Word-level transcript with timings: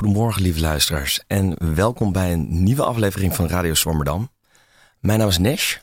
Swammerdam. 0.00 0.08
Een 0.08 0.08
hele 0.08 0.08
goede 0.08 0.18
morgen, 0.18 0.42
lieve 0.42 0.60
luisteraars. 0.60 1.20
En 1.26 1.74
welkom 1.74 2.12
bij 2.12 2.32
een 2.32 2.62
nieuwe 2.62 2.84
aflevering 2.84 3.34
van 3.34 3.48
Radio 3.48 3.74
Swammerdam. 3.74 4.30
Mijn 5.00 5.18
naam 5.18 5.28
is 5.28 5.38
Nesh. 5.38 5.76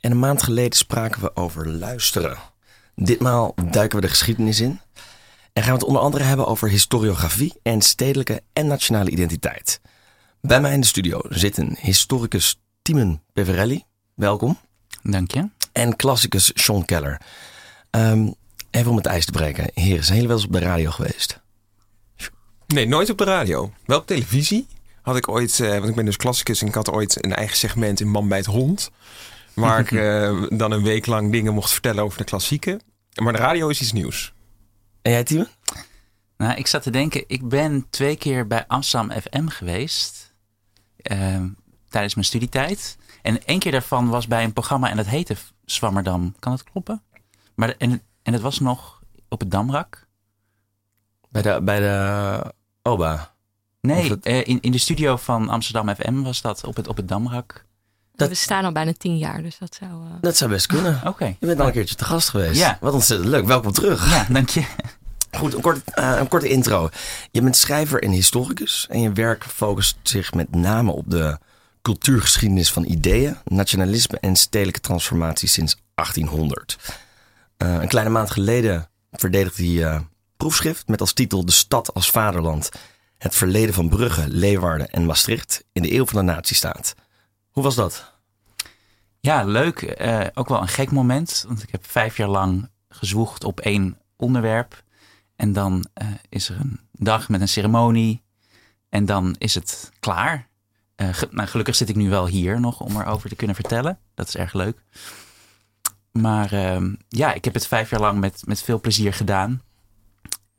En 0.00 0.10
een 0.10 0.18
maand 0.18 0.42
geleden 0.42 0.78
spraken 0.78 1.20
we 1.20 1.36
over 1.36 1.68
luisteren. 1.68 2.36
Ditmaal 2.94 3.54
duiken 3.70 4.00
we 4.00 4.06
de 4.06 4.10
geschiedenis 4.10 4.60
in. 4.60 4.80
En 5.52 5.62
gaan 5.62 5.72
we 5.72 5.78
het 5.78 5.88
onder 5.88 6.02
andere 6.02 6.24
hebben 6.24 6.46
over 6.46 6.68
historiografie 6.68 7.52
en 7.62 7.82
stedelijke 7.82 8.42
en 8.52 8.66
nationale 8.66 9.10
identiteit. 9.10 9.80
Bij 10.40 10.60
mij 10.60 10.72
in 10.72 10.80
de 10.80 10.86
studio 10.86 11.20
zitten 11.28 11.76
historicus 11.80 12.60
Timon 12.82 13.20
Peverelli. 13.32 13.84
Welkom. 14.14 14.58
Dank 15.02 15.30
je. 15.30 15.48
En 15.72 15.96
klassicus 15.96 16.50
Sean 16.54 16.84
Keller. 16.84 17.20
Ehm, 17.90 18.30
even 18.70 18.90
om 18.90 18.96
het 18.96 19.06
ijs 19.06 19.24
te 19.24 19.32
breken. 19.32 19.70
Heren, 19.74 20.04
zijn 20.04 20.14
jullie 20.14 20.28
wel 20.28 20.36
eens 20.36 20.46
op 20.46 20.52
de 20.52 20.58
radio 20.58 20.90
geweest? 20.90 21.42
Nee, 22.66 22.86
nooit 22.86 23.10
op 23.10 23.18
de 23.18 23.24
radio. 23.24 23.72
Wel 23.84 23.98
op 23.98 24.06
televisie. 24.06 24.66
Had 25.02 25.16
ik 25.16 25.28
ooit, 25.28 25.60
eh, 25.60 25.68
want 25.70 25.84
ik 25.88 25.94
ben 25.94 26.04
dus 26.04 26.16
klassicus 26.16 26.60
en 26.62 26.66
ik 26.68 26.74
had 26.74 26.90
ooit 26.90 27.24
een 27.24 27.34
eigen 27.34 27.56
segment 27.56 28.00
in 28.00 28.08
Man 28.08 28.28
bij 28.28 28.38
het 28.38 28.46
Hond. 28.46 28.90
Waar 29.54 29.80
ik 29.80 29.92
eh, 30.02 30.42
dan 30.58 30.72
een 30.72 30.82
week 30.82 31.06
lang 31.06 31.32
dingen 31.32 31.54
mocht 31.54 31.70
vertellen 31.72 32.02
over 32.04 32.18
de 32.18 32.24
klassieken. 32.24 32.80
Maar 33.22 33.32
de 33.32 33.38
radio 33.38 33.68
is 33.68 33.80
iets 33.80 33.92
nieuws. 33.92 34.32
En 35.02 35.10
jij, 35.12 35.24
Timon? 35.24 35.48
Nou, 36.36 36.54
ik 36.58 36.66
zat 36.66 36.82
te 36.82 36.90
denken, 36.90 37.24
ik 37.26 37.48
ben 37.48 37.86
twee 37.90 38.16
keer 38.16 38.46
bij 38.46 38.64
Amsterdam 38.66 39.20
FM 39.20 39.46
geweest. 39.48 40.32
eh, 40.96 41.42
tijdens 41.88 42.14
mijn 42.14 42.26
studietijd. 42.26 42.96
En 43.22 43.44
één 43.44 43.58
keer 43.58 43.72
daarvan 43.72 44.08
was 44.08 44.26
bij 44.26 44.44
een 44.44 44.52
programma 44.52 44.90
en 44.90 44.96
dat 44.96 45.06
heette 45.06 45.36
Zwammerdam. 45.64 46.34
Kan 46.38 46.52
dat 46.52 46.64
kloppen? 46.64 47.02
Maar 47.54 47.68
de- 47.68 47.76
en, 47.76 48.02
en 48.22 48.32
het 48.32 48.42
was 48.42 48.58
nog 48.60 49.02
op 49.28 49.40
het 49.40 49.50
Damrak. 49.50 50.03
Bij 51.34 51.42
de, 51.42 51.60
bij 51.62 51.80
de 51.80 52.52
OBA. 52.82 53.12
Of 53.14 53.30
Nee, 53.80 54.10
het- 54.10 54.24
eh, 54.26 54.46
in, 54.46 54.58
in 54.60 54.72
de 54.72 54.78
studio 54.78 55.16
van 55.16 55.48
Amsterdam 55.48 55.94
FM 55.94 56.22
was 56.22 56.40
dat 56.40 56.64
op 56.64 56.76
het, 56.76 56.88
op 56.88 56.96
het 56.96 57.08
Damrak. 57.08 57.64
Dat- 58.14 58.28
We 58.28 58.34
staan 58.34 58.64
al 58.64 58.72
bijna 58.72 58.92
tien 58.98 59.18
jaar, 59.18 59.42
dus 59.42 59.58
dat 59.58 59.74
zou... 59.80 59.90
eh, 59.90 60.10
Dat 60.20 60.36
zou 60.36 60.50
best 60.50 60.66
kunnen. 60.66 61.00
Oké. 61.04 61.24
Je 61.24 61.46
bent 61.46 61.60
al 61.60 61.66
een 61.66 61.72
keertje 61.72 61.94
te 61.94 62.04
gast 62.04 62.28
geweest. 62.28 62.60
Ja. 62.60 62.78
Wat 62.80 62.92
ontzettend 62.92 63.28
leuk. 63.30 63.46
Welkom 63.46 63.72
terug. 63.72 64.10
Ja, 64.10 64.26
dank 64.30 64.48
je. 64.48 64.64
Goed, 65.36 65.54
een, 65.54 65.60
kort, 65.60 65.90
eh, 65.94 66.16
een 66.18 66.28
korte 66.28 66.48
intro. 66.48 66.88
Je 67.30 67.42
bent 67.42 67.56
schrijver 67.56 68.02
en 68.02 68.10
historicus. 68.10 68.86
En 68.90 69.00
je 69.00 69.12
werk 69.12 69.44
focust 69.44 69.96
zich 70.02 70.32
met 70.34 70.54
name 70.54 70.90
op 70.92 71.10
de 71.10 71.38
cultuurgeschiedenis 71.82 72.72
van 72.72 72.84
ideeën, 72.84 73.36
nationalisme 73.44 74.18
en 74.20 74.36
stedelijke 74.36 74.80
transformatie 74.80 75.48
sinds 75.48 75.76
1800. 75.94 76.76
Eh, 77.56 77.72
een 77.74 77.88
kleine 77.88 78.10
maand 78.10 78.30
geleden 78.30 78.88
verdedigde 79.12 79.64
hij 79.66 79.84
eh, 79.94 80.00
proefschrift 80.44 80.88
met 80.88 81.00
als 81.00 81.12
titel 81.12 81.44
De 81.44 81.52
stad 81.52 81.94
als 81.94 82.10
vaderland. 82.10 82.68
Het 83.18 83.34
verleden 83.34 83.74
van 83.74 83.88
Brugge, 83.88 84.28
Leeuwarden 84.28 84.90
en 84.90 85.06
Maastricht 85.06 85.64
in 85.72 85.82
de 85.82 85.92
eeuw 85.92 86.06
van 86.06 86.26
de 86.26 86.32
natiestaat. 86.32 86.94
Hoe 87.50 87.62
was 87.62 87.74
dat? 87.74 88.12
Ja, 89.20 89.44
leuk. 89.44 89.82
Eh, 89.82 90.26
ook 90.34 90.48
wel 90.48 90.60
een 90.60 90.68
gek 90.68 90.90
moment. 90.90 91.44
Want 91.46 91.62
ik 91.62 91.70
heb 91.70 91.86
vijf 91.86 92.16
jaar 92.16 92.28
lang 92.28 92.70
gezwoegd 92.88 93.44
op 93.44 93.60
één 93.60 93.98
onderwerp. 94.16 94.82
En 95.36 95.52
dan 95.52 95.86
eh, 95.94 96.06
is 96.28 96.48
er 96.48 96.60
een 96.60 96.80
dag 96.92 97.28
met 97.28 97.40
een 97.40 97.48
ceremonie. 97.48 98.22
En 98.88 99.06
dan 99.06 99.34
is 99.38 99.54
het 99.54 99.90
klaar. 100.00 100.48
Eh, 100.94 101.22
nou, 101.30 101.48
gelukkig 101.48 101.74
zit 101.74 101.88
ik 101.88 101.96
nu 101.96 102.08
wel 102.08 102.26
hier 102.26 102.60
nog 102.60 102.80
om 102.80 103.00
erover 103.00 103.28
te 103.28 103.36
kunnen 103.36 103.56
vertellen. 103.56 103.98
Dat 104.14 104.28
is 104.28 104.36
erg 104.36 104.52
leuk. 104.52 104.84
Maar 106.12 106.52
ehm, 106.52 106.94
ja, 107.08 107.32
ik 107.32 107.44
heb 107.44 107.54
het 107.54 107.66
vijf 107.66 107.90
jaar 107.90 108.00
lang 108.00 108.20
met, 108.20 108.42
met 108.46 108.62
veel 108.62 108.80
plezier 108.80 109.12
gedaan. 109.14 109.62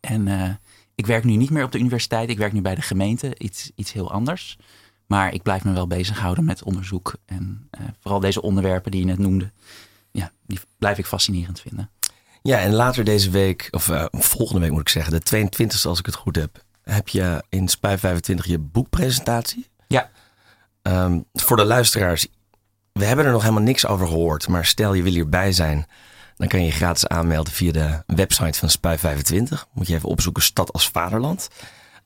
En 0.05 0.27
eh, 0.27 0.49
ik 0.95 1.05
werk 1.05 1.23
nu 1.23 1.35
niet 1.35 1.49
meer 1.49 1.63
op 1.63 1.71
de 1.71 1.79
universiteit. 1.79 2.29
Ik 2.29 2.37
werk 2.37 2.53
nu 2.53 2.61
bij 2.61 2.75
de 2.75 2.81
gemeente. 2.81 3.33
Iets, 3.37 3.71
iets 3.75 3.91
heel 3.91 4.11
anders. 4.11 4.57
Maar 5.05 5.33
ik 5.33 5.43
blijf 5.43 5.63
me 5.63 5.73
wel 5.73 5.87
bezighouden 5.87 6.45
met 6.45 6.63
onderzoek. 6.63 7.15
En 7.25 7.67
eh, 7.71 7.81
vooral 7.99 8.19
deze 8.19 8.41
onderwerpen 8.41 8.91
die 8.91 8.99
je 8.99 9.05
net 9.05 9.17
noemde. 9.17 9.51
Ja, 10.11 10.31
die 10.45 10.59
blijf 10.77 10.97
ik 10.97 11.05
fascinerend 11.05 11.59
vinden. 11.59 11.89
Ja, 12.41 12.59
en 12.59 12.73
later 12.73 13.03
deze 13.03 13.29
week, 13.29 13.67
of 13.71 13.89
eh, 13.89 14.05
volgende 14.11 14.61
week 14.61 14.71
moet 14.71 14.81
ik 14.81 14.89
zeggen, 14.89 15.19
de 15.19 15.47
22e 15.47 15.87
als 15.87 15.99
ik 15.99 16.05
het 16.05 16.15
goed 16.15 16.35
heb, 16.35 16.63
heb 16.83 17.07
je 17.07 17.43
in 17.49 17.67
Spui 17.67 17.97
25 17.97 18.45
je 18.45 18.59
boekpresentatie. 18.59 19.67
Ja. 19.87 20.09
Ehm, 20.81 21.19
voor 21.33 21.57
de 21.57 21.65
luisteraars, 21.65 22.27
we 22.91 23.05
hebben 23.05 23.25
er 23.25 23.31
nog 23.31 23.41
helemaal 23.41 23.63
niks 23.63 23.85
over 23.85 24.07
gehoord, 24.07 24.47
maar 24.47 24.65
stel 24.65 24.93
je 24.93 25.03
wil 25.03 25.11
hierbij 25.11 25.51
zijn, 25.51 25.85
dan 26.37 26.47
kan 26.47 26.59
je 26.59 26.65
je 26.65 26.71
gratis 26.71 27.07
aanmelden 27.07 27.53
via 27.53 27.71
de 27.71 28.03
website 28.05 28.59
van 28.59 28.69
Spui 28.69 28.97
25. 28.97 29.67
Moet 29.73 29.87
je 29.87 29.95
even 29.95 30.09
opzoeken 30.09 30.43
Stad 30.43 30.73
als 30.73 30.89
Vaderland. 30.89 31.49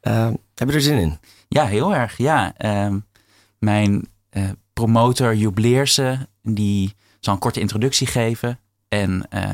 Ehm, 0.02 0.34
heb 0.56 0.70
je 0.70 0.76
er 0.76 0.82
zin 0.82 0.98
in? 0.98 1.20
Ja, 1.48 1.66
heel 1.66 1.96
erg. 1.96 2.18
Ja, 2.18 2.54
Ehm, 2.58 3.00
mijn 3.60 4.08
eh, 4.30 4.50
promotor 4.74 5.36
Joep 5.36 5.58
Leersen, 5.58 6.28
die 6.44 6.96
zal 7.20 7.34
een 7.34 7.40
korte 7.40 7.60
introductie 7.60 8.08
geven. 8.08 8.60
En 8.88 9.26
eh, 9.30 9.50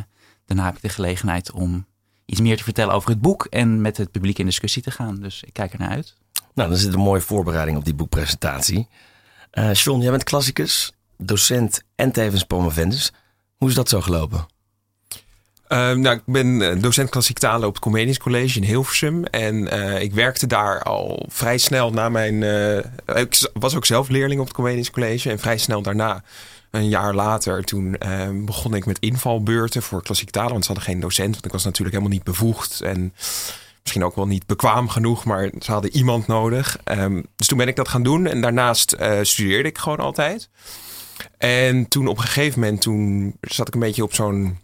daarna 0.46 0.66
heb 0.66 0.75
ik 0.75 0.81
de 0.81 0.90
gelegenheid 0.90 1.52
om 1.52 1.85
iets 2.25 2.41
meer 2.41 2.58
te 2.58 2.64
vertellen 2.64 2.94
over 2.94 3.09
het 3.09 3.22
boek. 3.22 3.46
En 3.46 3.81
met 3.81 3.97
het 3.97 4.12
publiek 4.12 4.40
in 4.40 4.46
discussie 4.46 4.81
te 4.81 4.91
gaan. 4.91 5.16
Dus 5.16 5.44
ik 5.44 5.53
kijk 5.53 5.74
er 5.74 5.80
naar 5.80 5.90
uit. 5.90 6.16
Nou, 6.53 6.69
dan 6.69 6.78
zit 6.78 6.94
een 6.94 7.00
mooie 7.00 7.22
voorbereiding 7.22 7.78
op 7.78 7.85
die 7.85 7.94
boekpresentatie. 7.94 8.88
John, 9.72 10.02
jij 10.02 10.12
bent 10.12 10.24
klassicus, 10.24 10.91
docent 11.18 11.84
en 11.96 12.12
tevens 12.12 12.44
promovendus. 12.44 13.14
Hoe 13.58 13.69
is 13.69 13.75
dat 13.75 13.90
zo 13.90 14.02
gelopen? 14.02 14.46
Ehm, 15.68 16.00
nou, 16.00 16.16
ik 16.16 16.22
ben 16.26 16.62
eh, 16.62 16.81
docent 16.81 17.09
klassiek 17.09 17.38
talen 17.40 17.68
op 17.68 17.74
het 17.74 17.84
Comedians 17.84 18.18
College 18.18 18.58
in 18.59 18.64
Hilversum. 18.64 19.26
En 19.26 19.68
eh, 19.72 20.02
ik 20.02 20.14
werkte 20.14 20.48
daar 20.48 20.84
al 20.84 21.26
vrij 21.30 21.58
snel 21.58 21.92
na 21.92 22.09
mijn... 22.09 22.44
eh, 22.44 23.22
ik 23.22 23.50
was 23.53 23.76
ook 23.76 23.86
zelf 23.86 24.09
leerling 24.09 24.40
op 24.40 24.46
het 24.48 24.56
Comedians 24.56 24.92
College. 24.92 25.30
En 25.30 25.40
vrij 25.40 25.58
snel 25.58 25.81
daarna, 25.81 26.24
een 26.72 26.90
jaar 26.90 27.14
later, 27.14 27.64
toen 27.64 27.98
eh, 27.98 28.30
begon 28.34 28.74
ik 28.76 28.86
met 28.86 29.00
invalbeurten 29.00 29.81
voor 29.81 30.03
klassiek 30.03 30.30
talen. 30.30 30.52
Want 30.52 30.66
ze 30.66 30.72
hadden 30.72 30.90
geen 30.90 31.00
docent, 31.00 31.34
want 31.34 31.46
ik 31.46 31.52
was 31.52 31.64
natuurlijk 31.64 31.96
helemaal 31.96 32.18
niet 32.18 32.26
bevoegd. 32.26 32.82
En 32.82 33.14
misschien 33.82 34.03
ook 34.03 34.16
wel 34.16 34.28
niet 34.28 34.46
bekwaam 34.46 34.90
genoeg, 34.90 35.26
maar 35.26 35.50
ze 35.59 35.72
hadden 35.72 35.96
iemand 35.96 36.28
nodig. 36.28 36.78
Ehm, 36.84 37.22
dus 37.36 37.47
toen 37.47 37.58
ben 37.58 37.68
ik 37.68 37.76
dat 37.76 37.88
gaan 37.88 38.03
doen. 38.03 38.26
En 38.28 38.42
daarnaast 38.42 38.96
studeerde 39.22 39.70
ik 39.70 39.78
gewoon 39.78 40.00
altijd. 40.00 40.50
En 41.38 41.88
toen 41.88 42.08
op 42.08 42.18
een 42.18 42.24
gegeven 42.24 42.59
moment, 42.59 42.82
toen 42.82 43.36
zat 43.42 43.68
ik 43.68 43.74
een 43.74 43.80
beetje 43.80 44.03
op 44.03 44.14
zo'n 44.14 44.58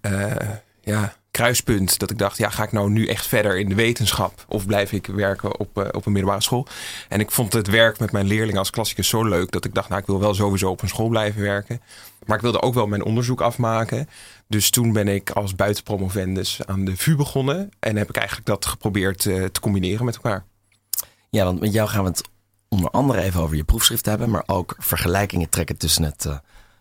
eh, 0.00 0.48
ja, 0.80 1.14
kruispunt. 1.30 1.98
Dat 1.98 2.10
ik 2.10 2.18
dacht, 2.18 2.38
ja, 2.38 2.50
ga 2.50 2.62
ik 2.62 2.72
nou 2.72 2.90
nu 2.90 3.06
echt 3.06 3.26
verder 3.26 3.58
in 3.58 3.68
de 3.68 3.74
wetenschap? 3.74 4.44
Of 4.48 4.66
blijf 4.66 4.92
ik 4.92 5.06
werken 5.06 5.58
op, 5.58 5.78
eh, 5.78 5.88
op 5.92 6.06
een 6.06 6.12
middelbare 6.12 6.42
school? 6.42 6.66
En 7.08 7.20
ik 7.20 7.30
vond 7.30 7.52
het 7.52 7.66
werk 7.66 7.98
met 7.98 8.12
mijn 8.12 8.26
leerlingen 8.26 8.58
als 8.58 8.70
klassicus 8.70 9.08
zo 9.08 9.24
leuk... 9.24 9.50
dat 9.50 9.64
ik 9.64 9.74
dacht, 9.74 9.88
nou, 9.88 10.00
ik 10.00 10.06
wil 10.06 10.20
wel 10.20 10.34
sowieso 10.34 10.70
op 10.70 10.82
een 10.82 10.88
school 10.88 11.08
blijven 11.08 11.42
werken. 11.42 11.80
Maar 12.26 12.36
ik 12.36 12.42
wilde 12.42 12.62
ook 12.62 12.74
wel 12.74 12.86
mijn 12.86 13.04
onderzoek 13.04 13.40
afmaken. 13.40 14.08
Dus 14.48 14.70
toen 14.70 14.92
ben 14.92 15.08
ik 15.08 15.30
als 15.30 15.54
buitenpromovendus 15.54 16.60
aan 16.66 16.84
de 16.84 16.96
VU 16.96 17.16
begonnen. 17.16 17.70
En 17.78 17.96
heb 17.96 18.08
ik 18.08 18.16
eigenlijk 18.16 18.46
dat 18.46 18.66
geprobeerd 18.66 19.26
eh, 19.26 19.44
te 19.44 19.60
combineren 19.60 20.04
met 20.04 20.14
elkaar. 20.14 20.44
Ja, 21.30 21.44
want 21.44 21.60
met 21.60 21.72
jou 21.72 21.88
gaan 21.88 22.02
we 22.02 22.10
het 22.10 22.28
onder 22.68 22.90
andere 22.90 23.20
even 23.20 23.40
over 23.40 23.56
je 23.56 23.64
proefschrift 23.64 24.06
hebben, 24.06 24.30
maar 24.30 24.42
ook 24.46 24.74
vergelijkingen 24.78 25.48
trekken 25.48 25.76
tussen 25.76 26.04
het, 26.04 26.26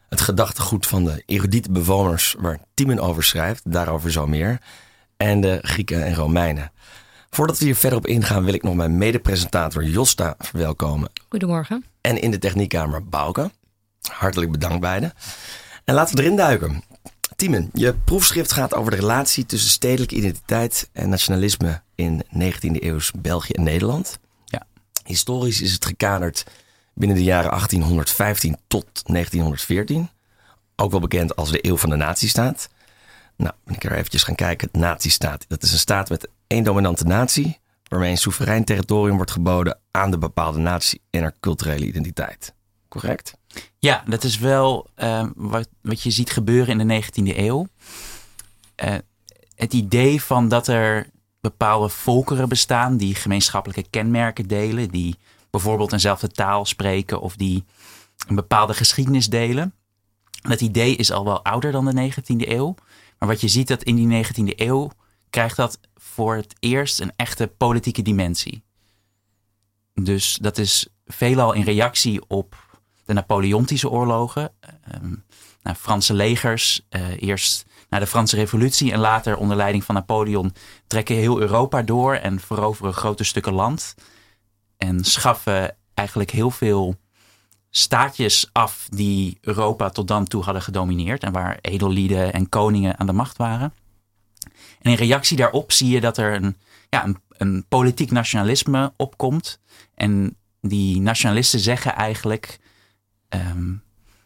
het 0.09 0.21
gedachtegoed 0.21 0.88
van 0.88 1.03
de 1.03 1.23
erudiete 1.25 1.71
bewoners 1.71 2.35
waar 2.39 2.59
Timon 2.73 3.00
over 3.00 3.23
schrijft, 3.23 3.61
daarover 3.71 4.11
zo 4.11 4.27
meer, 4.27 4.61
en 5.17 5.41
de 5.41 5.59
Grieken 5.61 6.06
en 6.06 6.15
Romeinen. 6.15 6.71
Voordat 7.29 7.57
we 7.57 7.65
hier 7.65 7.75
verder 7.75 7.97
op 7.97 8.07
ingaan, 8.07 8.44
wil 8.44 8.53
ik 8.53 8.63
nog 8.63 8.75
mijn 8.75 8.97
mede-presentator 8.97 9.83
Josta 9.83 10.35
verwelkomen 10.38 11.11
Goedemorgen. 11.29 11.85
en 12.01 12.21
in 12.21 12.31
de 12.31 12.38
techniekkamer 12.38 13.06
Bouke. 13.06 13.51
Hartelijk 14.11 14.51
bedankt 14.51 14.79
beiden. 14.79 15.13
En 15.85 15.94
laten 15.94 16.15
we 16.15 16.21
erin 16.21 16.35
duiken. 16.35 16.83
Timon, 17.35 17.69
je 17.73 17.94
proefschrift 17.94 18.51
gaat 18.51 18.73
over 18.73 18.91
de 18.91 18.97
relatie 18.97 19.45
tussen 19.45 19.69
stedelijke 19.69 20.15
identiteit 20.15 20.89
en 20.94 21.09
nationalisme 21.09 21.81
in 21.95 22.23
19e 22.33 22.83
eeuws 22.83 23.12
België 23.17 23.53
en 23.53 23.63
Nederland. 23.63 24.19
Ja. 24.45 24.65
Historisch 25.03 25.62
is 25.62 25.73
het 25.73 25.85
gekaderd 25.85 26.45
binnen 27.00 27.18
de 27.18 27.24
jaren 27.24 27.50
1815 27.50 28.57
tot 28.68 28.86
1914. 29.04 30.10
Ook 30.75 30.92
wel 30.92 31.00
bekend 31.00 31.36
als 31.36 31.51
de 31.51 31.66
eeuw 31.66 31.78
van 31.78 31.90
de 31.90 31.96
nazistaat. 31.96 32.69
Nou, 33.36 33.54
ben 33.63 33.75
ik 33.75 33.84
er 33.84 33.92
eventjes 33.92 34.24
gaan 34.24 34.36
kijken. 34.36 34.69
Nazistaat, 34.72 35.46
dat 35.48 35.63
is 35.63 35.72
een 35.72 35.80
staat 35.80 36.10
met 36.10 36.30
één 36.48 36.63
dominante 36.63 37.04
natie... 37.04 37.60
waarmee 37.88 38.12
een 38.12 38.18
soeverein 38.18 38.63
territorium 38.63 39.16
wordt 39.16 39.31
geboden 39.31 39.80
aan 39.92 40.12
de 40.12 40.18
bepaalde 40.18 40.60
natie 40.60 41.01
en 41.10 41.22
haar 41.22 41.34
culturele 41.40 41.86
identiteit. 41.86 42.54
Correct? 42.88 43.34
Ja, 43.80 44.04
dat 44.07 44.24
is 44.24 44.38
wel 44.38 44.88
eh, 44.96 45.28
wat, 45.36 45.68
wat 45.81 46.01
je 46.01 46.12
ziet 46.12 46.31
gebeuren 46.31 46.80
in 46.80 46.88
de 46.88 47.04
19e 47.04 47.38
eeuw. 47.38 47.68
Eh, 48.75 48.96
het 49.56 49.74
idee 49.74 50.22
van 50.24 50.48
dat 50.48 50.68
er 50.68 51.10
bepaalde 51.42 51.90
volkeren 51.90 52.50
bestaan 52.50 52.98
die 52.98 53.16
gemeenschappelijke 53.16 53.90
kenmerken 53.90 54.48
delen, 54.48 54.90
die 54.90 55.18
bijvoorbeeld 55.50 55.92
eenzelfde 55.92 56.30
taal 56.30 56.66
spreken 56.66 57.22
of 57.22 57.36
die 57.36 57.66
een 58.28 58.36
bepaalde 58.36 58.74
geschiedenis 58.74 59.30
delen. 59.30 59.74
Dat 60.42 60.62
idee 60.62 60.96
is 60.96 61.12
al 61.12 61.25
wel 61.25 61.44
ouder 61.44 61.72
dan 61.72 61.86
de 61.86 62.12
19e 62.12 62.48
eeuw. 62.48 62.75
Maar 63.18 63.30
wat 63.30 63.42
je 63.42 63.48
ziet 63.48 63.68
dat 63.68 63.84
in 63.84 63.96
die 63.96 64.25
19e 64.25 64.56
eeuw 64.56 64.92
krijgt 65.30 65.56
dat 65.56 65.80
voor 65.96 66.36
het 66.36 66.56
eerst 66.60 67.00
een 67.00 67.12
echte 67.16 67.48
politieke 67.48 68.01
dimensie. 68.01 68.63
Dus 69.94 70.38
dat 70.42 70.57
is 70.57 70.88
veelal 71.06 71.54
in 71.54 71.63
reactie 71.63 72.22
op 72.28 72.80
de 73.06 73.13
Napoleontische 73.13 73.90
oorlogen. 73.90 74.51
Ehm, 74.60 75.16
nou, 75.62 75.75
Franse 75.75 76.13
legers, 76.13 76.86
eh, 76.90 77.22
eerst 77.22 77.66
na 77.90 78.00
de 78.00 78.07
Franse 78.07 78.36
Revolutie 78.36 78.92
en 78.92 79.00
later 79.00 79.38
onder 79.38 79.57
leiding 79.57 79.84
van 79.84 79.96
Napoleon, 79.96 80.54
trekken 80.88 81.16
heel 81.16 81.40
Europa 81.40 81.81
door 81.81 82.16
en 82.16 82.40
veroveren 82.40 82.94
grote 82.94 83.24
stukken 83.24 83.54
land. 83.54 83.96
En 84.79 85.03
schaffen 85.03 85.75
eigenlijk 85.93 86.31
heel 86.31 86.51
veel 86.51 86.95
staatjes 87.69 88.49
af 88.51 88.87
die 88.89 89.37
Europa 89.41 89.89
tot 89.89 90.07
dan 90.07 90.25
toe 90.25 90.43
hadden 90.43 90.61
gedomineerd 90.61 91.23
en 91.23 91.31
waar 91.31 91.57
edellieden 91.61 92.33
en 92.33 92.49
koningen 92.49 92.99
aan 92.99 93.05
de 93.05 93.13
macht 93.13 93.37
waren. 93.37 93.73
En 94.81 94.91
in 94.91 94.97
reactie 94.97 95.37
daarop 95.37 95.71
zie 95.71 95.89
je 95.89 96.01
dat 96.01 96.17
er 96.17 96.33
een, 96.33 96.57
ja, 96.89 97.05
een, 97.05 97.17
een 97.29 97.65
politiek 97.67 98.11
nationalisme 98.11 98.93
opkomt. 98.97 99.59
En 99.95 100.37
die 100.61 101.01
nationalisten 101.01 101.59
zeggen 101.59 101.95
eigenlijk: 101.95 102.59
ehm, 103.29 103.73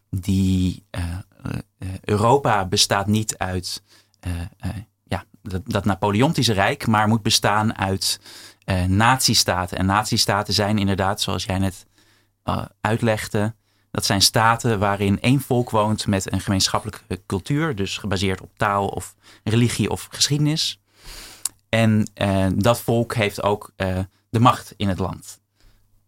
die 0.10 0.86
uh, 0.92 1.18
Europa 2.02 2.66
bestaat 2.66 3.08
niet 3.08 3.38
uit 3.38 3.84
uh, 4.28 4.32
ja, 5.04 5.26
dat, 5.42 5.62
dat 5.66 5.86
Napoleontische 5.86 6.54
Rijk, 6.54 6.88
maar 6.88 7.08
moet 7.08 7.22
bestaan 7.22 7.78
uit 7.78 8.20
uh, 8.66 8.84
nazistaten. 8.84 9.78
En 9.78 9.86
nazistaten 9.86 10.54
zijn 10.54 10.78
inderdaad, 10.78 11.22
zoals 11.22 11.44
jij 11.44 11.58
net 11.58 11.86
uitlegde, 12.82 13.56
dat 13.92 14.06
zijn 14.06 14.22
staten 14.22 14.80
waarin 14.80 15.22
één 15.22 15.42
volk 15.42 15.70
woont 15.70 16.08
met 16.08 16.32
een 16.32 16.42
gemeenschappelijke 16.42 17.22
cultuur, 17.26 17.76
dus 17.76 17.98
gebaseerd 17.98 18.42
op 18.42 18.50
taal 18.58 18.88
of 18.88 19.16
religie 19.44 19.90
of 19.90 20.08
geschiedenis. 20.12 20.82
En 21.70 22.10
uh, 22.22 22.48
dat 22.56 22.82
volk 22.82 23.16
heeft 23.16 23.44
ook 23.44 23.72
de 24.30 24.40
macht 24.40 24.74
in 24.78 24.88
het 24.88 25.00
land. 25.00 25.42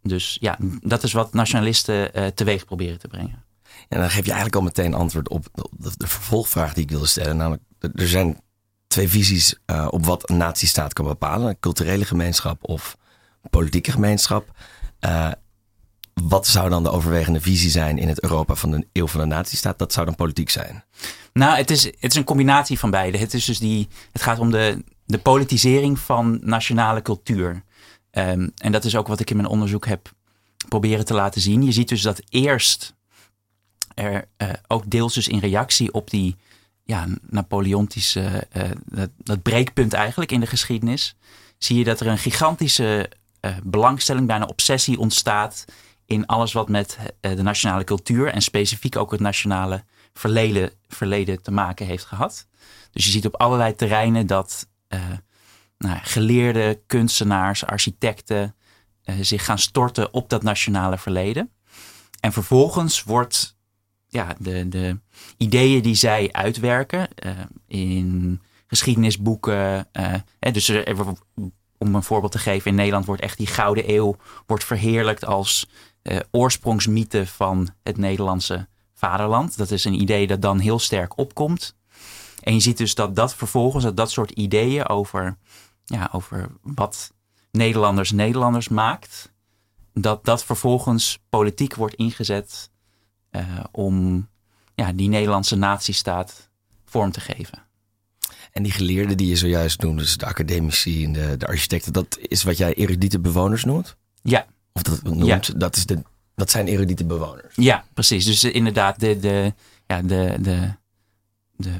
Dus 0.02 0.38
ja, 0.40 0.58
dat 0.82 1.04
is 1.04 1.14
wat 1.14 1.34
nationalisten 1.34 2.34
teweeg 2.36 2.66
proberen 2.66 3.00
te 3.00 3.08
brengen. 3.08 3.44
En 3.88 4.00
dan 4.00 4.10
geef 4.10 4.26
je 4.26 4.32
eigenlijk 4.32 4.56
al 4.56 4.62
meteen 4.62 4.94
antwoord 4.94 5.30
op 5.30 5.48
de 5.98 6.08
vervolgvraag 6.08 6.74
die 6.74 6.84
ik 6.84 6.90
wilde 6.90 7.06
stellen. 7.06 7.38
Namelijk, 7.38 7.64
er 7.80 8.08
zijn 8.08 8.40
twee 8.96 9.10
visies 9.10 9.56
op 9.90 10.06
wat 10.06 10.30
een 10.30 10.38
nazistaat 10.38 10.94
kan 10.94 11.06
bepalen: 11.06 11.48
een 11.48 11.60
culturele 11.60 12.06
gemeenschap 12.06 12.58
of 12.62 12.98
politieke 13.50 13.92
gemeenschap 13.92 14.52
wat 16.22 16.48
zou 16.48 16.70
dan 16.70 16.84
de 16.84 16.92
overwegende 16.92 17.42
visie 17.42 17.70
zijn 17.70 17.98
in 17.98 18.08
het 18.08 18.24
Europa 18.24 18.56
van 18.56 18.72
de 18.72 18.88
eeuw 18.94 19.08
van 19.08 19.20
de 19.20 19.26
natiestaat? 19.26 19.80
Dat 19.80 19.94
zou 19.94 20.06
dan 20.06 20.16
politiek 20.16 20.50
zijn. 20.50 20.84
Nou, 21.34 21.58
het 21.58 21.72
is, 21.72 21.84
het 21.84 22.12
is 22.12 22.16
een 22.16 22.24
combinatie 22.24 22.80
van 22.80 22.92
beide. 22.92 23.18
Het, 23.18 23.34
is 23.34 23.46
dus 23.46 23.60
die, 23.60 23.88
het 24.12 24.22
gaat 24.22 24.40
om 24.40 24.52
de, 24.52 24.84
de 25.06 25.18
politisering 25.18 26.00
van 26.00 26.40
nationale 26.42 27.02
cultuur. 27.02 27.64
Um, 28.12 28.52
en 28.58 28.72
dat 28.72 28.86
is 28.86 28.96
ook 28.96 29.08
wat 29.08 29.20
ik 29.20 29.30
in 29.30 29.36
mijn 29.36 29.48
onderzoek 29.48 29.86
heb 29.86 30.12
proberen 30.70 31.06
te 31.06 31.14
laten 31.14 31.42
zien. 31.42 31.64
Je 31.64 31.72
ziet 31.72 31.90
dus 31.90 32.02
dat 32.02 32.22
eerst 32.30 32.94
er 33.94 34.28
uh, 34.38 34.50
ook 34.68 34.90
deels 34.90 35.14
dus 35.14 35.28
in 35.28 35.40
reactie 35.40 35.94
op 35.94 36.10
die 36.10 36.36
ja, 36.86 37.08
Napoleontische, 37.22 38.48
uh, 38.58 38.64
dat, 38.86 39.10
dat 39.18 39.42
breekpunt 39.42 39.94
eigenlijk 39.94 40.32
in 40.32 40.40
de 40.40 40.46
geschiedenis, 40.46 41.16
zie 41.58 41.78
je 41.78 41.84
dat 41.84 42.00
er 42.00 42.08
een 42.08 42.18
gigantische 42.18 43.12
uh, 43.42 43.56
belangstelling, 43.64 44.28
bijna 44.28 44.46
obsessie 44.46 45.00
ontstaat 45.00 45.66
in 46.06 46.26
alles 46.26 46.54
wat 46.54 46.70
met 46.70 46.98
eh, 47.22 47.36
de 47.36 47.42
nationale 47.42 47.84
cultuur 47.84 48.28
en 48.28 48.42
specifiek 48.42 48.96
ook 48.96 49.12
het 49.12 49.20
nationale 49.20 49.84
verleden, 50.14 50.72
verleden 50.88 51.42
te 51.42 51.52
maken 51.52 51.86
heeft 51.86 52.06
gehad. 52.06 52.48
Dus 52.92 53.06
je 53.06 53.12
ziet 53.12 53.26
op 53.26 53.36
allerlei 53.36 53.76
terreinen 53.76 54.28
dat 54.28 54.68
nou, 55.78 56.00
geleerde 56.02 56.82
kunstenaars, 56.88 57.66
architecten 57.66 58.56
zich 59.22 59.46
gaan 59.46 59.60
storten 59.60 60.14
op 60.14 60.30
dat 60.30 60.44
nationale 60.44 60.98
verleden. 60.98 61.52
En 62.20 62.34
vervolgens 62.34 63.04
wordt 63.04 63.55
ja, 64.16 64.36
de, 64.40 64.70
de 64.70 65.00
ideeën 65.38 65.82
die 65.82 65.96
zij 65.96 66.30
uitwerken 66.32 67.08
uh, 67.26 67.32
in 67.68 68.42
geschiedenisboeken. 68.68 69.88
dus 70.40 70.70
er, 70.70 70.98
om 71.78 71.96
een 71.96 72.04
voorbeeld 72.04 72.32
te 72.32 72.38
geven, 72.38 72.70
in 72.70 72.78
Nederland 72.78 73.06
wordt 73.06 73.22
echt 73.22 73.38
die 73.38 73.48
Gouden 73.48 73.94
Eeuw 73.94 74.16
wordt 74.46 74.64
verheerlijkt 74.64 75.26
als 75.26 75.68
uh, 76.04 76.20
oorsprongsmythe 76.32 77.28
van 77.28 77.70
het 77.84 77.98
Nederlandse 77.98 78.68
vaderland. 78.94 79.58
Dat 79.58 79.72
is 79.72 79.86
een 79.86 80.02
idee 80.02 80.28
dat 80.28 80.42
dan 80.42 80.60
heel 80.60 80.80
sterk 80.80 81.18
opkomt. 81.18 81.76
En 82.44 82.54
je 82.54 82.60
ziet 82.60 82.78
dus 82.78 82.96
dat 82.96 83.16
dat 83.16 83.36
vervolgens, 83.36 83.84
dat 83.84 83.98
dat 83.98 84.12
soort 84.12 84.32
ideeën 84.32 84.88
over, 84.88 85.38
ja, 85.86 86.10
over 86.12 86.50
wat 86.62 87.14
Nederlanders 87.52 88.12
Nederlanders 88.12 88.70
maakt, 88.70 89.34
dat 89.94 90.26
dat 90.26 90.44
vervolgens 90.44 91.20
politiek 91.30 91.76
wordt 91.76 91.96
ingezet 91.96 92.70
om 93.72 94.28
ja, 94.76 94.92
die 94.92 95.10
Nederlandse 95.10 95.56
natiestaat 95.56 96.50
vorm 96.86 97.12
te 97.12 97.20
geven. 97.20 97.64
En 98.52 98.64
die 98.64 98.72
geleerden 98.72 99.18
die 99.18 99.28
je 99.28 99.36
zojuist 99.36 99.82
noemde, 99.82 100.02
dus 100.02 100.18
de 100.18 100.26
academici 100.26 101.04
en 101.04 101.14
de, 101.14 101.38
de 101.38 101.48
architecten, 101.48 101.94
dat 101.94 102.18
is 102.22 102.44
wat 102.44 102.58
jij 102.58 102.74
erudite 102.74 103.20
bewoners 103.20 103.64
noemt? 103.64 103.96
Ja, 104.22 104.46
of 104.74 104.82
dat 104.82 105.04
noemt, 105.04 105.26
ja. 105.26 105.40
dat, 105.56 105.76
is 105.76 105.86
de, 105.86 106.02
dat 106.36 106.50
zijn 106.50 106.68
erudite 106.68 107.06
bewoners. 107.06 107.56
Ja, 107.56 107.86
precies. 107.94 108.26
Dus 108.26 108.44
inderdaad, 108.44 109.00
de, 109.00 109.20
de, 109.20 109.54
ja, 109.88 110.02
de, 110.02 110.38
de, 110.40 110.74
de, 111.56 111.72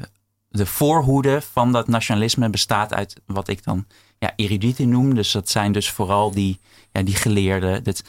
de 0.48 0.66
voorhoede 0.66 1.40
van 1.40 1.72
dat 1.72 1.88
nationalisme 1.88 2.50
bestaat 2.50 2.94
uit 2.94 3.20
wat 3.26 3.48
ik 3.48 3.64
dan 3.64 3.86
ja, 4.18 4.32
eruditen 4.36 4.88
noem. 4.88 5.14
Dus 5.14 5.32
dat 5.32 5.48
zijn 5.48 5.72
dus 5.72 5.90
vooral 5.90 6.30
die, 6.30 6.60
ja, 6.92 7.02
die 7.02 7.16
geleerden. 7.16 7.84
Dat, 7.84 8.02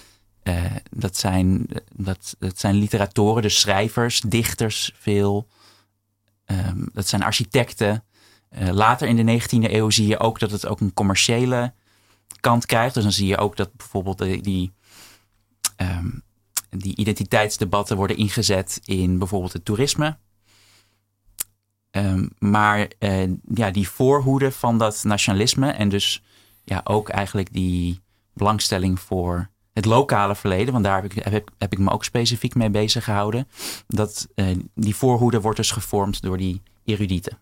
uh, 0.47 0.75
dat, 0.89 1.17
zijn, 1.17 1.67
dat, 1.95 2.35
dat 2.39 2.59
zijn 2.59 2.75
literatoren, 2.75 3.41
dus 3.41 3.59
schrijvers, 3.59 4.21
dichters 4.21 4.91
veel. 4.99 5.47
Um, 6.45 6.89
dat 6.93 7.07
zijn 7.07 7.23
architecten. 7.23 8.03
Uh, 8.59 8.69
later 8.69 9.07
in 9.07 9.25
de 9.25 9.41
19e 9.41 9.71
eeuw 9.71 9.89
zie 9.89 10.07
je 10.07 10.19
ook 10.19 10.39
dat 10.39 10.51
het 10.51 10.67
ook 10.67 10.79
een 10.79 10.93
commerciële 10.93 11.73
kant 12.39 12.65
krijgt. 12.65 12.93
Dus 12.93 13.03
dan 13.03 13.11
zie 13.11 13.27
je 13.27 13.37
ook 13.37 13.55
dat 13.55 13.75
bijvoorbeeld 13.75 14.17
die, 14.17 14.41
die 14.41 14.73
um, 15.77 16.23
die 16.69 16.95
identiteitsdebatten 16.95 17.97
worden 17.97 18.17
ingezet 18.17 18.79
in 18.85 19.17
bijvoorbeeld 19.17 19.53
het 19.53 19.65
toerisme. 19.65 20.17
Um, 21.91 22.29
maar 22.39 22.87
ja, 23.53 23.71
die 23.71 23.89
voorhoede 23.89 24.51
van 24.51 24.77
dat 24.77 25.03
nationalisme 25.03 25.71
en 25.71 25.89
dus 25.89 26.23
ja, 26.63 26.81
ook 26.83 27.09
eigenlijk 27.09 27.53
die 27.53 28.01
belangstelling 28.33 28.99
voor 28.99 29.49
het 29.77 29.85
lokale 29.85 30.35
verleden, 30.35 30.73
want 30.73 30.85
daar 30.85 31.01
heb 31.01 31.11
ik, 31.11 31.23
heb, 31.57 31.71
ik 31.71 31.77
me 31.77 31.91
ook 31.91 32.03
specifiek 32.03 32.55
mee 32.55 32.69
bezig 32.69 33.03
gehouden. 33.03 33.47
Dat, 33.87 34.27
uh, 34.35 34.57
die 34.75 34.95
voorhoede 34.95 35.41
wordt 35.41 35.57
dus 35.57 35.71
gevormd 35.71 36.21
door 36.21 36.37
die 36.37 36.61
erudieten. 36.85 37.37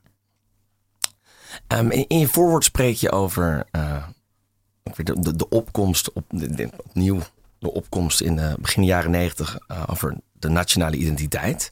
Um, 1.67 1.91
in, 1.91 2.19
je 2.19 2.27
voorwoord 2.27 2.63
spreek 2.63 2.95
je 2.95 3.11
over 3.11 3.65
uh, 3.71 4.03
de, 4.83 5.19
de, 5.19 5.35
de, 5.35 5.49
opkomst 5.49 6.11
op, 6.13 6.25
de, 6.29 6.69
opnieuw 6.77 7.19
de 7.59 7.71
opkomst 7.71 8.21
in 8.21 8.35
de 8.35 8.55
begin 8.59 8.85
jaren 8.85 9.11
negentig 9.11 9.59
uh, 9.67 9.83
over 9.87 10.17
de 10.33 10.49
nationale 10.49 10.95
identiteit. 10.95 11.71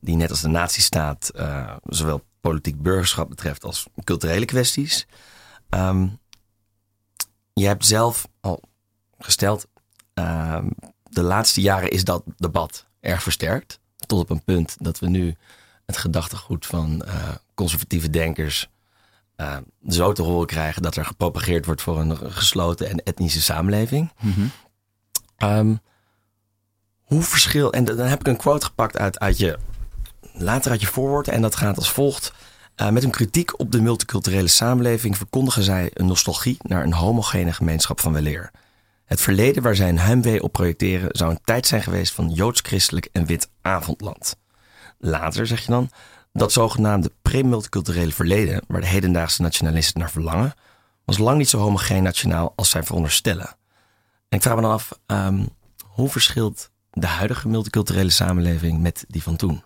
Die 0.00 0.16
net 0.16 0.30
als 0.30 0.40
de 0.40 0.48
natiestaat 0.48 1.30
uh, 1.36 1.76
zowel 1.84 2.24
politiek 2.40 2.82
burgerschap 2.82 3.28
betreft 3.28 3.64
als 3.64 3.86
culturele 4.04 4.44
kwesties. 4.44 5.06
Um, 5.70 6.18
je 7.52 7.66
hebt 7.66 7.86
zelf 7.86 8.28
al 8.40 8.62
gesteld, 9.18 9.66
uh, 10.14 10.58
de 11.02 11.22
laatste 11.22 11.60
jaren 11.60 11.90
is 11.90 12.04
dat 12.04 12.22
debat 12.36 12.86
erg 13.00 13.22
versterkt. 13.22 13.80
Tot 14.06 14.20
op 14.20 14.30
een 14.30 14.44
punt 14.44 14.76
dat 14.78 14.98
we 14.98 15.08
nu 15.08 15.36
het 15.86 15.96
gedachtegoed 15.96 16.66
van 16.66 17.02
uh, 17.06 17.28
conservatieve 17.54 18.10
denkers 18.10 18.70
uh, 19.36 19.56
zo 19.88 20.12
te 20.12 20.22
horen 20.22 20.46
krijgen 20.46 20.82
dat 20.82 20.96
er 20.96 21.04
gepropageerd 21.04 21.66
wordt 21.66 21.82
voor 21.82 21.98
een 21.98 22.32
gesloten 22.32 22.88
en 22.88 23.02
etnische 23.02 23.42
samenleving. 23.42 24.12
Mm 24.20 24.32
-hmm. 24.32 24.50
Um, 25.42 25.80
hoe 27.02 27.22
verschil, 27.22 27.72
en 27.72 27.84
dan 27.84 27.98
heb 27.98 28.20
ik 28.20 28.26
een 28.26 28.36
quote 28.36 28.66
gepakt 28.66 28.98
uit, 28.98 29.18
uit 29.18 29.38
je, 29.38 29.58
later 30.32 30.70
uit 30.70 30.80
je 30.80 30.86
voorwoord. 30.86 31.28
En 31.28 31.42
dat 31.42 31.56
gaat 31.56 31.76
als 31.76 31.90
volgt. 31.90 32.32
Uh, 32.76 32.88
met 32.88 33.04
een 33.04 33.10
kritiek 33.10 33.60
op 33.60 33.72
de 33.72 33.80
multiculturele 33.80 34.48
samenleving 34.48 35.16
verkondigen 35.16 35.62
zij 35.62 35.90
een 35.94 36.06
nostalgie 36.06 36.56
naar 36.62 36.82
een 36.82 36.92
homogene 36.92 37.52
gemeenschap 37.52 38.00
van 38.00 38.12
weleer. 38.12 38.50
Het 39.12 39.20
verleden 39.20 39.62
waar 39.62 39.74
zij 39.76 39.88
een 39.88 39.98
heimwee 39.98 40.42
op 40.42 40.52
projecteren 40.52 41.08
zou 41.10 41.30
een 41.30 41.40
tijd 41.44 41.66
zijn 41.66 41.82
geweest 41.82 42.12
van 42.14 42.30
joods-christelijk 42.30 43.08
en 43.12 43.26
wit 43.26 43.50
avondland. 43.60 44.36
Later 44.98 45.46
zeg 45.46 45.60
je 45.60 45.70
dan 45.70 45.90
dat 46.32 46.52
zogenaamde 46.52 47.12
pre-multiculturele 47.22 48.12
verleden, 48.12 48.62
waar 48.66 48.80
de 48.80 48.86
hedendaagse 48.86 49.42
nationalisten 49.42 50.00
naar 50.00 50.10
verlangen, 50.10 50.54
was 51.04 51.18
lang 51.18 51.38
niet 51.38 51.48
zo 51.48 51.58
homogeen 51.58 52.02
nationaal 52.02 52.52
als 52.56 52.70
zij 52.70 52.82
veronderstellen. 52.82 53.46
En 54.28 54.36
ik 54.36 54.42
vraag 54.42 54.54
me 54.54 54.62
dan 54.62 54.70
af, 54.70 54.98
um, 55.06 55.48
hoe 55.82 56.08
verschilt 56.08 56.70
de 56.90 57.06
huidige 57.06 57.48
multiculturele 57.48 58.10
samenleving 58.10 58.80
met 58.80 59.04
die 59.08 59.22
van 59.22 59.36
toen? 59.36 59.62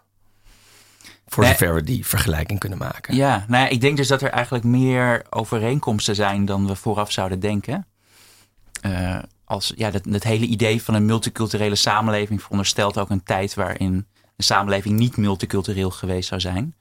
Voor 1.27 1.43
Nee. 1.43 1.53
zover 1.53 1.75
we 1.75 1.83
die 1.83 2.07
vergelijking 2.07 2.59
kunnen 2.59 2.79
maken. 2.79 3.15
Ja, 3.15 3.45
nou 3.49 3.63
ja, 3.63 3.69
ik 3.69 3.81
denk 3.81 3.97
dus 3.97 4.09
dat 4.09 4.23
er 4.23 4.31
eigenlijk 4.31 4.65
meer 4.65 5.27
overeenkomsten 5.31 6.15
zijn 6.15 6.45
dan 6.45 6.67
we 6.67 6.77
vooraf 6.77 7.13
zouden 7.13 7.41
denken. 7.41 7.87
Eh, 8.81 9.19
als, 9.47 9.73
ja, 9.77 9.91
dat, 9.91 10.03
dat 10.05 10.23
hele 10.23 10.47
idee 10.47 10.83
van 10.83 10.95
een 10.95 11.07
multiculturele 11.07 11.75
samenleving 11.75 12.43
veronderstelt 12.43 12.99
ook 12.99 13.11
een 13.11 13.23
tijd 13.23 13.55
waarin 13.55 14.07
de 14.37 14.43
samenleving 14.43 14.99
niet 14.99 15.17
multicultureel 15.17 15.91
geweest 15.91 16.29
zou 16.29 16.41
zijn. 16.41 16.75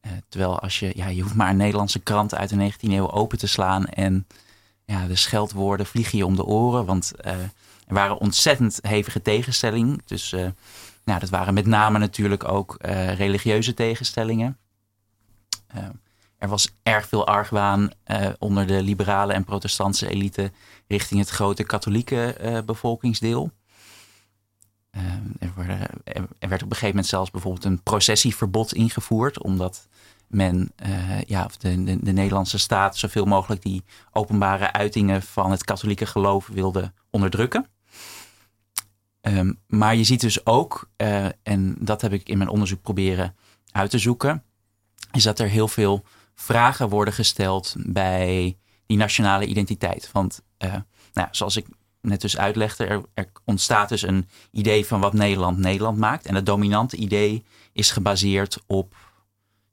Eh, 0.00 0.10
terwijl 0.28 0.60
als 0.60 0.78
je, 0.78 0.92
ja, 0.94 1.06
je 1.06 1.22
hoeft 1.22 1.34
maar 1.34 1.50
een 1.50 1.56
Nederlandse 1.56 1.98
krant 1.98 2.34
uit 2.34 2.48
de 2.48 2.72
19e 2.72 2.92
eeuw 2.92 3.10
open 3.10 3.38
te 3.38 3.46
slaan 3.46 3.86
en 3.86 4.26
ja, 4.84 5.06
de 5.06 5.16
scheldwoorden 5.16 5.86
vliegen 5.86 6.18
je 6.18 6.26
om 6.26 6.36
de 6.36 6.44
oren. 6.44 6.84
Want 6.84 7.12
eh, 7.20 7.32
er 7.86 7.94
waren 7.94 8.18
ontzettend 8.18 8.78
hevige 8.82 9.22
tegenstellingen. 9.22 10.02
Dus 10.04 10.32
eh, 10.32 10.46
nou, 11.04 11.20
dat 11.20 11.30
waren 11.30 11.54
met 11.54 11.66
name 11.66 11.98
natuurlijk 11.98 12.48
ook 12.48 12.76
religieuze 13.16 13.74
tegenstellingen. 13.74 14.56
Er 16.38 16.48
was 16.48 16.74
erg 16.82 17.08
veel 17.08 17.26
argwaan 17.26 17.90
onder 18.38 18.66
de 18.66 18.82
liberale 18.82 19.32
en 19.32 19.44
protestantse 19.44 20.08
elite 20.08 20.52
richting 20.92 21.20
het 21.20 21.28
grote 21.28 21.62
katholieke 21.64 22.32
eh, 22.32 22.58
bevolkingsdeel. 22.66 23.50
Eh, 24.90 25.02
er, 25.38 25.68
er- 26.04 26.28
er 26.38 26.48
werd 26.48 26.62
op 26.62 26.70
een 26.70 26.76
gegeven 26.76 26.86
moment 26.88 27.06
zelfs 27.06 27.30
bijvoorbeeld 27.30 27.64
een 27.64 27.82
processieverbod 27.82 28.74
ingevoerd, 28.74 29.42
omdat 29.42 29.88
men, 30.26 30.72
eh, 30.76 31.20
ja, 31.22 31.44
of 31.44 31.56
de, 31.56 31.84
de, 31.84 31.98
de 32.02 32.12
Nederlandse 32.12 32.58
staat 32.58 32.96
zoveel 32.96 33.24
mogelijk 33.24 33.62
die 33.62 33.82
openbare 34.12 34.72
uitingen 34.72 35.22
van 35.22 35.50
het 35.50 35.64
katholieke 35.64 36.06
geloof 36.06 36.46
wilde 36.46 36.92
onderdrukken. 37.10 37.66
Ehm, 39.20 39.52
maar 39.66 39.96
je 39.96 40.04
ziet 40.04 40.20
dus 40.20 40.46
ook, 40.46 40.90
eh, 40.96 41.26
en 41.42 41.76
dat 41.78 42.00
heb 42.00 42.12
ik 42.12 42.28
in 42.28 42.38
mijn 42.38 42.50
onderzoek 42.50 42.82
proberen 42.82 43.36
uit 43.72 43.90
te 43.90 43.98
zoeken, 43.98 44.42
is 45.12 45.22
dat 45.22 45.38
er 45.38 45.48
heel 45.48 45.68
veel 45.68 46.04
vragen 46.34 46.88
worden 46.88 47.14
gesteld 47.14 47.74
bij 47.78 48.56
die 48.86 48.96
nationale 48.96 49.46
identiteit. 49.46 50.08
Want 50.12 50.42
eh, 50.62 50.74
nou, 51.12 51.28
zoals 51.30 51.56
ik 51.56 51.66
net 52.00 52.20
dus 52.20 52.38
uitlegde, 52.38 53.04
er, 53.14 53.30
ontstaat 53.44 53.88
dus 53.88 54.02
een 54.02 54.28
idee 54.50 54.86
van 54.86 55.00
wat 55.00 55.12
Nederland 55.12 55.58
Nederland 55.58 55.98
maakt. 55.98 56.26
En 56.26 56.34
dat 56.34 56.46
dominante 56.46 56.96
idee 56.96 57.44
is 57.72 57.90
gebaseerd 57.90 58.58
op 58.66 58.96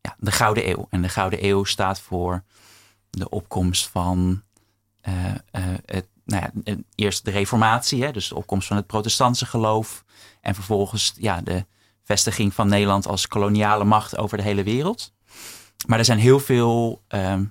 ja, 0.02 0.16
de 0.20 0.32
Gouden 0.32 0.70
Eeuw. 0.70 0.88
En 0.90 1.02
de 1.02 1.10
Gouden 1.10 1.46
Eeuw 1.46 1.64
staat 1.64 2.00
voor 2.00 2.44
de 3.10 3.30
opkomst 3.30 3.88
van 3.88 4.44
eh, 5.02 5.30
eh, 5.30 5.64
het, 5.86 6.08
nou 6.26 6.44
ja, 6.64 6.76
eerst 6.96 7.26
de 7.26 7.32
reformatie, 7.32 8.04
hè, 8.04 8.12
dus 8.12 8.28
de 8.28 8.36
opkomst 8.36 8.68
van 8.68 8.78
het 8.78 8.88
protestantse 8.88 9.46
geloof. 9.46 10.04
En 10.42 10.56
vervolgens 10.56 11.14
ja, 11.18 11.42
de 11.42 11.66
vestiging 12.04 12.54
van 12.54 12.68
Nederland 12.68 13.08
als 13.08 13.28
koloniale 13.28 13.84
macht 13.84 14.18
over 14.18 14.38
de 14.38 14.44
hele 14.44 14.64
wereld. 14.64 15.14
Maar 15.88 16.00
er 16.00 16.06
zijn 16.06 16.20
heel 16.20 16.40
veel 16.40 17.02
ehm, 17.08 17.44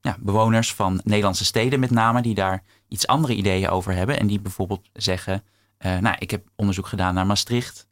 ja, 0.00 0.16
bewoners 0.20 0.74
van 0.74 1.00
Nederlandse 1.04 1.44
steden 1.44 1.80
met 1.80 1.90
name 1.90 2.22
die 2.22 2.34
daar 2.34 2.62
iets 2.90 3.06
andere 3.06 3.34
ideeën 3.34 3.68
over 3.68 3.92
hebben. 3.92 4.18
En 4.18 4.26
die 4.26 4.40
bijvoorbeeld 4.40 4.88
zeggen, 4.92 5.42
eh, 5.78 5.98
nou 5.98 6.16
ik 6.18 6.30
heb 6.30 6.48
onderzoek 6.56 6.86
gedaan 6.86 7.14
naar 7.14 7.26
Maastricht. 7.26 7.88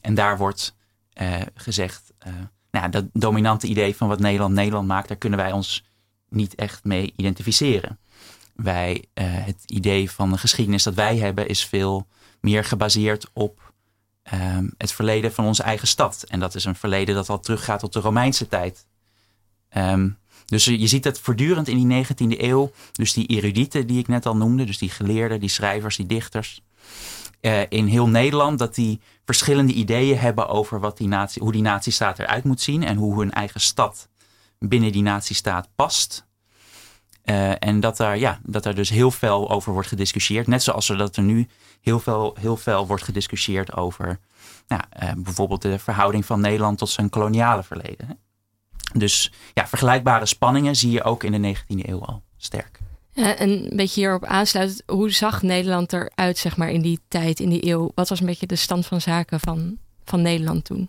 En 0.00 0.14
daar 0.14 0.38
wordt 0.38 0.76
eh, 1.12 1.40
gezegd, 1.54 2.12
eh, 2.18 2.32
nou, 2.70 2.90
dat 2.90 3.04
dominante 3.12 3.66
idee 3.66 3.96
van 3.96 4.08
wat 4.08 4.20
Nederland 4.20 4.54
Nederland 4.54 4.86
maakt, 4.86 5.08
daar 5.08 5.16
kunnen 5.16 5.38
wij 5.38 5.52
ons 5.52 5.84
niet 6.28 6.54
echt 6.54 6.84
mee 6.84 7.12
identificeren. 7.16 7.98
Wij, 8.54 9.04
het 9.20 9.62
idee 9.66 10.10
van 10.10 10.30
de 10.30 10.38
geschiedenis 10.38 10.82
dat 10.82 10.94
wij 10.94 11.16
hebben 11.16 11.48
is 11.48 11.64
veel 11.64 12.06
meer 12.40 12.64
gebaseerd 12.64 13.30
op 13.32 13.72
ehm, 14.22 14.68
het 14.76 14.92
verleden 14.92 15.32
van 15.32 15.44
onze 15.44 15.62
eigen 15.62 15.88
stad. 15.88 16.22
En 16.28 16.40
dat 16.40 16.54
is 16.54 16.64
een 16.64 16.74
verleden 16.74 17.14
dat 17.14 17.28
al 17.28 17.40
teruggaat 17.40 17.80
tot 17.80 17.92
de 17.92 18.00
Romeinse 18.00 18.48
tijd. 18.48 18.86
Ehm, 19.68 20.08
dus 20.46 20.64
je 20.64 20.86
ziet 20.86 21.04
het 21.04 21.20
voortdurend 21.20 21.68
in 21.68 21.88
die 21.88 22.04
19e 22.06 22.40
eeuw. 22.40 22.72
Dus 22.92 23.12
die 23.12 23.26
erudieten 23.26 23.86
die 23.86 23.98
ik 23.98 24.08
net 24.08 24.26
al 24.26 24.36
noemde, 24.36 24.64
dus 24.64 24.78
die 24.78 24.90
geleerden, 24.90 25.40
die 25.40 25.48
schrijvers, 25.48 25.96
die 25.96 26.06
dichters. 26.06 26.62
eh, 27.40 27.60
in 27.68 27.86
heel 27.86 28.08
Nederland, 28.08 28.58
dat 28.58 28.74
die 28.74 29.00
verschillende 29.24 29.72
ideeën 29.72 30.18
hebben 30.18 30.48
over 30.48 30.80
wat 30.80 30.96
die 30.96 31.08
natie, 31.08 31.42
hoe 31.42 31.52
die 31.52 31.62
natiestaat 31.62 32.18
eruit 32.18 32.44
moet 32.44 32.60
zien. 32.60 32.84
En 32.84 32.96
hoe 32.96 33.18
hun 33.18 33.32
eigen 33.32 33.60
stad 33.60 34.08
binnen 34.58 34.92
die 34.92 35.02
natiestaat 35.02 35.68
past. 35.74 36.26
Eh, 37.22 37.52
en 37.58 37.80
dat 37.80 37.96
daar, 37.96 38.18
ja, 38.18 38.40
dat 38.42 38.62
daar 38.62 38.74
dus 38.74 38.90
heel 38.90 39.10
veel 39.10 39.50
over 39.50 39.72
wordt 39.72 39.88
gediscussieerd. 39.88 40.46
Net 40.46 40.62
zoals 40.62 40.88
er 40.88 40.96
dat 40.96 41.16
er 41.16 41.22
nu 41.22 41.48
heel 41.80 42.00
veel, 42.00 42.36
heel 42.40 42.56
veel 42.56 42.86
wordt 42.86 43.02
gediscussieerd 43.02 43.76
over 43.76 44.18
nou, 44.66 44.82
eh, 44.90 45.12
bijvoorbeeld 45.16 45.62
de 45.62 45.78
verhouding 45.78 46.26
van 46.26 46.40
Nederland 46.40 46.78
tot 46.78 46.88
zijn 46.88 47.08
koloniale 47.10 47.62
verleden. 47.62 48.18
Dus 48.92 49.32
ja, 49.54 49.66
vergelijkbare 49.66 50.26
spanningen 50.26 50.76
zie 50.76 50.90
je 50.90 51.02
ook 51.02 51.24
in 51.24 51.42
de 51.42 51.54
19e 51.56 51.88
eeuw 51.88 52.04
al 52.04 52.22
sterk. 52.36 52.80
Ja, 53.14 53.36
en 53.36 53.50
een 53.50 53.76
beetje 53.76 54.00
hierop 54.00 54.24
aansluit, 54.24 54.82
hoe 54.86 55.10
zag 55.10 55.42
Nederland 55.42 55.92
eruit, 55.92 56.38
zeg 56.38 56.56
maar, 56.56 56.70
in 56.70 56.82
die 56.82 57.00
tijd, 57.08 57.40
in 57.40 57.48
die 57.48 57.66
eeuw? 57.66 57.90
Wat 57.94 58.08
was 58.08 58.20
een 58.20 58.26
beetje 58.26 58.46
de 58.46 58.56
stand 58.56 58.86
van 58.86 59.00
zaken 59.00 59.40
van, 59.40 59.76
van 60.04 60.22
Nederland 60.22 60.64
toen? 60.64 60.88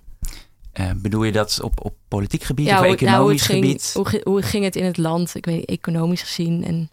Eh, 0.72 0.91
bedoel 0.95 1.24
je 1.24 1.31
dat 1.31 1.60
op, 1.62 1.86
op 1.86 1.95
politiek 2.07 2.43
gebied 2.43 2.67
of 2.67 2.74
hoe, 2.74 2.81
nou, 2.81 2.95
hoe, 2.98 3.07
economisch 3.07 3.41
ging, 3.45 3.63
gebied? 3.63 3.91
hoe, 3.93 4.05
gi- 4.07 4.22
hoe 4.24 4.41
ging 4.41 4.63
het 4.63 4.75
in 4.75 4.86
het 4.86 4.98
land? 4.98 5.36
Ik 5.36 5.45
weet 5.45 5.55
niet, 5.55 5.65
economisch 5.65 6.22
gezien. 6.22 6.63
En 6.63 6.89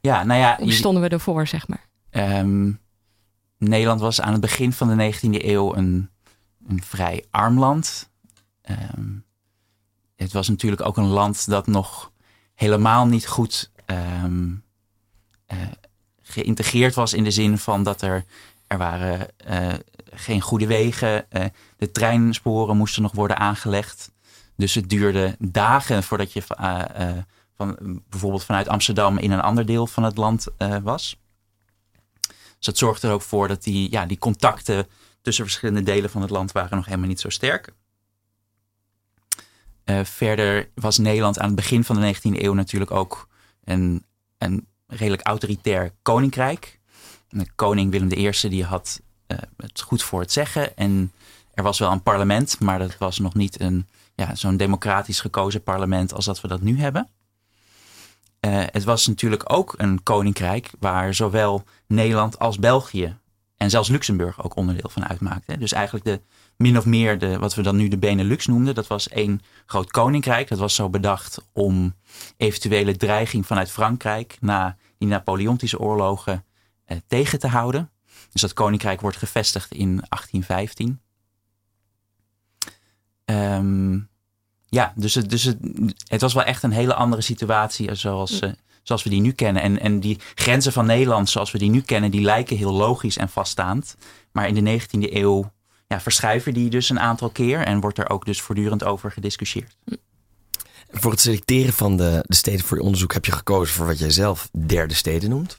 Ja, 0.00 0.24
nou 0.24 0.40
ja, 0.40 0.56
hoe 0.58 0.66
je- 0.66 0.72
stonden 0.72 1.02
we 1.02 1.08
ervoor, 1.08 1.46
zeg 1.46 1.68
maar? 1.68 1.86
Ehm, 2.10 2.70
Nederland 3.58 4.00
was 4.00 4.20
aan 4.20 4.32
het 4.32 4.40
begin 4.40 4.72
van 4.72 4.88
de 4.88 4.94
19e 4.94 5.48
eeuw 5.48 5.74
een, 5.76 6.10
een 6.68 6.82
vrij 6.82 7.24
arm 7.30 7.58
land. 7.58 8.10
Ehm, 8.62 9.10
het 10.22 10.32
was 10.32 10.48
natuurlijk 10.48 10.82
ook 10.82 10.96
een 10.96 11.08
land 11.08 11.48
dat 11.48 11.66
nog 11.66 12.12
helemaal 12.54 13.06
niet 13.06 13.26
goed 13.26 13.70
ehm, 13.86 14.50
eh, 15.46 15.58
geïntegreerd 16.22 16.94
was 16.94 17.12
in 17.12 17.24
de 17.24 17.30
zin 17.30 17.58
van 17.58 17.82
dat 17.82 18.02
er, 18.02 18.24
er 18.66 18.78
waren 18.78 19.38
eh, 19.38 19.74
geen 20.12 20.40
goede 20.40 20.66
wegen. 20.66 21.30
eh, 21.30 21.44
de 21.76 21.90
treinsporen 21.90 22.76
moesten 22.76 23.02
nog 23.02 23.12
worden 23.12 23.36
aangelegd. 23.36 24.12
Dus 24.56 24.74
het 24.74 24.90
duurde 24.90 25.36
dagen 25.38 26.02
voordat 26.02 26.32
je 26.32 26.42
van, 27.56 27.76
bijvoorbeeld 28.08 28.44
vanuit 28.44 28.68
Amsterdam 28.68 29.18
in 29.18 29.30
een 29.30 29.40
ander 29.40 29.66
deel 29.66 29.86
van 29.86 30.02
het 30.02 30.16
land 30.16 30.46
was. 30.82 31.20
Dus 32.56 32.66
dat 32.66 32.78
zorgde 32.78 33.06
er 33.06 33.12
ook 33.12 33.22
voor 33.22 33.48
dat 33.48 33.62
die, 33.62 33.90
ja, 33.90 34.06
die 34.06 34.18
contacten 34.18 34.86
tussen 35.22 35.44
verschillende 35.44 35.82
delen 35.82 36.10
van 36.10 36.22
het 36.22 36.30
land 36.30 36.52
waren 36.52 36.76
nog 36.76 36.86
helemaal 36.86 37.08
niet 37.08 37.20
zo 37.20 37.28
sterk. 37.28 37.72
Eh, 39.84 40.04
verder 40.04 40.68
was 40.74 40.98
Nederland 40.98 41.38
aan 41.38 41.46
het 41.46 41.54
begin 41.54 41.84
van 41.84 42.00
de 42.00 42.14
19e 42.14 42.42
eeuw 42.42 42.52
natuurlijk 42.52 42.90
ook 42.90 43.28
een, 43.64 44.04
een 44.38 44.66
redelijk 44.86 45.26
autoritair 45.26 45.92
koninkrijk. 46.02 46.80
De 47.28 47.46
koning 47.54 47.90
Willem 47.90 48.12
I 48.12 48.48
die 48.48 48.64
had 48.64 49.00
eh, 49.26 49.38
het 49.56 49.80
goed 49.80 50.02
voor 50.02 50.20
het 50.20 50.32
zeggen. 50.32 50.76
En 50.76 51.12
er 51.54 51.62
was 51.62 51.78
wel 51.78 51.90
een 51.90 52.02
parlement, 52.02 52.60
maar 52.60 52.78
dat 52.78 52.98
was 52.98 53.18
nog 53.18 53.34
niet 53.34 53.60
een, 53.60 53.88
ja, 54.14 54.34
zo'n 54.34 54.56
democratisch 54.56 55.20
gekozen 55.20 55.62
parlement 55.62 56.14
als 56.14 56.24
dat 56.24 56.40
we 56.40 56.48
dat 56.48 56.60
nu 56.60 56.78
hebben. 56.78 57.08
Eh, 58.40 58.62
het 58.66 58.84
was 58.84 59.06
natuurlijk 59.06 59.52
ook 59.52 59.74
een 59.76 60.02
koninkrijk 60.02 60.70
waar 60.78 61.14
zowel 61.14 61.64
Nederland 61.86 62.38
als 62.38 62.58
België 62.58 63.16
en 63.62 63.70
zelfs 63.70 63.88
Luxemburg 63.88 64.44
ook 64.44 64.56
onderdeel 64.56 64.90
van 64.90 65.08
uitmaakten. 65.08 65.58
Dus 65.58 65.72
eigenlijk 65.72 66.04
de, 66.04 66.20
min 66.56 66.78
of 66.78 66.86
meer 66.86 67.18
de, 67.18 67.38
wat 67.38 67.54
we 67.54 67.62
dan 67.62 67.76
nu 67.76 67.88
de 67.88 67.98
Benelux 67.98 68.46
noemden, 68.46 68.74
dat 68.74 68.86
was 68.86 69.08
één 69.08 69.40
groot 69.66 69.90
koninkrijk. 69.90 70.48
Dat 70.48 70.58
was 70.58 70.74
zo 70.74 70.88
bedacht 70.88 71.46
om 71.52 71.94
eventuele 72.36 72.96
dreiging 72.96 73.46
vanuit 73.46 73.70
Frankrijk 73.70 74.36
na 74.40 74.76
die 74.98 75.08
Napoleontische 75.08 75.78
oorlogen 75.78 76.44
eh, 76.84 76.96
tegen 77.06 77.38
te 77.38 77.46
houden. 77.46 77.90
Dus 78.32 78.40
dat 78.40 78.52
koninkrijk 78.52 79.00
wordt 79.00 79.16
gevestigd 79.16 79.72
in 79.72 79.88
1815. 80.08 81.00
Ehm, 83.24 83.98
ja, 84.68 84.92
dus, 84.96 85.14
het, 85.14 85.30
dus 85.30 85.42
het, 85.42 85.58
het 86.06 86.20
was 86.20 86.34
wel 86.34 86.44
echt 86.44 86.62
een 86.62 86.72
hele 86.72 86.94
andere 86.94 87.22
situatie 87.22 87.94
zoals, 87.94 88.40
eh, 88.40 88.50
zoals 88.82 89.02
we 89.02 89.10
die 89.10 89.20
nu 89.20 89.32
kennen. 89.32 89.62
En, 89.62 89.80
en 89.80 90.00
die 90.00 90.18
grenzen 90.34 90.72
van 90.72 90.86
Nederland 90.86 91.30
zoals 91.30 91.50
we 91.50 91.58
die 91.58 91.70
nu 91.70 91.80
kennen, 91.80 92.10
die 92.10 92.20
lijken 92.20 92.56
heel 92.56 92.72
logisch 92.72 93.16
en 93.16 93.28
vaststaand. 93.28 93.96
Maar 94.32 94.48
in 94.48 94.64
de 94.64 94.80
19e 94.80 95.12
eeuw 95.12 95.52
ja, 95.86 96.00
verschuiven 96.00 96.54
die 96.54 96.70
dus 96.70 96.90
een 96.90 97.00
aantal 97.00 97.30
keer 97.30 97.60
en 97.60 97.80
wordt 97.80 97.98
er 97.98 98.10
ook 98.10 98.24
dus 98.24 98.40
voortdurend 98.40 98.84
over 98.84 99.12
gediscussieerd. 99.12 99.76
Voor 100.90 101.10
het 101.10 101.20
selecteren 101.20 101.72
van 101.72 101.96
de, 101.96 102.24
de 102.26 102.34
steden 102.34 102.64
voor 102.64 102.76
je 102.76 102.82
onderzoek 102.82 103.12
heb 103.12 103.24
je 103.24 103.32
gekozen 103.32 103.74
voor 103.74 103.86
wat 103.86 103.98
jij 103.98 104.10
zelf 104.10 104.48
derde 104.66 104.94
steden 104.94 105.30
noemt. 105.30 105.58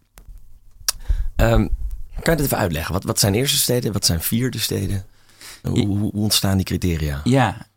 Ehm, 1.35 1.67
kan 2.21 2.33
je 2.33 2.35
dat 2.35 2.39
even 2.39 2.57
uitleggen? 2.57 2.93
Wat, 2.93 3.03
wat 3.03 3.19
zijn 3.19 3.35
eerste 3.35 3.57
steden? 3.57 3.93
Wat 3.93 4.05
zijn 4.05 4.21
vierde 4.21 4.59
steden? 4.59 5.05
Hoe, 5.61 5.85
hoe, 5.85 5.97
hoe 5.97 6.11
ontstaan 6.11 6.57
die 6.57 6.65
criteria? 6.65 7.21
Ja, 7.23 7.67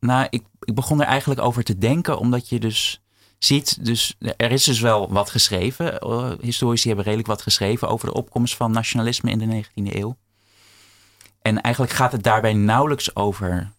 nou, 0.00 0.26
ik, 0.30 0.42
ik 0.60 0.74
begon 0.74 1.00
er 1.00 1.06
eigenlijk 1.06 1.40
over 1.40 1.62
te 1.62 1.78
denken, 1.78 2.18
omdat 2.18 2.48
je 2.48 2.60
dus 2.60 2.99
ziet, 3.44 3.84
dus 3.84 4.16
er 4.36 4.50
is 4.50 4.64
dus 4.64 4.80
wel 4.80 5.12
wat 5.12 5.30
geschreven. 5.30 5.98
eh, 5.98 6.30
historici 6.40 6.86
hebben 6.86 7.04
redelijk 7.04 7.28
wat 7.28 7.42
geschreven 7.42 7.88
over 7.88 8.06
de 8.06 8.14
opkomst 8.14 8.56
van 8.56 8.70
nationalisme 8.70 9.30
in 9.30 9.38
de 9.38 9.64
19e 9.64 9.94
eeuw. 9.96 10.16
En 11.42 11.60
eigenlijk 11.60 11.94
gaat 11.94 12.12
het 12.12 12.22
daarbij 12.22 12.52
nauwelijks 12.52 13.16
over 13.16 13.72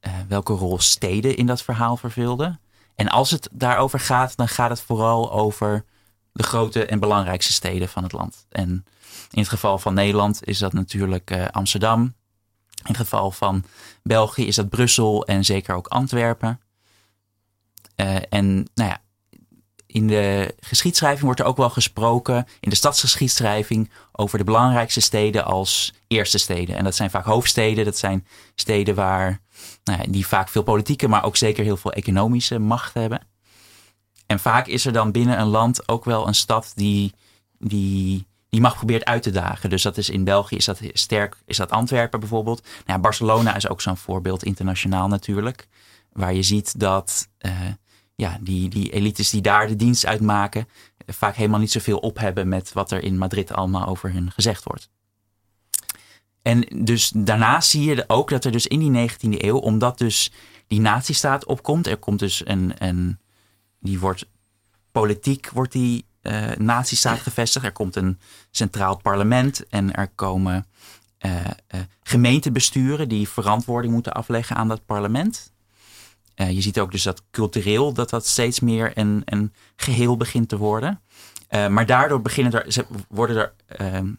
ehm, 0.00 0.26
welke 0.28 0.52
rol 0.52 0.78
steden 0.78 1.36
in 1.36 1.46
dat 1.46 1.62
verhaal 1.62 1.96
vervulden. 1.96 2.60
En 2.94 3.08
als 3.08 3.30
het 3.30 3.48
daarover 3.52 4.00
gaat, 4.00 4.36
dan 4.36 4.48
gaat 4.48 4.70
het 4.70 4.80
vooral 4.80 5.32
over 5.32 5.84
de 6.32 6.42
grote 6.42 6.86
en 6.86 6.98
belangrijkste 6.98 7.52
steden 7.52 7.88
van 7.88 8.02
het 8.02 8.12
land. 8.12 8.46
En 8.48 8.84
in 9.30 9.40
het 9.40 9.48
geval 9.48 9.78
van 9.78 9.94
Nederland 9.94 10.44
is 10.44 10.58
dat 10.58 10.72
natuurlijk 10.72 11.30
uh, 11.30 11.44
Amsterdam. 11.50 12.00
In 12.02 12.92
het 12.92 12.96
geval 12.96 13.30
van 13.30 13.64
België 14.02 14.46
is 14.46 14.56
dat 14.56 14.68
Brussel 14.68 15.26
en 15.26 15.44
zeker 15.44 15.74
ook 15.74 15.86
Antwerpen. 15.86 16.60
Uh, 17.96 18.16
en 18.28 18.56
nou 18.74 18.90
ja, 18.90 19.00
in 19.86 20.06
de 20.06 20.54
geschiedschrijving 20.60 21.24
wordt 21.24 21.40
er 21.40 21.46
ook 21.46 21.56
wel 21.56 21.70
gesproken, 21.70 22.46
in 22.60 22.70
de 22.70 22.76
stadsgeschiedschrijving, 22.76 23.90
over 24.12 24.38
de 24.38 24.44
belangrijkste 24.44 25.00
steden 25.00 25.44
als 25.44 25.94
eerste 26.06 26.38
steden. 26.38 26.76
En 26.76 26.84
dat 26.84 26.94
zijn 26.94 27.10
vaak 27.10 27.24
hoofdsteden, 27.24 27.84
dat 27.84 27.98
zijn 27.98 28.26
steden 28.54 28.94
waar, 28.94 29.40
nou 29.84 30.00
ja, 30.02 30.04
die 30.08 30.26
vaak 30.26 30.48
veel 30.48 30.62
politieke, 30.62 31.08
maar 31.08 31.24
ook 31.24 31.36
zeker 31.36 31.64
heel 31.64 31.76
veel 31.76 31.92
economische 31.92 32.58
macht 32.58 32.94
hebben. 32.94 33.20
En 34.26 34.40
vaak 34.40 34.66
is 34.66 34.86
er 34.86 34.92
dan 34.92 35.12
binnen 35.12 35.40
een 35.40 35.46
land 35.46 35.88
ook 35.88 36.04
wel 36.04 36.26
een 36.26 36.34
stad 36.34 36.72
die, 36.74 37.12
die 37.58 38.26
die 38.48 38.60
macht 38.60 38.76
probeert 38.76 39.04
uit 39.04 39.22
te 39.22 39.30
dagen. 39.30 39.70
Dus 39.70 39.82
dat 39.82 39.96
is 39.96 40.10
in 40.10 40.24
België 40.24 40.56
is 40.56 40.64
dat 40.64 40.80
sterk, 40.92 41.36
is 41.46 41.56
dat 41.56 41.70
Antwerpen 41.70 42.20
bijvoorbeeld. 42.20 42.62
Nou 42.62 42.72
ja, 42.86 42.98
Barcelona 42.98 43.56
is 43.56 43.68
ook 43.68 43.80
zo'n 43.80 43.96
voorbeeld, 43.96 44.44
internationaal 44.44 45.08
natuurlijk. 45.08 45.66
Waar 46.12 46.34
je 46.34 46.42
ziet 46.42 46.80
dat 46.80 47.28
uh, 47.40 47.52
ja, 48.16 48.38
die, 48.40 48.68
die 48.68 48.90
elites 48.90 49.30
die 49.30 49.40
daar 49.40 49.66
de 49.66 49.76
dienst 49.76 50.06
uitmaken, 50.06 50.68
vaak 51.06 51.36
helemaal 51.36 51.60
niet 51.60 51.72
zoveel 51.72 51.98
op 51.98 52.18
hebben 52.18 52.48
met 52.48 52.72
wat 52.72 52.90
er 52.90 53.02
in 53.02 53.18
Madrid 53.18 53.52
allemaal 53.52 53.86
over 53.86 54.12
hun 54.12 54.30
gezegd 54.30 54.64
wordt. 54.64 54.88
En 56.42 56.84
dus 56.84 57.12
daarnaast 57.14 57.70
zie 57.70 57.84
je 57.84 58.04
ook 58.06 58.30
dat 58.30 58.44
er 58.44 58.52
dus 58.52 58.66
in 58.66 58.92
die 58.92 59.10
19e 59.10 59.16
eeuw, 59.44 59.56
omdat 59.56 59.98
dus 59.98 60.32
die 60.66 60.80
nazistaat 60.80 61.44
opkomt, 61.44 61.86
er 61.86 61.96
komt 61.96 62.18
dus 62.18 62.46
een, 62.46 62.72
een 62.78 63.18
die 63.80 63.98
wordt 63.98 64.26
politiek 64.92 65.50
wordt 65.50 65.72
die 65.72 66.06
uh, 66.22 66.50
nazistaat 66.56 67.18
gevestigd. 67.18 67.64
Er 67.64 67.72
komt 67.72 67.96
een 67.96 68.18
centraal 68.50 68.96
parlement 68.96 69.68
en 69.68 69.94
er 69.94 70.08
komen 70.08 70.66
uh, 71.26 71.46
gemeentebesturen 72.02 73.08
die 73.08 73.28
verantwoording 73.28 73.92
moeten 73.92 74.12
afleggen 74.12 74.56
aan 74.56 74.68
dat 74.68 74.86
parlement. 74.86 75.52
Je 76.36 76.60
ziet 76.60 76.80
ook 76.80 76.90
dus 76.90 77.02
dat 77.02 77.22
cultureel 77.30 77.92
dat 77.92 78.10
dat 78.10 78.26
steeds 78.26 78.60
meer 78.60 78.92
een, 78.94 79.52
geheel 79.76 80.16
begint 80.16 80.48
te 80.48 80.56
worden. 80.56 81.00
maar 81.50 81.86
daardoor 81.86 82.22
beginnen 82.22 82.52
er, 82.52 82.86
worden 83.08 83.36
er, 83.36 83.52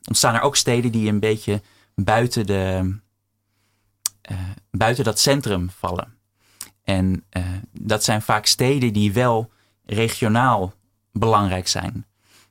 ontstaan 0.07 0.35
er 0.35 0.41
ook 0.41 0.55
steden 0.55 0.91
die 0.91 1.09
een 1.09 1.19
beetje 1.19 1.61
buiten, 1.95 2.45
de, 2.45 2.95
buiten 4.71 5.03
dat 5.03 5.19
centrum 5.19 5.69
vallen. 5.69 6.17
En 6.83 7.25
dat 7.71 8.03
zijn 8.03 8.21
vaak 8.21 8.45
steden 8.45 8.93
die 8.93 9.13
wel 9.13 9.51
regionaal 9.85 10.73
belangrijk 11.11 11.67
zijn. 11.67 12.05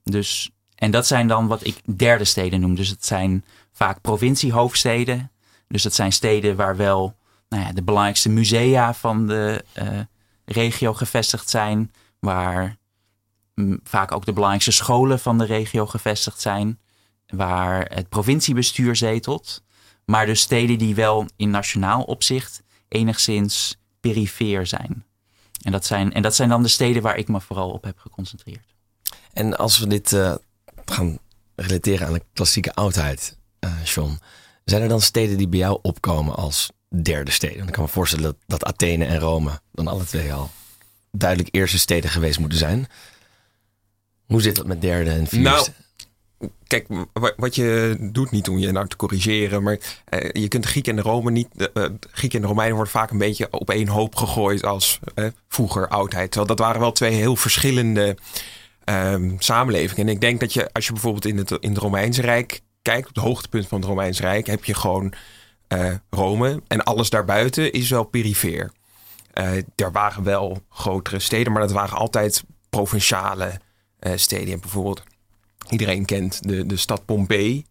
Dus, 0.04 0.50
en 0.74 0.90
dat 0.90 1.06
zijn 1.06 1.28
dan 1.28 1.46
wat 1.46 1.66
ik 1.66 1.98
derde 1.98 2.24
steden 2.24 2.60
noem. 2.60 2.74
Dus 2.74 2.88
het 2.88 3.06
zijn 3.06 3.44
vaak 3.72 4.00
provinciehoofdsteden. 4.00 5.30
Dus 5.68 5.82
dat 5.82 5.94
zijn 5.94 6.12
steden 6.12 6.56
waar 6.56 6.76
wel 6.76 7.16
nou 7.48 7.62
ja, 7.62 7.72
de 7.72 7.82
belangrijkste 7.82 8.28
musea 8.28 8.94
van 8.94 9.26
de 9.26 9.64
uh, 9.82 10.00
regio 10.44 10.92
gevestigd 10.94 11.50
zijn. 11.50 11.92
Waar 12.18 12.76
mm, 13.54 13.80
vaak 13.82 14.12
ook 14.12 14.24
de 14.24 14.32
belangrijkste 14.32 14.72
scholen 14.72 15.18
van 15.18 15.38
de 15.38 15.44
regio 15.44 15.86
gevestigd 15.86 16.40
zijn. 16.40 16.78
Waar 17.26 17.90
het 17.94 18.08
provinciebestuur 18.08 18.96
zetelt. 18.96 19.64
Maar 20.04 20.26
dus 20.26 20.40
steden 20.40 20.78
die 20.78 20.94
wel 20.94 21.26
in 21.36 21.50
nationaal 21.50 22.02
opzicht 22.02 22.62
enigszins 22.88 23.76
perifeer 24.00 24.66
zijn. 24.66 25.04
En 25.62 25.72
dat 25.72 25.84
zijn, 25.84 26.12
en 26.12 26.22
dat 26.22 26.34
zijn 26.34 26.48
dan 26.48 26.62
de 26.62 26.68
steden 26.68 27.02
waar 27.02 27.16
ik 27.16 27.28
me 27.28 27.40
vooral 27.40 27.70
op 27.70 27.84
heb 27.84 27.98
geconcentreerd. 27.98 28.74
En 29.32 29.56
als 29.56 29.78
we 29.78 29.86
dit 29.86 30.12
uh, 30.12 30.34
gaan 30.84 31.18
relateren 31.54 32.06
aan 32.06 32.12
de 32.12 32.24
klassieke 32.32 32.74
oudheid, 32.74 33.38
uh, 33.60 33.84
John, 33.84 34.18
zijn 34.64 34.82
er 34.82 34.88
dan 34.88 35.00
steden 35.00 35.36
die 35.36 35.48
bij 35.48 35.58
jou 35.58 35.78
opkomen 35.82 36.34
als 36.34 36.70
derde 36.88 37.30
steden? 37.30 37.66
ik 37.66 37.72
kan 37.72 37.82
me 37.82 37.88
voorstellen 37.88 38.24
dat, 38.24 38.36
dat 38.46 38.64
Athene 38.64 39.04
en 39.04 39.18
Rome 39.18 39.60
dan 39.72 39.86
alle 39.86 40.04
twee 40.04 40.32
al 40.32 40.50
duidelijk 41.10 41.54
eerste 41.54 41.78
steden 41.78 42.10
geweest 42.10 42.38
moeten 42.38 42.58
zijn. 42.58 42.86
Hoe 44.26 44.42
zit 44.42 44.56
dat 44.56 44.66
met 44.66 44.80
derde 44.80 45.10
en 45.10 45.26
vierde? 45.26 45.48
Nou, 45.48 45.68
kijk, 46.66 46.86
wat 47.36 47.54
je 47.54 47.96
doet 48.00 48.30
niet 48.30 48.48
om 48.48 48.58
je 48.58 48.72
nou 48.72 48.88
te 48.88 48.96
corrigeren, 48.96 49.62
maar 49.62 49.78
eh, 50.04 50.30
je 50.42 50.48
kunt 50.48 50.62
de 50.62 50.68
Grieken 50.68 50.96
en 50.96 51.02
de 51.02 51.08
Rome 51.08 51.30
niet. 51.30 51.48
De, 51.52 51.70
uh, 51.74 51.84
Grieken 52.10 52.38
en 52.38 52.42
de 52.42 52.48
Romeinen 52.48 52.74
worden 52.74 52.92
vaak 52.92 53.10
een 53.10 53.18
beetje 53.18 53.50
op 53.50 53.70
één 53.70 53.88
hoop 53.88 54.14
gegooid 54.14 54.64
als 54.64 54.98
uh, 55.14 55.26
vroeger 55.48 55.88
oudheid. 55.88 56.30
Terwijl 56.30 56.56
dat 56.56 56.66
waren 56.66 56.80
wel 56.80 56.92
twee 56.92 57.12
heel 57.12 57.36
verschillende 57.36 58.16
um, 58.84 59.36
samenlevingen. 59.38 60.06
En 60.06 60.12
ik 60.12 60.20
denk 60.20 60.40
dat 60.40 60.52
je, 60.52 60.72
als 60.72 60.86
je 60.86 60.92
bijvoorbeeld 60.92 61.26
in 61.26 61.36
het, 61.36 61.50
in 61.50 61.70
het 61.70 61.78
Romeinse 61.78 62.20
Rijk 62.20 62.60
kijkt, 62.82 63.08
op 63.08 63.14
het 63.14 63.24
hoogtepunt 63.24 63.66
van 63.66 63.78
het 63.78 63.88
Romeinse 63.88 64.22
Rijk, 64.22 64.46
heb 64.46 64.64
je 64.64 64.74
gewoon 64.74 65.14
Rome 66.10 66.62
en 66.66 66.84
alles 66.84 67.10
daarbuiten 67.10 67.72
is 67.72 67.90
wel 67.90 68.04
perifeer. 68.04 68.72
er 69.74 69.92
waren 69.92 70.22
wel 70.22 70.58
grotere 70.70 71.18
steden, 71.18 71.52
maar 71.52 71.62
dat 71.62 71.72
waren 71.72 71.96
altijd 71.96 72.44
provinciale 72.70 73.60
steden. 74.16 74.60
Bijvoorbeeld 74.60 75.02
Iedereen 75.70 76.04
kent 76.04 76.48
de, 76.48 76.66
de 76.66 76.76
stad 76.76 77.04
Pompei. 77.04 77.64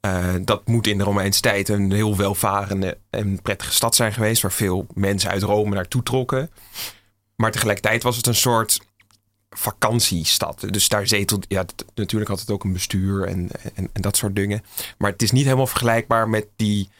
Uh, 0.00 0.34
dat 0.40 0.66
moet 0.66 0.86
in 0.86 0.98
de 0.98 1.04
Romeinse 1.04 1.40
tijd 1.40 1.68
een 1.68 1.92
heel 1.92 2.16
welvarende 2.16 2.98
en 3.10 3.42
prettige 3.42 3.72
stad 3.72 3.94
zijn 3.94 4.12
geweest, 4.12 4.42
waar 4.42 4.52
veel 4.52 4.86
mensen 4.94 5.30
uit 5.30 5.42
Rome 5.42 5.74
naartoe 5.74 6.02
trokken. 6.02 6.50
Maar 7.36 7.50
tegelijkertijd 7.50 8.02
was 8.02 8.16
het 8.16 8.26
een 8.26 8.34
soort 8.34 8.80
vakantiestad. 9.50 10.66
Dus 10.70 10.88
daar 10.88 11.06
zetelt, 11.06 11.44
ja, 11.48 11.64
natuurlijk 11.94 12.30
had 12.30 12.40
het 12.40 12.50
ook 12.50 12.64
een 12.64 12.72
bestuur 12.72 13.24
en, 13.24 13.48
en, 13.74 13.90
en, 13.92 14.02
dat 14.02 14.16
soort 14.16 14.36
dingen. 14.36 14.62
Maar 14.98 15.10
het 15.10 15.22
is 15.22 15.30
niet 15.30 15.44
helemaal 15.44 15.66
vergelijkbaar 15.66 16.28
met 16.28 16.46
die, 16.56 16.90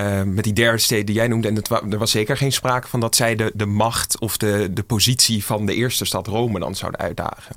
uh, 0.00 0.22
met 0.22 0.44
die 0.44 0.52
derde 0.52 0.78
steden 0.78 1.06
die 1.06 1.14
jij 1.14 1.28
noemde. 1.28 1.48
En 1.48 1.92
er 1.92 1.98
was 1.98 2.10
zeker 2.10 2.36
geen 2.36 2.52
sprake 2.52 2.88
van 2.88 3.00
dat 3.00 3.16
zij 3.16 3.34
de, 3.34 3.52
de 3.54 3.66
macht 3.66 4.18
of 4.18 4.36
de, 4.36 4.68
de 4.72 4.82
positie 4.82 5.44
van 5.44 5.66
de 5.66 5.74
eerste 5.74 6.04
stad 6.04 6.26
Rome 6.26 6.58
dan 6.58 6.74
zouden 6.74 7.00
uitdagen. 7.00 7.56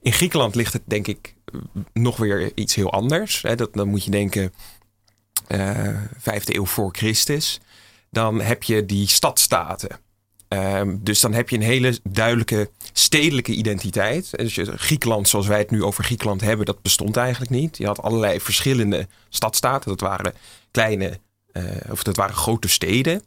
In 0.00 0.12
Griekenland 0.12 0.54
ligt 0.54 0.72
het 0.72 0.82
denk 0.84 1.06
ik 1.06 1.34
nog 1.92 2.16
weer 2.16 2.52
iets 2.54 2.74
heel 2.74 2.92
anders. 2.92 3.42
Hè. 3.42 3.54
Dat, 3.54 3.72
dan 3.72 3.88
moet 3.88 4.04
je 4.04 4.10
denken, 4.10 4.52
uh, 5.48 6.00
vijfde 6.18 6.54
eeuw 6.54 6.66
voor 6.66 6.90
Christus. 6.92 7.60
Dan 8.10 8.40
heb 8.40 8.62
je 8.62 8.86
die 8.86 9.08
stadstaten. 9.08 10.00
Um, 10.48 11.00
dus 11.02 11.20
dan 11.20 11.32
heb 11.32 11.48
je 11.48 11.56
een 11.56 11.62
hele 11.62 11.98
duidelijke 12.02 12.70
stedelijke 12.92 13.52
identiteit. 13.52 14.30
Dus 14.30 14.58
Griekenland, 14.62 15.28
zoals 15.28 15.46
wij 15.46 15.58
het 15.58 15.70
nu 15.70 15.82
over 15.84 16.04
Griekenland 16.04 16.40
hebben, 16.40 16.66
dat 16.66 16.82
bestond 16.82 17.16
eigenlijk 17.16 17.50
niet. 17.50 17.76
Je 17.76 17.86
had 17.86 18.02
allerlei 18.02 18.40
verschillende 18.40 19.06
stadstaten. 19.28 19.88
Dat 19.88 20.00
waren 20.00 20.34
kleine, 20.70 21.08
uh, 21.08 21.14
of 21.90 22.02
dat 22.02 22.16
waren 22.16 22.34
grote 22.34 22.68
steden. 22.68 23.22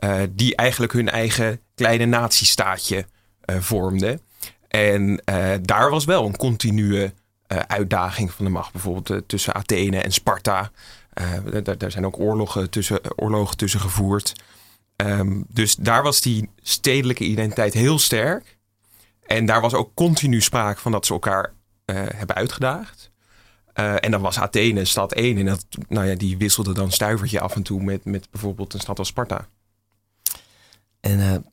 Uh, 0.00 0.20
die 0.30 0.56
eigenlijk 0.56 0.92
hun 0.92 1.08
eigen 1.08 1.60
kleine 1.74 2.06
natiestaatje 2.06 3.06
vormden. 3.44 4.20
En 4.68 5.22
daar 5.62 5.90
was 5.90 6.04
wel 6.04 6.26
een 6.26 6.36
continue 6.36 7.12
uitdaging 7.46 8.32
van 8.32 8.44
de 8.44 8.50
macht. 8.50 8.72
Bijvoorbeeld 8.72 9.28
tussen 9.28 9.54
Athene 9.54 10.00
en 10.00 10.12
Sparta. 10.12 10.70
daar, 11.78 11.90
zijn 11.90 12.06
ook 12.06 12.18
oorlogen 12.18 12.70
tussen, 12.70 13.18
oorlogen 13.18 13.56
tussen 13.56 13.80
gevoerd. 13.80 14.32
Um, 14.96 15.44
dus 15.48 15.76
daar 15.76 16.02
was 16.02 16.20
die 16.20 16.50
stedelijke 16.62 17.24
identiteit 17.24 17.74
heel 17.74 17.98
sterk. 17.98 18.58
En 19.26 19.46
daar 19.46 19.60
was 19.60 19.74
ook 19.74 19.94
continu 19.94 20.40
sprake 20.40 20.80
van 20.80 20.92
dat 20.92 21.06
ze 21.06 21.12
elkaar 21.12 21.52
hebben 21.92 22.36
uitgedaagd. 22.36 23.07
En 23.78 24.10
dan 24.10 24.20
was 24.20 24.38
Athene 24.38 24.84
stad 24.84 25.12
1. 25.12 25.38
En 25.38 25.44
dat, 25.44 25.66
nou 25.88 26.06
ja, 26.06 26.14
die 26.14 26.36
wisselde 26.36 26.74
dan 26.74 26.92
stuivertje 26.92 27.40
af 27.40 27.54
en 27.54 27.62
toe 27.62 27.82
met, 27.82 28.04
met 28.04 28.30
bijvoorbeeld 28.30 28.74
een 28.74 28.80
stad 28.80 28.98
als 28.98 29.08
Sparta. 29.08 29.48
En 31.00 31.44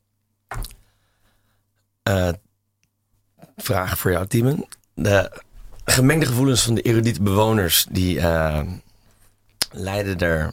vraag 3.56 3.98
voor 3.98 4.10
jou, 4.10 4.26
Timon. 4.26 4.66
De 4.94 5.42
gemengde 5.84 6.26
gevoelens 6.26 6.62
van 6.62 6.74
de 6.74 6.82
erudite 6.82 7.22
bewoners... 7.22 7.86
die 7.90 8.16
uh, 8.16 8.62
leiden 9.70 10.18
er 10.18 10.52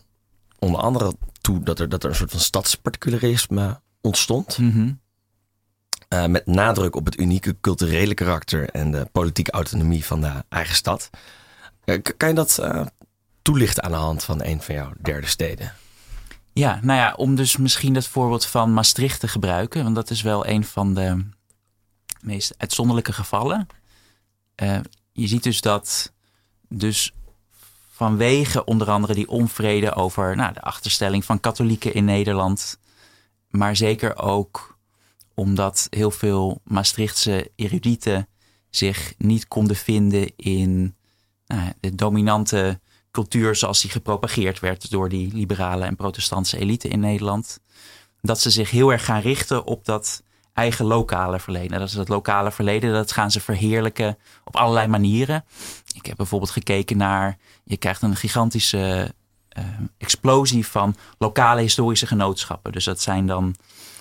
onder 0.60 0.82
andere 0.82 1.14
toe... 1.42 1.64
dat 1.64 1.80
er, 1.80 1.90
dat 1.90 2.04
er 2.04 2.10
een 2.10 2.16
soort 2.16 2.32
van 2.32 2.40
stadsparticularisme 2.40 3.82
ontstond. 4.02 4.58
Mm 4.58 5.02
uh, 6.14 6.26
met 6.26 6.46
nadruk 6.46 6.96
op 6.96 7.06
het 7.06 7.20
unieke 7.20 7.56
culturele 7.62 8.14
karakter... 8.14 8.70
en 8.70 8.92
de 8.92 9.08
politieke 9.12 9.52
autonomie 9.52 10.06
van 10.06 10.22
de 10.22 10.44
eigen 10.50 10.76
stad. 10.76 11.10
Uh, 11.86 12.02
kan 12.18 12.30
je 12.30 12.36
dat 12.36 12.60
toelichten 13.42 13.84
aan 13.84 13.92
de 13.92 13.98
hand 13.98 14.24
van 14.24 14.44
een 14.44 14.62
van 14.62 14.76
jouw 14.76 14.92
derde 15.02 15.28
steden? 15.28 15.74
Ja, 16.54 16.80
nou 16.82 17.00
ja, 17.00 17.14
om 17.14 17.36
dus 17.36 17.58
misschien 17.58 17.94
dat 17.94 18.08
voorbeeld 18.08 18.46
van 18.46 18.74
Maastricht 18.74 19.20
te 19.20 19.28
gebruiken. 19.28 19.84
Want 19.84 19.96
dat 19.96 20.10
is 20.10 20.22
wel 20.22 20.48
een 20.48 20.64
van 20.64 20.94
de 20.94 21.26
meest 22.22 22.54
uitzonderlijke 22.58 23.14
gevallen. 23.14 23.68
Uh, 24.64 24.80
je 25.12 25.28
ziet 25.28 25.44
dus 25.44 25.62
dat 25.62 26.12
dus 26.68 27.14
vanwege 27.90 28.66
onder 28.66 28.90
andere 28.90 29.14
die 29.14 29.30
onvrede 29.30 29.94
over 29.94 30.36
nou, 30.36 30.54
de 30.54 30.62
achterstelling 30.62 31.26
van 31.26 31.40
katholieken 31.40 31.94
in 31.94 32.06
Nederland, 32.06 32.80
maar 33.50 33.76
zeker 33.76 34.18
ook 34.18 34.78
omdat 35.34 35.88
heel 35.90 36.12
veel 36.12 36.62
Maastrichtse 36.64 37.52
erudieten 37.56 38.28
zich 38.70 39.14
niet 39.18 39.48
konden 39.48 39.76
vinden 39.76 40.36
in 40.36 40.96
de 41.80 41.96
dominante 41.96 42.80
cultuur 43.12 43.56
zoals 43.56 43.82
die 43.82 43.92
gepropageerd 43.92 44.60
werd 44.60 44.92
door 44.92 45.10
die 45.10 45.34
liberale 45.34 45.86
en 45.86 45.96
protestantse 45.96 46.58
elite 46.58 46.88
in 46.88 47.00
Nederland. 47.00 47.60
Dat 48.22 48.42
ze 48.42 48.50
zich 48.50 48.70
heel 48.70 48.92
erg 48.92 49.06
gaan 49.06 49.22
richten 49.22 49.66
op 49.66 49.86
dat 49.86 50.24
eigen 50.54 50.86
lokale 50.86 51.40
verleden. 51.40 51.80
Dat 51.80 51.88
is 51.88 51.94
het 51.94 52.08
lokale 52.08 52.52
verleden, 52.52 52.94
dat 52.94 53.12
gaan 53.12 53.32
ze 53.32 53.40
verheerlijken 53.40 54.18
op 54.44 54.56
allerlei 54.56 54.88
manieren. 54.88 55.46
Ik 55.94 56.06
heb 56.06 56.18
bijvoorbeeld 56.18 56.52
gekeken 56.52 56.98
naar, 56.98 57.38
je 57.64 57.78
krijgt 57.78 58.02
een 58.02 58.16
gigantische 58.16 59.14
uh, 59.58 59.64
explosie 59.98 60.68
van 60.68 60.96
lokale 61.18 61.62
historische 61.62 62.08
genootschappen. 62.08 62.72
Dus 62.72 62.86
dat 62.86 63.02
zijn 63.02 63.28
dan 63.28 63.56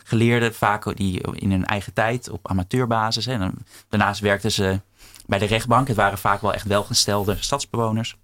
geleerden, 0.05 0.55
vaak 0.55 0.97
die 0.97 1.21
in 1.33 1.51
hun 1.51 1.65
eigen 1.65 1.93
tijd 1.93 2.31
op 2.31 2.49
amateurbasis. 2.49 3.27
En 3.27 3.55
daarnaast 3.89 4.21
werkten 4.21 4.53
ze 4.53 4.81
bij 5.27 5.39
de 5.39 5.45
rechtbank. 5.45 5.89
Het 5.89 5.97
waren 5.97 6.19
vaak 6.19 6.41
wel 6.41 6.53
echt 6.55 6.67
welgestelde 6.67 7.37
stadsbewoners. 7.41 8.17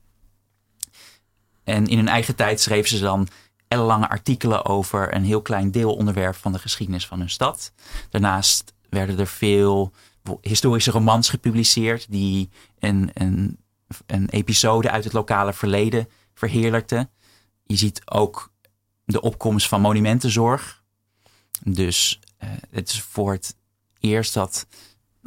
En 1.64 1.86
in 1.86 1.96
hun 1.96 2.08
eigen 2.08 2.34
tijd 2.34 2.60
schreven 2.60 2.88
ze 2.88 3.00
dan 3.00 3.28
ellenlange 3.68 4.08
artikelen 4.08 4.64
over 4.64 5.14
een 5.14 5.24
heel 5.24 5.42
klein 5.42 5.70
deelonderwerp 5.70 6.34
van 6.34 6.52
de 6.52 6.58
geschiedenis 6.58 7.06
van 7.06 7.18
hun 7.18 7.30
stad. 7.30 7.72
Daarnaast 8.10 8.72
werden 8.88 9.18
er 9.18 9.26
veel 9.26 9.92
historische 10.40 10.90
romans 10.90 11.28
gepubliceerd 11.28 12.06
die 12.10 12.50
een, 12.78 13.10
een, 13.14 13.58
een 14.06 14.28
episode 14.28 14.90
uit 14.90 15.04
het 15.04 15.12
lokale 15.12 15.52
verleden 15.52 16.08
verheerlijkten. 16.34 17.10
Je 17.62 17.76
ziet 17.76 18.02
ook 18.04 18.52
de 19.04 19.20
opkomst 19.20 19.68
van 19.68 19.80
monumentenzorg. 19.80 20.82
Dus 21.62 22.20
uh, 22.44 22.50
het 22.70 22.88
is 22.88 23.02
voor 23.02 23.32
het 23.32 23.56
eerst 24.00 24.34
dat 24.34 24.66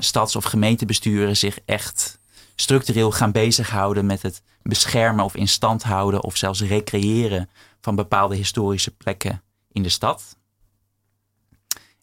stads- 0.03 0.35
of 0.35 0.43
gemeentebesturen 0.43 1.37
zich 1.37 1.59
echt 1.65 2.19
structureel 2.55 3.11
gaan 3.11 3.31
bezighouden 3.31 4.05
met 4.05 4.21
het 4.21 4.41
beschermen 4.61 5.25
of 5.25 5.35
in 5.35 5.47
stand 5.47 5.83
houden 5.83 6.23
of 6.23 6.37
zelfs 6.37 6.61
recreëren 6.61 7.49
van 7.81 7.95
bepaalde 7.95 8.35
historische 8.35 8.91
plekken 8.91 9.41
in 9.71 9.83
de 9.83 9.89
stad. 9.89 10.37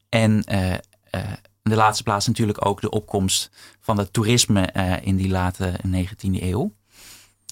En 0.09 0.45
uh, 0.53 0.71
uh, 0.71 0.79
in 1.63 1.71
de 1.71 1.77
laatste 1.77 2.03
plaats 2.03 2.27
natuurlijk 2.27 2.67
ook 2.67 2.81
de 2.81 2.91
opkomst 2.91 3.51
van 3.81 3.99
het 3.99 4.13
toerisme 4.13 4.69
uh, 4.77 5.07
in 5.07 5.17
die 5.17 5.29
late 5.29 5.81
19e 5.87 6.43
eeuw. 6.43 6.73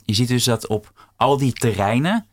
Je 0.04 0.14
ziet 0.14 0.28
dus 0.28 0.44
dat 0.44 0.66
op 0.66 1.11
al 1.16 1.37
die 1.37 1.52
terreinen 1.52 2.26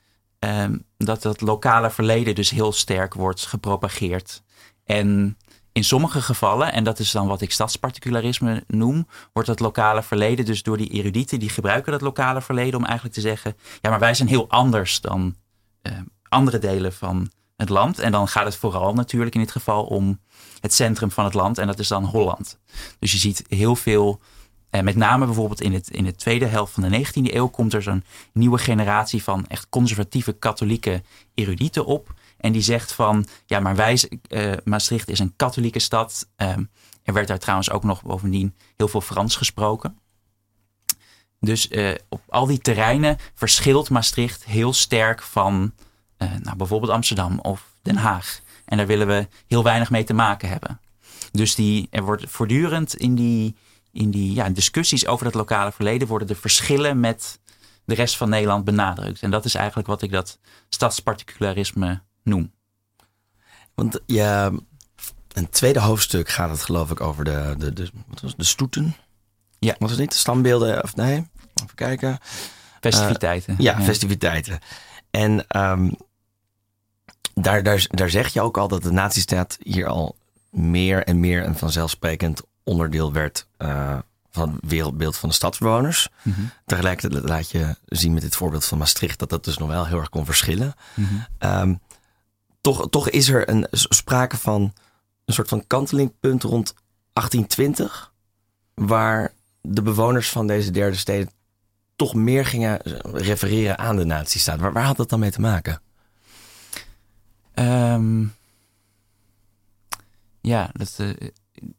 dat 0.98 1.22
dat 1.22 1.42
lokale 1.42 1.92
verleden 1.92 2.36
dus 2.36 2.50
heel 2.50 2.72
sterk 2.72 3.14
wordt 3.14 3.46
gepropageerd. 3.46 4.44
En 4.86 5.38
in 5.74 5.84
sommige 5.84 6.22
gevallen, 6.22 6.74
en 6.74 6.84
dat 6.84 7.00
is 7.00 7.12
dan 7.12 7.28
wat 7.28 7.42
ik 7.42 7.52
stadsparticularisme 7.52 8.64
noem, 8.68 9.08
wordt 9.34 9.50
het 9.50 9.60
lokale 9.60 10.04
verleden 10.04 10.46
dus 10.46 10.64
door 10.64 10.78
die 10.78 10.90
erudieten, 10.90 11.40
die 11.40 11.50
gebruiken 11.50 11.92
dat 11.92 12.02
lokale 12.02 12.42
verleden 12.42 12.80
om 12.80 12.86
eigenlijk 12.86 13.16
te 13.16 13.22
zeggen, 13.22 13.56
ja, 13.82 13.90
maar 13.90 14.00
wij 14.00 14.14
zijn 14.14 14.30
heel 14.30 14.50
anders 14.50 15.02
dan 15.02 15.36
uh, 15.82 15.94
andere 16.30 16.60
delen 16.60 16.94
van 16.94 17.32
het 17.56 17.70
land. 17.70 18.00
En 18.00 18.12
dan 18.12 18.28
gaat 18.28 18.46
het 18.46 18.56
vooral 18.56 18.94
natuurlijk 18.94 19.36
in 19.36 19.42
dit 19.42 19.52
geval 19.52 19.84
om 19.84 20.20
het 20.60 20.74
centrum 20.74 21.12
van 21.12 21.26
het 21.26 21.34
land 21.34 21.58
en 21.58 21.68
dat 21.68 21.80
is 21.80 21.88
dan 21.88 22.06
Holland. 22.06 22.60
Dus 23.00 23.12
je 23.12 23.18
ziet 23.18 23.44
heel 23.48 23.76
veel, 23.76 24.22
en 24.70 24.80
eh, 24.80 24.86
met 24.86 24.96
name 24.96 25.26
bijvoorbeeld 25.26 25.62
in, 25.62 25.74
het, 25.74 25.90
in 25.90 26.04
de 26.04 26.16
tweede 26.16 26.46
helft 26.46 26.74
van 26.74 26.84
de 26.84 27.06
19e 27.06 27.34
eeuw 27.34 27.48
komt 27.48 27.74
er 27.74 27.84
zo'n 27.84 28.04
nieuwe 28.34 28.58
generatie 28.58 29.24
van 29.24 29.48
echt 29.48 29.70
conservatieve 29.70 30.34
katholieke 30.34 31.02
erudieten 31.34 31.86
op 31.86 32.14
en 32.44 32.52
die 32.52 32.62
zegt 32.62 32.94
van, 32.94 33.28
ja, 33.46 33.60
maar 33.60 33.76
wij, 33.76 34.10
uh, 34.28 34.54
Maastricht 34.64 35.10
is 35.10 35.20
een 35.20 35.34
katholieke 35.36 35.80
stad. 35.80 36.28
Um, 36.38 36.70
er 37.04 37.14
werd 37.14 37.28
daar 37.28 37.40
trouwens 37.40 37.70
ook 37.70 37.84
nog 37.84 38.04
bovendien 38.04 38.56
heel 38.76 38.88
veel 38.88 39.02
Frans 39.02 39.36
gesproken. 39.36 39.98
Dus 41.40 41.70
uh, 41.70 41.96
op 42.10 42.22
al 42.28 42.46
die 42.46 42.60
terreinen 42.60 43.18
verschilt 43.34 43.90
Maastricht 43.90 44.46
heel 44.46 44.74
sterk 44.74 45.22
van 45.22 45.74
uh, 46.18 46.32
nou, 46.42 46.58
bijvoorbeeld 46.58 46.92
Amsterdam 46.92 47.40
of 47.40 47.66
Den 47.82 47.98
Haag. 47.98 48.40
En 48.66 48.78
daar 48.78 48.88
willen 48.88 49.08
we 49.08 49.28
heel 49.48 49.64
weinig 49.64 49.90
mee 49.90 50.04
te 50.04 50.14
maken 50.14 50.50
hebben. 50.50 50.80
Dus 51.32 51.56
die, 51.56 51.88
er 51.92 52.04
wordt 52.04 52.24
voortdurend 52.28 52.96
in 52.96 53.16
die, 53.16 53.56
in 53.92 54.12
die 54.12 54.34
ja, 54.34 54.50
discussies 54.50 55.08
over 55.08 55.26
het 55.26 55.36
lokale 55.36 55.72
verleden 55.72 56.08
worden 56.08 56.28
de 56.28 56.36
verschillen 56.36 57.00
met 57.00 57.40
de 57.86 57.96
rest 57.96 58.18
van 58.18 58.30
Nederland 58.30 58.64
benadrukt. 58.66 59.22
En 59.22 59.32
dat 59.32 59.46
is 59.46 59.56
eigenlijk 59.56 59.88
wat 59.88 60.02
ik 60.02 60.12
dat 60.12 60.40
stadsparticularisme 60.70 62.02
noem. 62.24 62.52
Want 63.76 64.00
ja, 64.06 64.52
een 65.34 65.50
tweede 65.50 65.80
hoofdstuk 65.80 66.30
gaat 66.30 66.50
het 66.50 66.64
geloof 66.64 66.92
ik 66.92 67.02
over 67.02 67.24
de, 67.24 67.56
de, 67.58 67.74
de, 67.74 67.90
wat 68.08 68.22
was, 68.22 68.36
de 68.36 68.44
stoeten. 68.44 68.96
Ja. 69.60 69.76
Was 69.80 69.92
het 69.92 70.00
niet? 70.00 70.12
De 70.12 70.18
stambeelden, 70.18 70.84
of 70.84 70.96
nee? 70.96 71.28
Even 71.64 71.76
kijken. 71.76 72.18
Festiviteiten. 72.80 73.54
Uh, 73.54 73.60
ja, 73.60 73.78
ja, 73.78 73.84
festiviteiten. 73.84 74.60
En 75.12 75.46
um, 75.62 75.96
daar, 77.34 77.64
daar, 77.64 77.86
daar 77.90 78.10
zeg 78.10 78.34
je 78.34 78.42
ook 78.42 78.58
al 78.58 78.68
dat 78.68 78.84
de 78.84 78.92
nazistaat 78.92 79.58
hier 79.62 79.88
al 79.88 80.18
meer 80.50 81.04
en 81.04 81.20
meer 81.20 81.46
een 81.46 81.58
vanzelfsprekend 81.58 82.42
onderdeel 82.64 83.14
werd 83.14 83.48
uh, 83.58 83.98
van 84.32 84.50
het 84.50 84.70
wereldbeeld 84.70 85.18
van 85.18 85.30
de 85.30 85.36
stadsbewoners. 85.36 86.10
Mm 86.22 86.34
-hmm. 86.34 86.50
Tegelijkertijd 86.66 87.24
laat 87.24 87.52
je 87.52 87.76
zien 87.86 88.14
met 88.14 88.22
dit 88.22 88.36
voorbeeld 88.36 88.66
van 88.66 88.78
Maastricht 88.78 89.20
dat 89.20 89.30
dat 89.30 89.44
dus 89.44 89.58
nog 89.58 89.68
wel 89.68 89.88
heel 89.88 90.00
erg 90.00 90.10
kon 90.10 90.26
verschillen. 90.26 90.74
Mm 90.94 91.06
-hmm. 91.06 91.50
um, 91.50 91.80
toch, 92.64 92.90
toch 92.90 93.10
is 93.10 93.30
er 93.30 93.50
een 93.50 93.68
sprake 93.72 94.38
van 94.38 94.74
een 95.26 95.34
soort 95.34 95.48
van 95.50 95.68
kantelingpunt 95.68 96.44
rond 96.44 96.74
1820, 97.14 98.14
waar 98.74 99.34
de 99.62 99.82
bewoners 99.82 100.30
van 100.30 100.48
deze 100.48 100.72
derde 100.72 100.98
steden 100.98 101.32
toch 101.96 102.14
meer 102.14 102.46
gingen 102.46 102.80
refereren 103.04 103.78
aan 103.78 103.96
de 103.96 104.04
nazistaat. 104.04 104.60
Waar, 104.60 104.74
waar 104.74 104.84
had 104.84 104.98
dat 104.98 105.10
dan 105.10 105.20
mee 105.20 105.32
te 105.32 105.42
maken? 105.42 105.82
Um, 107.56 108.36
ja, 110.42 110.72
uh, 111.00 111.10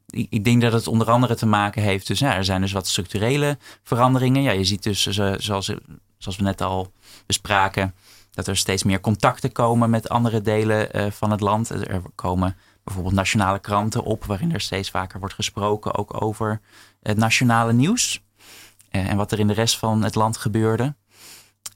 ik, 0.07 0.27
ik, 0.31 0.45
denk 0.45 0.63
dat 0.63 0.73
het 0.73 0.87
onder 0.87 1.11
andere 1.11 1.35
te 1.35 1.47
maken 1.47 1.83
heeft. 1.83 2.07
Dus 2.07 2.19
ja, 2.19 2.37
er 2.37 2.45
zijn 2.45 2.61
dus 2.61 2.73
wat 2.73 2.87
structurele 2.87 3.59
veranderingen. 3.83 4.43
Ja, 4.43 4.51
je 4.51 4.65
ziet 4.65 4.83
dus, 4.83 5.07
uh, 5.07 5.35
zoals, 5.39 5.73
zoals 6.19 6.37
we 6.37 6.43
net 6.43 6.61
al 6.61 6.93
bespraken, 7.27 7.95
dat 8.35 8.47
er 8.47 8.57
steeds 8.57 8.83
meer 8.83 9.01
contacten 9.01 9.53
komen 9.53 9.91
met 9.91 10.09
andere 10.09 10.41
delen 10.41 10.97
uh, 10.97 11.11
van 11.11 11.31
het 11.31 11.41
land. 11.41 11.71
Er 11.71 12.03
komen 12.15 12.57
bijvoorbeeld 12.85 13.15
nationale 13.15 13.59
kranten 13.59 14.03
op, 14.03 14.25
waarin 14.25 14.53
er 14.53 14.61
steeds 14.61 14.91
vaker 14.91 15.19
wordt 15.19 15.35
gesproken 15.35 15.95
ook 15.95 16.23
over 16.23 16.61
het 17.03 17.17
nationale 17.17 17.73
nieuws. 17.73 18.23
Uh, 18.91 19.11
en 19.11 19.17
wat 19.17 19.33
er 19.33 19.39
in 19.39 19.47
de 19.47 19.53
rest 19.53 19.79
van 19.79 20.03
het 20.03 20.15
land 20.15 20.37
gebeurde. 20.37 20.95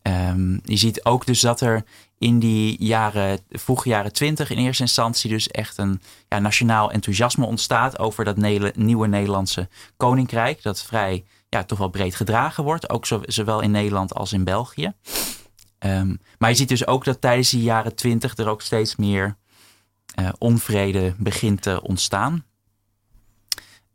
Um, 0.03 0.61
je 0.65 0.77
ziet 0.77 1.05
ook 1.05 1.27
dus 1.27 1.41
dat 1.41 1.61
er 1.61 1.85
in 2.19 2.39
die 2.39 2.85
jaren, 2.85 3.41
vroege 3.49 3.89
jaren 3.89 4.13
twintig 4.13 4.51
in 4.51 4.59
eerste 4.59 4.83
instantie 4.83 5.31
dus 5.31 5.49
echt 5.49 5.79
een 5.79 6.01
ja, 6.29 6.39
nationaal 6.39 6.91
enthousiasme 6.91 7.47
ontstaat 7.47 7.99
over 7.99 8.25
dat 8.25 8.37
nieuwe 8.77 9.07
Nederlandse 9.07 9.69
koninkrijk. 9.97 10.63
Dat 10.63 10.83
vrij 10.83 11.25
ja, 11.49 11.65
toch 11.65 11.79
wel 11.79 11.89
breed 11.89 12.15
gedragen 12.15 12.65
wordt, 12.65 12.91
ook 12.91 13.07
zo, 13.07 13.21
zowel 13.25 13.61
in 13.61 13.71
Nederland 13.71 14.15
als 14.15 14.33
in 14.33 14.45
België. 14.45 14.93
Um, 15.79 16.21
maar 16.39 16.51
je 16.51 16.57
ziet 16.57 16.69
dus 16.69 16.87
ook 16.87 17.05
dat 17.05 17.21
tijdens 17.21 17.51
die 17.51 17.63
jaren 17.63 17.95
twintig 17.95 18.37
er 18.37 18.49
ook 18.49 18.63
steeds 18.63 18.97
meer 18.97 19.37
uh, 20.21 20.29
onvrede 20.39 21.15
begint 21.19 21.63
te 21.63 21.83
ontstaan. 21.83 22.45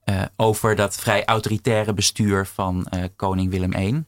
Uh, 0.05 0.21
over 0.35 0.75
dat 0.75 0.95
vrij 0.95 1.25
autoritaire 1.25 1.93
bestuur 1.93 2.45
van 2.45 2.87
uh, 2.95 3.03
koning 3.15 3.49
Willem 3.49 3.73
I. 3.73 4.03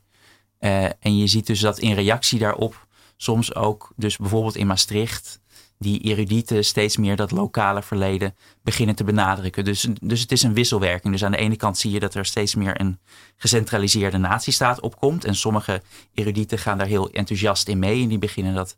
en 0.99 1.17
je 1.17 1.27
ziet 1.27 1.47
dus 1.47 1.59
dat 1.59 1.79
in 1.79 1.93
reactie 1.93 2.39
daarop 2.39 2.87
soms 3.17 3.55
ook, 3.55 3.91
dus 3.95 4.17
bijvoorbeeld 4.17 4.55
in 4.55 4.67
Maastricht, 4.67 5.39
die 5.77 5.99
erudieten 5.99 6.65
steeds 6.65 6.97
meer 6.97 7.15
dat 7.15 7.31
lokale 7.31 7.81
verleden 7.81 8.35
beginnen 8.63 8.95
te 8.95 9.03
benadrukken. 9.03 9.65
Dus, 9.65 9.87
dus 10.01 10.21
het 10.21 10.31
is 10.31 10.43
een 10.43 10.53
wisselwerking. 10.53 11.13
Dus 11.13 11.23
aan 11.23 11.31
de 11.31 11.37
ene 11.37 11.55
kant 11.55 11.77
zie 11.77 11.91
je 11.91 11.99
dat 11.99 12.13
er 12.13 12.25
steeds 12.25 12.55
meer 12.55 12.81
een 12.81 12.99
gecentraliseerde 13.37 14.17
natiestaat 14.17 14.79
opkomt. 14.79 15.25
En 15.25 15.35
sommige 15.35 15.81
erudieten 16.13 16.57
gaan 16.57 16.77
daar 16.77 16.87
heel 16.87 17.09
enthousiast 17.09 17.67
in 17.67 17.79
mee. 17.79 18.01
En 18.03 18.07
die 18.07 18.17
beginnen 18.17 18.53
dat, 18.53 18.77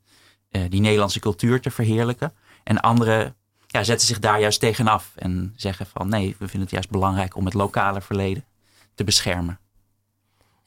uh, 0.52 0.62
die 0.70 0.82
Nederlandse 0.82 1.20
cultuur 1.20 1.62
te 1.62 1.72
verheerlijken. 1.72 2.34
En 2.64 2.80
anderen 2.80 3.36
ja, 3.68 3.84
zetten 3.84 4.08
zich 4.08 4.20
daar 4.20 4.40
juist 4.40 4.60
tegenaf. 4.60 5.12
En 5.16 5.54
zeggen 5.56 5.86
van 5.86 6.10
nee, 6.10 6.30
we 6.30 6.48
vinden 6.48 6.62
het 6.62 6.72
juist 6.72 6.90
belangrijk 6.90 7.36
om 7.36 7.46
het 7.46 7.54
lokale 7.54 8.02
verleden 8.02 8.46
te 8.96 9.04
beschermen. 9.04 9.60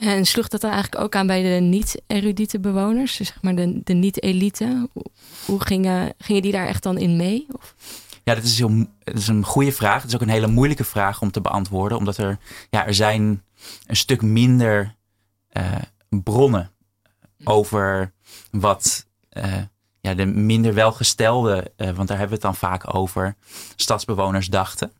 En 0.00 0.24
sloeg 0.24 0.48
dat 0.48 0.60
dan 0.60 0.70
eigenlijk 0.70 1.02
ook 1.02 1.14
aan 1.14 1.26
bij 1.26 1.42
de 1.42 1.60
niet-erudite 1.60 2.60
bewoners, 2.60 3.16
dus 3.16 3.26
zeg 3.26 3.42
maar 3.42 3.54
de, 3.54 3.80
de 3.84 3.92
niet-elite? 3.92 4.88
Hoe 5.44 5.64
gingen, 5.64 6.14
gingen 6.18 6.42
die 6.42 6.52
daar 6.52 6.66
echt 6.66 6.82
dan 6.82 6.98
in 6.98 7.16
mee? 7.16 7.46
Of? 7.52 7.74
Ja, 8.24 8.34
dat 8.34 8.44
is, 8.44 8.58
heel, 8.58 8.86
dat 8.98 9.14
is 9.14 9.28
een 9.28 9.44
goede 9.44 9.72
vraag. 9.72 10.00
Het 10.00 10.10
is 10.10 10.14
ook 10.14 10.20
een 10.20 10.28
hele 10.28 10.46
moeilijke 10.46 10.84
vraag 10.84 11.22
om 11.22 11.30
te 11.30 11.40
beantwoorden, 11.40 11.98
omdat 11.98 12.16
er, 12.16 12.38
ja, 12.70 12.86
er 12.86 12.94
zijn 12.94 13.42
een 13.86 13.96
stuk 13.96 14.22
minder 14.22 14.94
uh, 15.52 15.72
bronnen 16.08 16.70
over 17.44 18.12
wat 18.50 19.06
uh, 19.32 19.54
ja, 20.00 20.14
de 20.14 20.26
minder 20.26 20.74
welgestelde, 20.74 21.72
uh, 21.76 21.90
want 21.90 22.08
daar 22.08 22.18
hebben 22.18 22.38
we 22.38 22.46
het 22.46 22.58
dan 22.58 22.70
vaak 22.70 22.94
over, 22.94 23.36
stadsbewoners 23.76 24.46
dachten. 24.46 24.92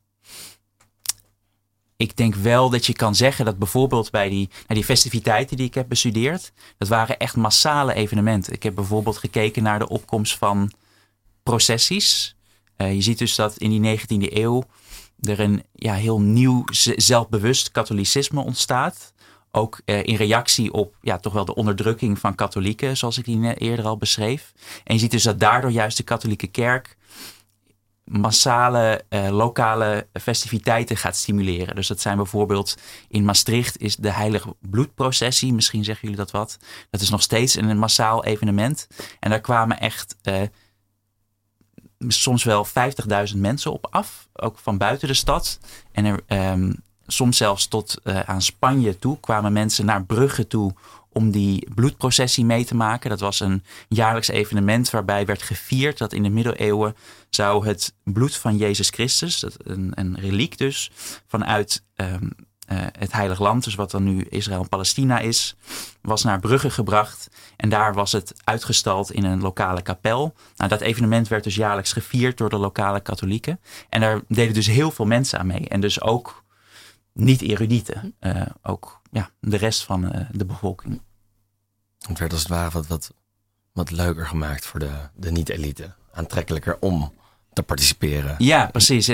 Ik 2.01 2.17
denk 2.17 2.35
wel 2.35 2.71
dat 2.71 2.87
je 2.87 2.93
kan 2.93 3.15
zeggen 3.15 3.45
dat 3.45 3.59
bijvoorbeeld 3.59 4.11
bij 4.11 4.29
die, 4.29 4.49
die 4.67 4.85
festiviteiten 4.85 5.57
die 5.57 5.67
ik 5.67 5.75
heb 5.75 5.89
bestudeerd, 5.89 6.53
dat 6.79 6.89
waren 6.89 7.19
echt 7.19 7.37
massale 7.37 7.95
evenementen. 7.95 8.53
Ik 8.53 8.63
heb 8.63 8.75
bijvoorbeeld 8.75 9.19
gekeken 9.19 9.63
naar 9.63 9.79
de 9.79 9.89
opkomst 9.89 10.39
van 10.39 10.73
processies. 11.43 12.37
Uh, 12.77 12.95
je 12.95 13.01
ziet 13.01 13.19
dus 13.19 13.35
dat 13.35 13.57
in 13.57 13.81
die 13.81 13.99
19e 13.99 14.33
eeuw 14.33 14.63
er 15.21 15.41
een 15.41 15.63
ja, 15.73 15.95
heel 15.95 16.21
nieuw 16.21 16.65
zelfbewust 16.97 17.71
katholicisme 17.71 18.45
ontstaat. 18.45 19.13
Ook 19.51 19.81
eh, 19.85 20.03
in 20.05 20.17
reactie 20.17 20.73
op 20.73 20.97
ja, 21.01 21.19
toch 21.19 21.33
wel 21.33 21.45
de 21.45 21.55
onderdrukking 21.55 22.19
van 22.19 22.35
katholieken, 22.35 22.97
zoals 22.97 23.19
ik 23.19 23.25
die 23.25 23.55
eerder 23.55 23.85
al 23.85 23.97
beschreef. 23.97 24.53
En 24.85 24.95
je 24.95 25.01
ziet 25.01 25.11
dus 25.11 25.23
dat 25.23 25.41
daardoor 25.41 25.71
juist 25.71 25.97
de 25.97 26.03
katholieke 26.03 26.47
kerk 26.47 26.97
massale 28.11 29.05
eh, 29.09 29.29
lokale 29.29 30.07
festiviteiten 30.21 30.97
gaat 30.97 31.17
stimuleren. 31.17 31.75
Dus 31.75 31.87
dat 31.87 32.01
zijn 32.01 32.17
bijvoorbeeld 32.17 32.77
in 33.09 33.25
Maastricht 33.25 33.79
is 33.81 33.97
de 33.97 34.11
Heilige 34.11 34.57
Bloedprocessie. 34.61 35.53
Misschien 35.53 35.85
zeggen 35.85 36.09
jullie 36.09 36.25
dat 36.25 36.31
wat. 36.31 36.59
Dat 36.91 37.01
is 37.01 37.11
nog 37.11 37.23
steeds 37.23 37.55
een 37.55 37.79
massaal 37.79 38.25
evenement. 38.25 38.89
En 39.21 39.31
daar 39.31 39.41
kwamen 39.41 39.81
echt 39.81 40.17
eh, 40.23 40.43
soms 42.09 42.45
wel 42.45 42.67
50.000 42.67 43.37
mensen 43.37 43.73
op 43.73 43.87
af. 43.91 44.29
Ook 44.33 44.59
van 44.59 44.79
buiten 44.79 45.09
de 45.09 45.15
stad. 45.15 45.59
En 45.93 46.05
er, 46.05 46.21
ehm, 46.27 46.73
soms 47.07 47.37
zelfs 47.37 47.67
tot 47.67 48.01
uh, 48.05 48.21
aan 48.21 48.43
Spanje 48.43 48.99
toe 48.99 49.21
kwamen 49.21 49.53
mensen 49.53 49.85
naar 49.85 50.05
Brugge 50.05 50.47
toe 50.47 50.75
om 51.13 51.31
die 51.31 51.69
bloedprocessie 51.75 52.45
mee 52.45 52.65
te 52.65 52.77
maken. 52.77 53.11
Dat 53.11 53.21
was 53.21 53.41
een 53.41 53.65
jaarlijks 53.89 54.29
evenement 54.29 54.91
waarbij 54.91 55.27
werd 55.27 55.43
gevierd 55.43 55.99
dat 55.99 56.13
in 56.13 56.23
de 56.23 56.31
middeleeuwen 56.31 56.97
zou 57.31 57.67
het 57.67 57.95
bloed 58.05 58.37
van 58.37 58.57
Jezus 58.57 58.89
Christus, 58.89 59.47
een, 59.57 59.93
een 59.95 60.17
reliek 60.21 60.59
dus, 60.59 60.91
vanuit 61.27 61.85
um, 61.97 62.33
uh, 62.73 62.79
het 62.99 63.13
Heilig 63.13 63.39
Land, 63.39 63.65
dus 63.65 63.75
wat 63.75 63.91
dan 63.91 64.05
nu 64.05 64.27
Israël 64.29 64.63
en 64.63 64.69
Palestina 64.69 65.19
is, 65.19 65.57
was 66.03 66.25
naar 66.25 66.41
Brugge 66.41 66.71
gebracht. 66.71 67.29
En 67.57 67.69
daar 67.69 67.95
was 67.95 68.13
het 68.13 68.35
uitgestald 68.45 69.13
in 69.13 69.25
een 69.25 69.41
lokale 69.41 69.83
kapel. 69.83 70.35
Nou, 70.57 70.71
dat 70.71 70.81
evenement 70.81 71.29
werd 71.29 71.45
dus 71.45 71.55
jaarlijks 71.55 71.93
gevierd 71.93 72.39
door 72.39 72.51
de 72.51 72.57
lokale 72.57 73.01
katholieken. 73.01 73.61
En 73.89 74.01
daar 74.01 74.21
deden 74.29 74.55
dus 74.55 74.67
heel 74.67 74.91
veel 74.91 75.07
mensen 75.07 75.39
aan 75.39 75.47
mee. 75.47 75.69
En 75.69 75.81
dus 75.81 76.01
ook 76.01 76.45
niet-erudieten. 77.13 78.15
Uh, 78.21 78.43
ook 78.63 79.00
ja, 79.11 79.31
de 79.41 79.57
rest 79.57 79.85
van 79.85 80.05
uh, 80.05 80.21
de 80.33 80.45
bevolking. 80.45 81.01
Het 81.99 82.19
werd 82.19 82.33
als 82.33 82.41
het 82.41 82.51
ware 82.51 82.71
wat, 82.71 82.87
wat, 82.87 83.15
wat 83.73 83.91
leuker 83.91 84.27
gemaakt 84.27 84.67
voor 84.67 84.81
de, 84.81 84.91
de 85.15 85.31
niet-elite. 85.31 85.95
Aantrekkelijker 86.13 86.77
om 86.81 87.13
te 87.53 87.63
participeren. 87.63 88.35
Ja, 88.39 88.67
precies. 88.67 89.07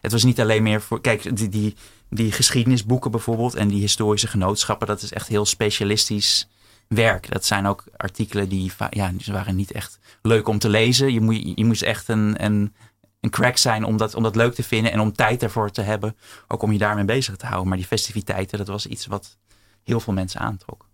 Het 0.00 0.12
was 0.12 0.24
niet 0.24 0.40
alleen 0.40 0.62
meer 0.62 0.80
voor. 0.80 1.00
Kijk, 1.00 1.36
die, 1.36 1.48
die, 1.48 1.76
die 2.08 2.32
geschiedenisboeken 2.32 3.10
bijvoorbeeld 3.10 3.54
en 3.54 3.68
die 3.68 3.80
historische 3.80 4.26
genootschappen, 4.26 4.86
dat 4.86 5.02
is 5.02 5.12
echt 5.12 5.28
heel 5.28 5.44
specialistisch 5.44 6.48
werk. 6.88 7.30
Dat 7.32 7.44
zijn 7.44 7.66
ook 7.66 7.84
artikelen 7.96 8.48
die, 8.48 8.72
ja, 8.90 9.12
die 9.12 9.32
waren 9.32 9.56
niet 9.56 9.72
echt 9.72 9.98
leuk 10.22 10.48
om 10.48 10.58
te 10.58 10.68
lezen. 10.68 11.12
Je, 11.12 11.20
moet, 11.20 11.52
je 11.54 11.64
moest 11.64 11.82
echt 11.82 12.08
een, 12.08 12.44
een, 12.44 12.74
een 13.20 13.30
crack 13.30 13.56
zijn 13.56 13.84
om 13.84 13.96
dat, 13.96 14.14
om 14.14 14.22
dat 14.22 14.36
leuk 14.36 14.54
te 14.54 14.62
vinden 14.62 14.92
en 14.92 15.00
om 15.00 15.12
tijd 15.12 15.42
ervoor 15.42 15.70
te 15.70 15.82
hebben. 15.82 16.16
Ook 16.48 16.62
om 16.62 16.72
je 16.72 16.78
daarmee 16.78 17.04
bezig 17.04 17.36
te 17.36 17.46
houden. 17.46 17.68
Maar 17.68 17.76
die 17.76 17.86
festiviteiten, 17.86 18.58
dat 18.58 18.66
was 18.66 18.86
iets 18.86 19.06
wat 19.06 19.36
heel 19.84 20.00
veel 20.00 20.12
mensen 20.12 20.40
aantrok. 20.40 20.88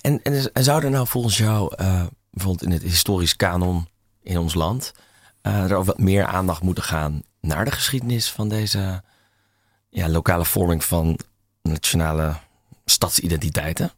En, 0.00 0.22
en, 0.22 0.64
zou 0.64 0.84
er 0.84 0.90
nou 0.90 1.06
volgens 1.06 1.38
jou, 1.38 1.74
uh, 1.80 2.02
bijvoorbeeld 2.30 2.62
in 2.62 2.70
het 2.70 2.82
historisch 2.82 3.36
kanon 3.36 3.88
in 4.22 4.38
ons 4.38 4.54
land, 4.54 4.92
uh, 5.42 5.70
er 5.70 5.76
ook 5.76 5.84
wat 5.84 5.98
meer 5.98 6.26
aandacht 6.26 6.62
moeten 6.62 6.84
gaan 6.84 7.22
naar 7.40 7.64
de 7.64 7.70
geschiedenis 7.70 8.30
van 8.30 8.48
deze 8.48 9.02
ja, 9.88 10.08
lokale 10.08 10.44
vorming 10.44 10.84
van 10.84 11.18
nationale 11.62 12.36
stadsidentiteiten? 12.84 13.92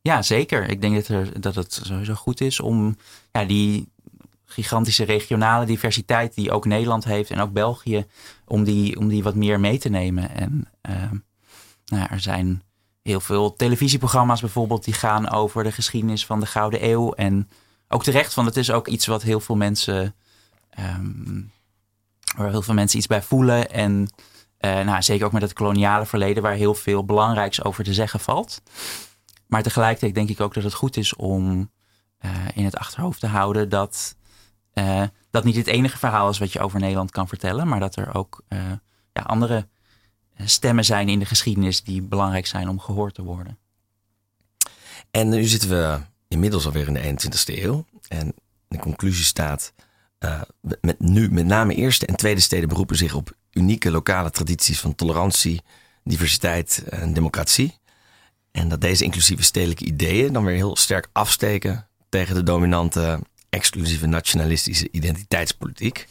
Ja, 0.00 0.22
zeker. 0.22 0.68
Ik 0.68 0.80
denk 0.80 0.94
dat, 0.94 1.08
er, 1.08 1.40
dat 1.40 1.54
het 1.54 1.80
sowieso 1.82 2.14
goed 2.14 2.40
is 2.40 2.60
om 2.60 2.96
ja, 3.32 3.44
die 3.44 3.92
gigantische 4.44 5.04
regionale 5.04 5.66
diversiteit 5.66 6.34
die 6.34 6.50
ook 6.50 6.64
Nederland 6.64 7.04
heeft 7.04 7.30
en 7.30 7.40
ook 7.40 7.52
België, 7.52 8.06
om 8.46 8.64
die, 8.64 8.98
om 8.98 9.08
die 9.08 9.22
wat 9.22 9.34
meer 9.34 9.60
mee 9.60 9.78
te 9.78 9.88
nemen. 9.88 10.30
En 10.30 10.68
uh, 10.88 11.10
nou, 11.84 12.06
er 12.10 12.20
zijn 12.20 12.62
heel 13.02 13.20
veel 13.20 13.54
televisieprogramma's 13.56 14.40
bijvoorbeeld 14.40 14.84
die 14.84 14.94
gaan 14.94 15.30
over 15.30 15.64
de 15.64 15.72
geschiedenis 15.72 16.26
van 16.26 16.40
de 16.40 16.46
Gouden 16.46 16.84
Eeuw. 16.88 17.12
En 17.12 17.48
ook 17.88 18.02
terecht, 18.02 18.34
want 18.34 18.48
het 18.48 18.56
is 18.56 18.70
ook 18.70 18.88
iets 18.88 19.06
wat 19.06 19.22
heel 19.22 19.40
veel 19.40 19.56
mensen, 19.56 20.14
um, 20.78 21.52
waar 22.36 22.50
heel 22.50 22.62
veel 22.62 22.74
mensen 22.74 22.98
iets 22.98 23.06
bij 23.06 23.22
voelen. 23.22 23.70
En 23.70 24.12
uh, 24.60 24.80
nou, 24.80 25.02
zeker 25.02 25.26
ook 25.26 25.32
met 25.32 25.42
het 25.42 25.52
koloniale 25.52 26.06
verleden, 26.06 26.42
waar 26.42 26.52
heel 26.52 26.74
veel 26.74 27.04
belangrijks 27.04 27.64
over 27.64 27.84
te 27.84 27.94
zeggen 27.94 28.20
valt. 28.20 28.62
Maar 29.46 29.62
tegelijkertijd 29.62 30.14
denk 30.14 30.28
ik 30.28 30.40
ook 30.40 30.54
dat 30.54 30.62
het 30.62 30.74
goed 30.74 30.96
is 30.96 31.16
om 31.16 31.70
uh, 32.20 32.30
in 32.54 32.64
het 32.64 32.76
achterhoofd 32.76 33.20
te 33.20 33.26
houden 33.26 33.68
dat 33.68 34.16
uh, 34.74 35.02
dat 35.30 35.44
niet 35.44 35.56
het 35.56 35.66
enige 35.66 35.98
verhaal 35.98 36.28
is 36.28 36.38
wat 36.38 36.52
je 36.52 36.60
over 36.60 36.80
Nederland 36.80 37.10
kan 37.10 37.28
vertellen, 37.28 37.68
maar 37.68 37.80
dat 37.80 37.96
er 37.96 38.14
ook 38.14 38.42
ja, 39.12 39.22
andere 39.22 39.68
stemmen 40.44 40.84
zijn 40.84 41.08
in 41.08 41.18
de 41.18 41.24
geschiedenis 41.24 41.82
die 41.82 42.02
belangrijk 42.02 42.46
zijn 42.46 42.68
om 42.68 42.80
gehoord 42.80 43.14
te 43.14 43.22
worden. 43.22 43.58
En 45.10 45.28
nu 45.28 45.44
zitten 45.44 45.68
we 45.68 46.00
inmiddels 46.28 46.66
alweer 46.66 46.86
in 46.86 46.94
de 46.94 47.28
21ste 47.28 47.62
eeuw. 47.62 47.84
En 48.08 48.34
de 48.68 48.78
conclusie 48.78 49.24
staat, 49.24 49.72
uh, 50.20 50.40
met 50.80 51.00
nu 51.00 51.32
met 51.32 51.46
name 51.46 51.74
eerste 51.74 52.06
en 52.06 52.16
tweede 52.16 52.40
steden 52.40 52.68
beroepen 52.68 52.96
zich 52.96 53.14
op 53.14 53.36
unieke 53.52 53.90
lokale 53.90 54.30
tradities 54.30 54.80
van 54.80 54.94
tolerantie, 54.94 55.62
diversiteit 56.04 56.84
en 56.88 57.12
democratie. 57.12 57.78
En 58.50 58.68
dat 58.68 58.80
deze 58.80 59.04
inclusieve 59.04 59.42
stedelijke 59.42 59.84
ideeën 59.84 60.32
dan 60.32 60.44
weer 60.44 60.56
heel 60.56 60.76
sterk 60.76 61.08
afsteken 61.12 61.88
tegen 62.08 62.34
de 62.34 62.42
dominante 62.42 63.20
exclusieve 63.48 64.06
nationalistische 64.06 64.88
identiteitspolitiek. 64.90 66.08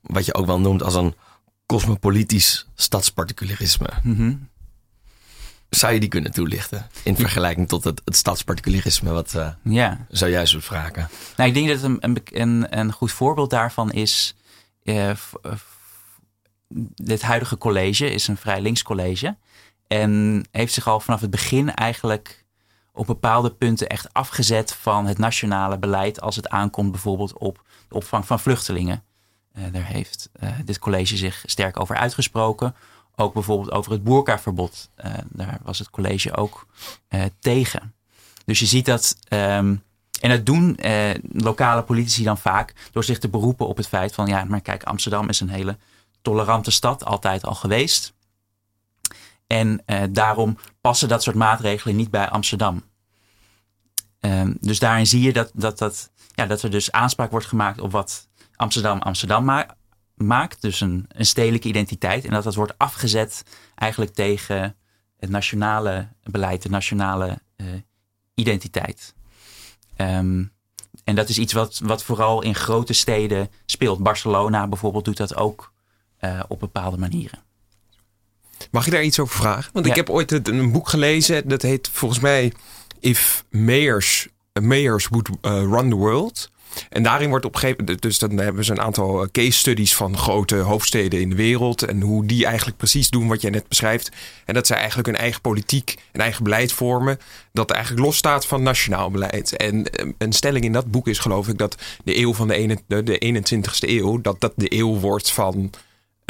Wat 0.00 0.24
je 0.24 0.34
ook 0.34 0.46
wel 0.46 0.60
noemt 0.60 0.82
als 0.82 0.94
een 0.94 1.14
cosmopolitisch 1.68 2.66
stadsparticularisme. 2.74 3.88
Mm 4.02 4.48
Zou 5.68 5.92
je 5.92 6.00
die 6.00 6.08
kunnen 6.08 6.32
toelichten 6.32 6.86
in 7.02 7.16
vergelijking 7.16 7.68
tot 7.68 7.84
het, 7.84 8.02
het 8.04 8.16
stadsparticularisme 8.16 9.12
wat 9.12 9.34
uh, 9.34 9.48
ja. 9.62 10.06
zojuist 10.08 10.52
wordt 10.52 10.66
vragen? 10.66 11.08
Nou, 11.36 11.48
ik 11.48 11.54
denk 11.54 11.68
dat 11.68 11.82
een, 11.82 12.22
een, 12.24 12.78
een 12.78 12.92
goed 12.92 13.12
voorbeeld 13.12 13.50
daarvan 13.50 13.92
is. 13.92 14.34
Uh, 14.82 15.10
dit 16.94 17.22
huidige 17.22 17.58
college 17.58 18.10
is 18.10 18.28
een 18.28 18.36
vrij 18.36 18.60
links 18.60 18.82
college. 18.82 19.36
En 19.86 20.44
heeft 20.50 20.72
zich 20.72 20.86
al 20.86 21.00
vanaf 21.00 21.20
het 21.20 21.30
begin 21.30 21.74
eigenlijk 21.74 22.44
op 22.92 23.06
bepaalde 23.06 23.50
punten 23.50 23.88
echt 23.88 24.12
afgezet 24.12 24.74
van 24.74 25.06
het 25.06 25.18
nationale 25.18 25.78
beleid 25.78 26.20
als 26.20 26.36
het 26.36 26.48
aankomt 26.48 26.90
bijvoorbeeld 26.90 27.38
op 27.38 27.62
de 27.88 27.94
opvang 27.94 28.26
van 28.26 28.40
vluchtelingen. 28.40 29.02
Uh, 29.58 29.64
daar 29.72 29.86
heeft 29.86 30.28
uh, 30.42 30.50
dit 30.64 30.78
college 30.78 31.16
zich 31.16 31.42
sterk 31.46 31.80
over 31.80 31.96
uitgesproken. 31.96 32.74
Ook 33.16 33.34
bijvoorbeeld 33.34 33.70
over 33.70 33.92
het 33.92 34.04
boerkaverbod. 34.04 34.90
Uh, 35.04 35.12
daar 35.28 35.58
was 35.62 35.78
het 35.78 35.90
college 35.90 36.36
ook 36.36 36.66
tegen. 37.38 37.94
Dus 38.44 38.58
je 38.58 38.66
ziet 38.66 38.86
dat. 38.86 39.16
Um, 39.28 39.82
en 40.20 40.30
dat 40.30 40.46
doen 40.46 40.78
lokale 41.32 41.82
politici 41.82 42.24
dan 42.24 42.38
vaak 42.38 42.74
door 42.92 43.04
zich 43.04 43.18
te 43.18 43.28
beroepen 43.28 43.66
op 43.66 43.76
het 43.76 43.88
feit 43.88 44.14
van 44.14 44.26
ja, 44.26 44.44
maar 44.44 44.60
kijk, 44.60 44.82
Amsterdam 44.82 45.28
is 45.28 45.40
een 45.40 45.48
hele 45.48 45.76
tolerante 46.22 46.70
stad, 46.70 47.04
altijd 47.04 47.44
al 47.44 47.54
geweest. 47.54 48.14
En 49.46 49.84
daarom 50.10 50.58
passen 50.80 51.08
dat 51.08 51.22
soort 51.22 51.36
maatregelen 51.36 51.96
niet 51.96 52.10
bij 52.10 52.28
Amsterdam. 52.28 52.82
Um, 54.20 54.56
dus 54.60 54.78
daarin 54.78 55.06
zie 55.06 55.22
je 55.22 55.32
dat, 55.32 55.50
dat, 55.54 55.78
dat, 55.78 56.10
ja, 56.34 56.46
dat 56.46 56.62
er 56.62 56.70
dus 56.70 56.92
aanspraak 56.92 57.30
wordt 57.30 57.46
gemaakt 57.46 57.80
op 57.80 57.92
wat 57.92 58.27
Amsterdam 58.58 58.98
Amsterdam 58.98 59.66
maakt. 60.14 60.62
Dus 60.62 60.80
een, 60.80 61.04
een 61.08 61.26
stedelijke 61.26 61.68
identiteit. 61.68 62.24
En 62.24 62.30
dat 62.30 62.44
dat 62.44 62.54
wordt 62.54 62.78
afgezet 62.78 63.42
eigenlijk 63.74 64.14
tegen 64.14 64.76
het 65.16 65.30
nationale 65.30 66.08
beleid, 66.22 66.62
de 66.62 66.68
nationale 66.68 67.38
uh, 67.56 67.66
identiteit. 68.34 69.14
Um, 69.96 70.52
en 71.04 71.14
dat 71.14 71.28
is 71.28 71.38
iets 71.38 71.52
wat, 71.52 71.80
wat 71.84 72.02
vooral 72.02 72.42
in 72.42 72.54
grote 72.54 72.92
steden 72.92 73.50
speelt. 73.66 74.02
Barcelona 74.02 74.66
bijvoorbeeld 74.66 75.04
doet 75.04 75.16
dat 75.16 75.36
ook 75.36 75.72
uh, 76.20 76.40
op 76.48 76.60
bepaalde 76.60 76.98
manieren. 76.98 77.42
Mag 78.70 78.84
je 78.84 78.90
daar 78.90 79.02
iets 79.02 79.18
over 79.18 79.36
vragen? 79.36 79.70
Want 79.72 79.84
ja. 79.84 79.90
ik 79.90 79.96
heb 79.96 80.10
ooit 80.10 80.48
een 80.48 80.72
boek 80.72 80.88
gelezen. 80.88 81.48
Dat 81.48 81.62
heet 81.62 81.88
volgens 81.88 82.20
mij 82.20 82.52
If 83.00 83.44
Mayors, 83.50 84.28
Mayors 84.60 85.08
Would 85.08 85.28
uh, 85.28 85.52
Run 85.52 85.88
the 85.88 85.96
World. 85.96 86.50
En 86.90 87.02
daarin 87.02 87.28
wordt 87.28 87.44
op 87.44 87.54
een 87.54 87.60
gegeven 87.60 87.84
moment, 87.84 88.02
dus 88.02 88.18
dan 88.18 88.38
hebben 88.38 88.64
ze 88.64 88.72
een 88.72 88.80
aantal 88.80 89.22
eh, 89.22 89.28
case 89.32 89.58
studies 89.58 89.94
van 89.94 90.16
grote 90.16 90.56
hoofdsteden 90.56 91.20
in 91.20 91.30
de 91.30 91.36
wereld. 91.36 91.82
En 91.82 92.00
hoe 92.00 92.26
die 92.26 92.46
eigenlijk 92.46 92.76
precies 92.76 93.10
doen 93.10 93.28
wat 93.28 93.40
jij 93.40 93.50
net 93.50 93.68
beschrijft. 93.68 94.10
En 94.44 94.54
dat 94.54 94.66
zij 94.66 94.76
eigenlijk 94.76 95.08
hun 95.08 95.16
eigen 95.16 95.40
politiek, 95.40 95.96
een 96.12 96.20
eigen 96.20 96.44
beleid 96.44 96.72
vormen. 96.72 97.18
Dat 97.52 97.70
eigenlijk 97.70 98.04
losstaat 98.04 98.46
van 98.46 98.62
nationaal 98.62 99.10
beleid. 99.10 99.56
En 99.56 99.90
eh, 99.90 100.08
een 100.18 100.32
stelling 100.32 100.64
in 100.64 100.72
dat 100.72 100.90
boek 100.90 101.08
is 101.08 101.18
geloof 101.18 101.48
ik 101.48 101.58
dat 101.58 101.76
de 102.04 102.18
eeuw 102.18 102.34
van 102.34 102.48
de, 102.48 102.54
ene, 102.54 102.78
de 102.86 103.42
21ste 103.44 103.88
eeuw, 103.88 104.20
dat 104.20 104.40
dat 104.40 104.52
de 104.56 104.74
eeuw 104.74 104.98
wordt 104.98 105.30
van 105.30 105.70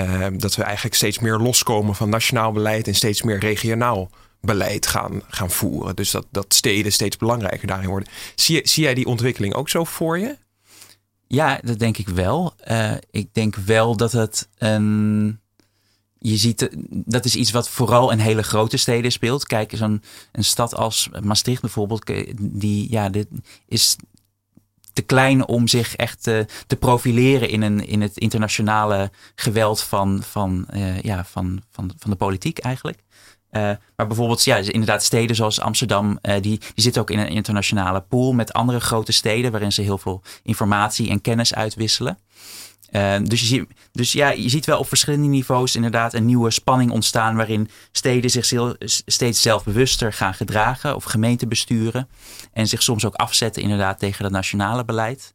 uh, 0.01 0.27
dat 0.33 0.55
we 0.55 0.62
eigenlijk 0.62 0.94
steeds 0.94 1.18
meer 1.18 1.37
loskomen 1.37 1.94
van 1.94 2.09
nationaal 2.09 2.53
beleid 2.53 2.87
en 2.87 2.94
steeds 2.94 3.22
meer 3.22 3.38
regionaal 3.38 4.11
beleid 4.40 4.87
gaan, 4.87 5.22
gaan 5.29 5.51
voeren. 5.51 5.96
Dus 5.96 6.11
dat, 6.11 6.27
dat 6.31 6.55
steden 6.55 6.92
steeds 6.92 7.16
belangrijker 7.16 7.66
daarin 7.66 7.88
worden. 7.88 8.09
Zie, 8.35 8.68
zie 8.68 8.83
jij 8.83 8.94
die 8.94 9.07
ontwikkeling 9.07 9.55
ook 9.55 9.68
zo 9.68 9.85
voor 9.85 10.18
je? 10.18 10.37
Ja, 11.27 11.61
dat 11.62 11.79
denk 11.79 11.98
ik 11.98 12.09
wel. 12.09 12.55
Uh, 12.70 12.94
ik 13.11 13.35
denk 13.35 13.57
wel 13.57 13.96
dat 13.96 14.12
het 14.12 14.48
een. 14.59 15.40
Je 16.18 16.37
ziet, 16.37 16.68
dat 16.90 17.24
is 17.24 17.37
iets 17.37 17.51
wat 17.51 17.68
vooral 17.68 18.11
in 18.11 18.18
hele 18.18 18.42
grote 18.42 18.77
steden 18.77 19.12
speelt. 19.12 19.46
Kijk, 19.46 19.72
zo'n 19.77 20.03
een 20.33 20.44
stad 20.44 20.74
als 20.74 21.09
Maastricht 21.22 21.61
bijvoorbeeld, 21.61 22.12
die 22.40 22.90
ja, 22.90 23.09
dit 23.09 23.29
is 23.66 23.96
te 24.92 25.03
klein 25.03 25.46
om 25.46 25.68
zich 25.68 25.96
echt 25.96 26.22
te, 26.22 26.46
te 26.66 26.77
profileren 26.77 27.48
in, 27.48 27.62
een, 27.62 27.87
in 27.87 28.01
het 28.01 28.16
internationale 28.16 29.11
geweld 29.35 29.83
van, 29.83 30.22
van, 30.22 30.66
uh, 30.74 31.01
ja, 31.01 31.24
van, 31.24 31.62
van, 31.70 31.92
van 31.98 32.11
de 32.11 32.16
politiek 32.16 32.59
eigenlijk. 32.59 33.03
Uh, 33.50 33.62
maar 33.96 34.06
bijvoorbeeld, 34.06 34.44
ja, 34.44 34.56
inderdaad, 34.56 35.02
steden 35.02 35.37
zoals 35.37 35.61
Amsterdam, 35.61 36.18
uh, 36.22 36.32
die, 36.32 36.40
die 36.40 36.61
zitten 36.74 37.02
ook 37.02 37.11
in 37.11 37.18
een 37.18 37.28
internationale 37.28 38.00
pool 38.00 38.32
met 38.32 38.52
andere 38.52 38.80
grote 38.80 39.12
steden, 39.12 39.50
waarin 39.50 39.72
ze 39.72 39.82
heel 39.82 39.98
veel 39.98 40.22
informatie 40.42 41.11
en 41.11 41.20
kennis 41.20 41.54
uitwisselen. 41.54 42.18
Uh, 42.90 43.16
dus, 43.22 43.40
je 43.40 43.46
ziet, 43.46 43.66
dus 43.92 44.12
ja, 44.12 44.30
je 44.30 44.48
ziet 44.48 44.66
wel 44.66 44.78
op 44.78 44.88
verschillende 44.88 45.26
niveaus 45.26 45.76
inderdaad 45.76 46.14
een 46.14 46.24
nieuwe 46.24 46.50
spanning 46.50 46.90
ontstaan 46.90 47.37
waarin 47.37 47.70
steden 47.92 48.30
zich 48.30 48.44
steeds 49.06 49.42
zelfbewuster 49.42 50.12
gaan 50.12 50.34
gedragen 50.34 50.94
of 50.94 51.04
gemeenten 51.04 51.48
besturen 51.48 52.08
en 52.52 52.66
zich 52.66 52.82
soms 52.82 53.04
ook 53.04 53.14
afzetten 53.14 53.62
inderdaad 53.62 53.98
tegen 53.98 54.24
het 54.24 54.32
nationale 54.32 54.84
beleid. 54.84 55.34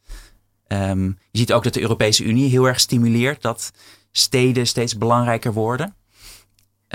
Um, 0.68 1.18
je 1.32 1.40
ziet 1.40 1.54
ook 1.54 1.64
dat 1.64 1.74
de 1.74 1.82
Europese 1.82 2.24
Unie 2.24 2.50
heel 2.50 2.68
erg 2.68 2.80
stimuleert 2.80 3.42
dat 3.42 3.72
steden 4.12 4.68
steeds 4.68 4.98
belangrijker 4.98 5.54
worden. 5.54 5.96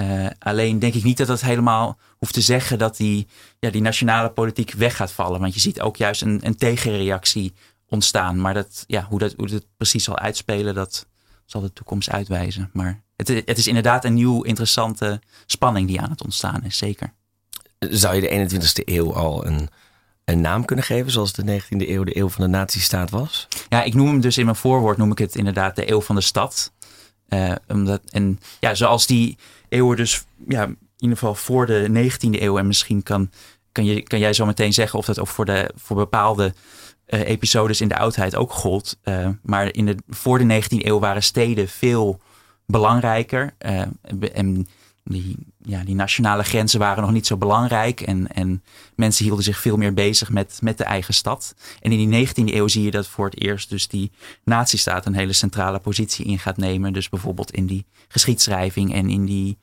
Uh, 0.01 0.27
alleen 0.39 0.79
denk 0.79 0.95
ik 0.95 1.05
niet 1.05 1.17
dat 1.17 1.27
dat 1.27 1.41
helemaal 1.41 1.99
hoeft 2.19 2.35
te 2.35 2.41
zeggen 2.41 2.79
dat 2.79 2.97
die, 2.97 3.27
ja, 3.59 3.71
die 3.71 3.83
nationale 3.83 4.31
politiek 4.31 4.73
weg 4.73 4.97
gaat 4.97 5.13
vallen. 5.13 5.41
Want 5.41 5.55
je 5.55 5.61
ziet 5.61 5.81
ook 5.81 5.97
juist 5.97 6.23
een, 6.23 6.41
een 6.43 6.57
tegenreactie 6.57 7.55
ontstaan. 7.89 8.41
Maar 8.41 8.55
dat, 8.55 8.85
ja, 8.87 9.07
hoe, 9.09 9.19
dat, 9.19 9.35
hoe 9.37 9.49
dat 9.49 9.67
precies 9.77 10.05
zal 10.05 10.19
uitspelen, 10.19 10.75
dat 10.75 11.07
zal 11.45 11.61
de 11.61 11.73
toekomst 11.73 12.11
uitwijzen. 12.11 12.71
Maar 12.73 13.03
het, 13.17 13.29
het 13.29 13.59
is 13.59 13.67
inderdaad 13.67 14.05
een 14.05 14.15
nieuw 14.15 14.43
interessante 14.43 15.21
spanning 15.47 15.89
die 15.89 16.01
aan 16.01 16.11
het 16.11 16.23
ontstaan 16.23 16.65
is, 16.65 16.79
zeker. 16.79 17.13
Zou 17.79 18.15
je 18.15 18.21
de 18.21 18.49
21ste 18.49 18.85
eeuw 18.85 19.15
al 19.15 19.47
een, 19.47 19.69
een 20.25 20.41
naam 20.41 20.65
kunnen 20.65 20.85
geven, 20.85 21.11
zoals 21.11 21.33
de 21.33 21.61
19e 21.61 21.89
eeuw 21.89 22.05
de 22.05 22.17
eeuw 22.17 22.29
van 22.29 22.45
de 22.45 22.51
nazistaat 22.51 23.11
was? 23.11 23.49
Ja, 23.69 23.83
ik 23.83 23.95
noem 23.95 24.07
hem 24.07 24.21
dus 24.21 24.39
in 24.39 24.45
mijn 24.45 24.57
voorwoord, 24.57 24.97
noem 24.97 25.11
ik 25.11 25.19
het 25.19 25.35
inderdaad 25.35 25.77
de 25.77 25.91
eeuw 25.91 26.01
van 26.01 26.15
de 26.15 26.21
stad. 26.21 26.73
Uh, 27.29 27.53
omdat, 27.67 28.01
en 28.11 28.41
ja, 28.61 28.75
zoals 28.75 29.07
die 29.07 29.39
eeuwen 29.69 29.97
dus, 29.97 30.25
ja, 30.49 30.65
in 30.65 30.77
ieder 30.99 31.19
geval 31.19 31.35
voor 31.35 31.67
de 31.67 32.11
19e 32.11 32.41
eeuw 32.43 32.59
en 32.59 32.67
misschien 32.67 33.03
kan, 33.03 33.31
kan, 33.73 33.85
je, 33.85 34.03
kan 34.03 34.19
jij 34.19 34.33
zo 34.33 34.47
meteen 34.47 34.73
zeggen 34.73 34.99
of 34.99 35.07
dat 35.07 35.19
ook 35.19 35.29
voor, 35.29 35.45
de, 35.45 35.71
voor 35.77 35.97
bepaalde 35.97 36.55
uh, 37.09 37.29
episodes 37.29 37.81
in 37.81 37.89
de 37.89 37.99
oudheid 37.99 38.37
ook 38.37 38.53
gold. 38.53 38.99
Uh, 39.05 39.29
maar 39.43 39.75
in 39.75 39.87
de, 39.87 39.97
voor 40.09 40.39
de 40.39 40.63
19e 40.63 40.85
eeuw 40.85 40.99
waren 40.99 41.23
steden 41.23 41.69
veel 41.69 42.21
belangrijker. 42.67 43.55
Uh, 43.67 43.83
en 44.33 44.69
die, 45.09 45.37
ja, 45.63 45.85
die 45.85 45.95
nationale 45.95 46.43
grenzen 46.43 46.79
waren 46.79 47.03
nog 47.03 47.13
niet 47.13 47.27
zo 47.27 47.37
belangrijk. 47.37 48.01
En, 48.01 48.35
en 48.35 48.63
mensen 48.95 49.25
hielden 49.25 49.45
zich 49.45 49.59
veel 49.59 49.77
meer 49.77 49.95
bezig 49.95 50.31
met, 50.31 50.59
met 50.63 50.79
de 50.79 50.85
eigen 50.85 51.15
stad. 51.15 51.55
En 51.81 51.93
in 51.93 52.11
die 52.11 52.29
19e 52.29 52.55
eeuw 52.55 52.69
zie 52.69 52.83
je 52.83 52.91
dat 52.91 53.07
voor 53.07 53.25
het 53.25 53.41
eerst 53.41 53.71
dus 53.71 53.89
die 53.89 54.11
nazistaat 54.45 55.07
een 55.07 55.15
hele 55.15 55.33
centrale 55.33 55.79
positie 55.79 56.25
in 56.25 56.39
gaat 56.39 56.57
nemen. 56.57 56.93
Dus 56.93 57.09
bijvoorbeeld 57.09 57.51
in 57.51 57.67
die 57.67 57.87
geschiedschrijving 58.09 58.95
en 58.95 59.11
in 59.11 59.25
die, 59.25 59.59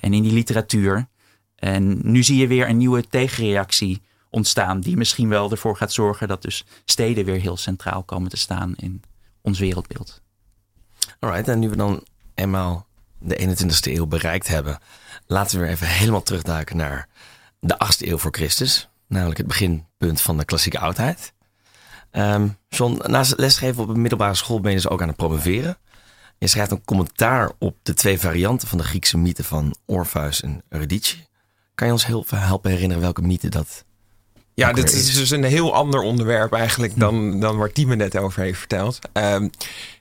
en 0.00 0.14
in 0.14 0.22
die 0.22 0.32
literatuur. 0.32 1.08
En 1.54 1.98
nu 2.02 2.22
zie 2.22 2.36
je 2.36 2.46
weer 2.46 2.68
een 2.68 2.76
nieuwe 2.76 3.04
tegenreactie 3.08 4.02
ontstaan. 4.30 4.80
Die 4.80 4.96
misschien 4.96 5.28
wel 5.28 5.50
ervoor 5.50 5.76
gaat 5.76 5.92
zorgen 5.92 6.28
dat 6.28 6.42
dus 6.42 6.64
steden 6.84 7.24
weer 7.24 7.40
heel 7.40 7.56
centraal 7.56 8.02
komen 8.02 8.30
te 8.30 8.36
staan 8.36 8.74
in 8.76 9.02
ons 9.40 9.58
wereldbeeld. 9.58 10.22
Alright, 11.18 11.48
en 11.48 11.58
nu 11.58 11.68
we 11.68 11.76
dan 11.76 12.02
eenmaal 12.34 12.87
de 13.20 13.56
21ste 13.56 13.92
eeuw 13.92 14.06
bereikt 14.06 14.48
hebben, 14.48 14.78
laten 15.26 15.58
we 15.58 15.64
weer 15.64 15.74
even 15.74 15.86
helemaal 15.86 16.22
terugduiken 16.22 16.76
naar 16.76 17.08
de 17.60 17.74
8e 17.74 18.08
eeuw 18.08 18.18
voor 18.18 18.34
Christus. 18.34 18.88
Namelijk 19.06 19.38
het 19.38 19.46
beginpunt 19.46 20.20
van 20.20 20.38
de 20.38 20.44
klassieke 20.44 20.78
oudheid. 20.78 21.32
Um, 22.12 22.58
John, 22.68 23.02
naast 23.06 23.30
het 23.30 23.40
lesgeven 23.40 23.82
op 23.82 23.88
een 23.88 24.00
middelbare 24.00 24.34
school 24.34 24.60
ben 24.60 24.70
je 24.70 24.76
dus 24.76 24.88
ook 24.88 25.02
aan 25.02 25.08
het 25.08 25.16
promoveren. 25.16 25.78
Je 26.38 26.46
schrijft 26.46 26.70
een 26.70 26.84
commentaar 26.84 27.52
op 27.58 27.76
de 27.82 27.94
twee 27.94 28.18
varianten 28.18 28.68
van 28.68 28.78
de 28.78 28.84
Griekse 28.84 29.18
mythe 29.18 29.44
van 29.44 29.74
Orpheus 29.86 30.42
en 30.42 30.62
Eurydice. 30.68 31.16
Kan 31.74 31.86
je 31.86 31.92
ons 31.92 32.06
heel 32.06 32.24
helpen 32.28 32.70
herinneren 32.70 33.02
welke 33.02 33.22
mythe 33.22 33.48
dat 33.48 33.84
ja, 34.58 34.72
dit 34.72 34.92
is 34.92 35.14
dus 35.14 35.30
een 35.30 35.44
heel 35.44 35.74
ander 35.74 36.00
onderwerp 36.00 36.52
eigenlijk 36.52 36.98
dan, 36.98 37.40
dan 37.40 37.56
waar 37.56 37.72
Timo 37.72 37.94
net 37.94 38.16
over 38.16 38.42
heeft 38.42 38.58
verteld. 38.58 38.98
Um, 39.12 39.50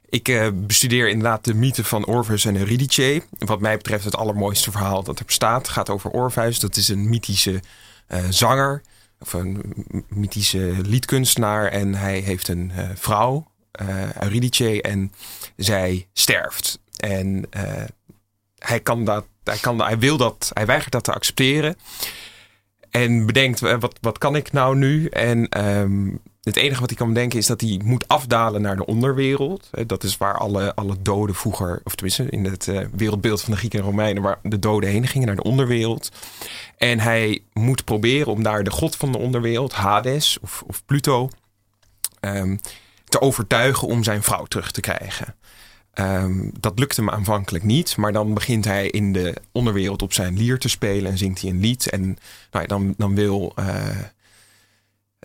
ik 0.10 0.28
uh, 0.28 0.48
bestudeer 0.54 1.10
inderdaad 1.10 1.44
de 1.44 1.54
mythe 1.54 1.84
van 1.84 2.06
Orpheus 2.06 2.46
en 2.46 2.58
Eurydice. 2.58 3.24
Wat 3.38 3.60
mij 3.60 3.78
betreft 3.78 4.04
het 4.04 4.16
allermooiste 4.16 4.72
verhaal 4.72 5.04
dat 5.04 5.20
er 5.20 5.26
bestaat. 5.26 5.68
Gaat 5.68 5.90
over 5.90 6.10
Orpheus. 6.10 6.60
Dat 6.60 6.76
is 6.76 6.88
een 6.88 7.10
mythische 7.10 7.62
uh, 8.10 8.20
zanger. 8.30 8.82
Of 9.20 9.34
een 9.34 9.74
mythische 10.08 10.74
liedkunstenaar. 10.86 11.68
En 11.68 11.96
hij 11.96 12.20
heeft 12.20 12.48
een 12.48 12.72
uh, 12.78 12.90
vrouw, 12.96 13.48
Eurydice. 14.20 14.82
En 14.82 15.12
zij 15.56 16.08
sterft. 16.14 16.80
En 16.98 17.50
hij, 18.58 18.80
kan 18.80 19.06
dat, 19.06 19.26
hij, 19.44 19.58
kan, 19.58 19.82
hij 19.82 20.00
wil 20.00 20.18
dat, 20.18 20.52
hij 20.54 20.66
weigert 20.66 20.92
dat 20.92 21.04
te 21.04 21.14
accepteren. 21.14 21.76
En 22.90 23.26
bedenkt, 23.26 23.60
wat, 23.60 23.98
wat 24.02 24.18
kan 24.18 24.36
ik 24.36 24.52
nou 24.52 24.76
nu? 24.76 25.08
En 25.08 25.68
um, 25.68 26.20
het 26.48 26.56
enige 26.56 26.80
wat 26.80 26.90
hij 26.90 26.98
kan 26.98 27.14
bedenken 27.14 27.40
is 27.40 27.46
dat 27.46 27.62
hij 27.62 27.82
moet 27.84 28.08
afdalen 28.08 28.62
naar 28.62 28.76
de 28.76 28.86
onderwereld. 28.86 29.70
Dat 29.86 30.04
is 30.04 30.18
waar 30.18 30.38
alle, 30.38 30.76
alle 30.76 30.96
doden 31.02 31.36
vroeger, 31.36 31.82
of 31.84 31.96
tenminste 31.96 32.30
in 32.30 32.46
het 32.46 32.68
uh, 32.68 32.80
wereldbeeld 32.96 33.42
van 33.42 33.52
de 33.52 33.58
Grieken 33.58 33.80
en 33.80 33.86
Romeinen, 33.86 34.24
waar 34.24 34.40
de 34.44 34.60
doden 34.60 34.90
heen 34.90 35.08
gingen 35.08 35.28
naar 35.28 35.36
de 35.36 35.44
onderwereld. 35.44 36.12
En 36.78 37.00
hij 37.00 37.42
moet 37.54 37.84
proberen 37.84 38.32
om 38.32 38.44
daar 38.44 38.64
de 38.64 38.72
god 38.72 38.96
van 38.96 39.12
de 39.12 39.18
onderwereld, 39.18 39.74
Hades 39.74 40.38
of, 40.42 40.64
of 40.68 40.86
Pluto, 40.86 41.30
um, 42.22 42.60
te 43.06 43.22
overtuigen 43.22 43.88
om 43.88 44.04
zijn 44.04 44.24
vrouw 44.24 44.46
terug 44.46 44.72
te 44.72 44.82
krijgen. 44.82 45.36
Um, 46.00 46.52
dat 46.60 46.80
lukt 46.80 46.96
hem 46.96 47.10
aanvankelijk 47.10 47.64
niet, 47.64 47.98
maar 47.98 48.12
dan 48.12 48.34
begint 48.34 48.66
hij 48.66 48.88
in 48.88 49.14
de 49.14 49.36
onderwereld 49.52 50.02
op 50.02 50.14
zijn 50.14 50.38
lier 50.38 50.60
te 50.60 50.70
spelen 50.70 51.12
en 51.12 51.18
zingt 51.18 51.42
hij 51.42 51.50
een 51.50 51.60
lied. 51.60 51.90
En 51.90 52.02
nou 52.02 52.18
ja, 52.52 52.66
dan, 52.66 52.94
dan 52.98 53.16
wil. 53.16 53.54
Uh, 53.60 53.86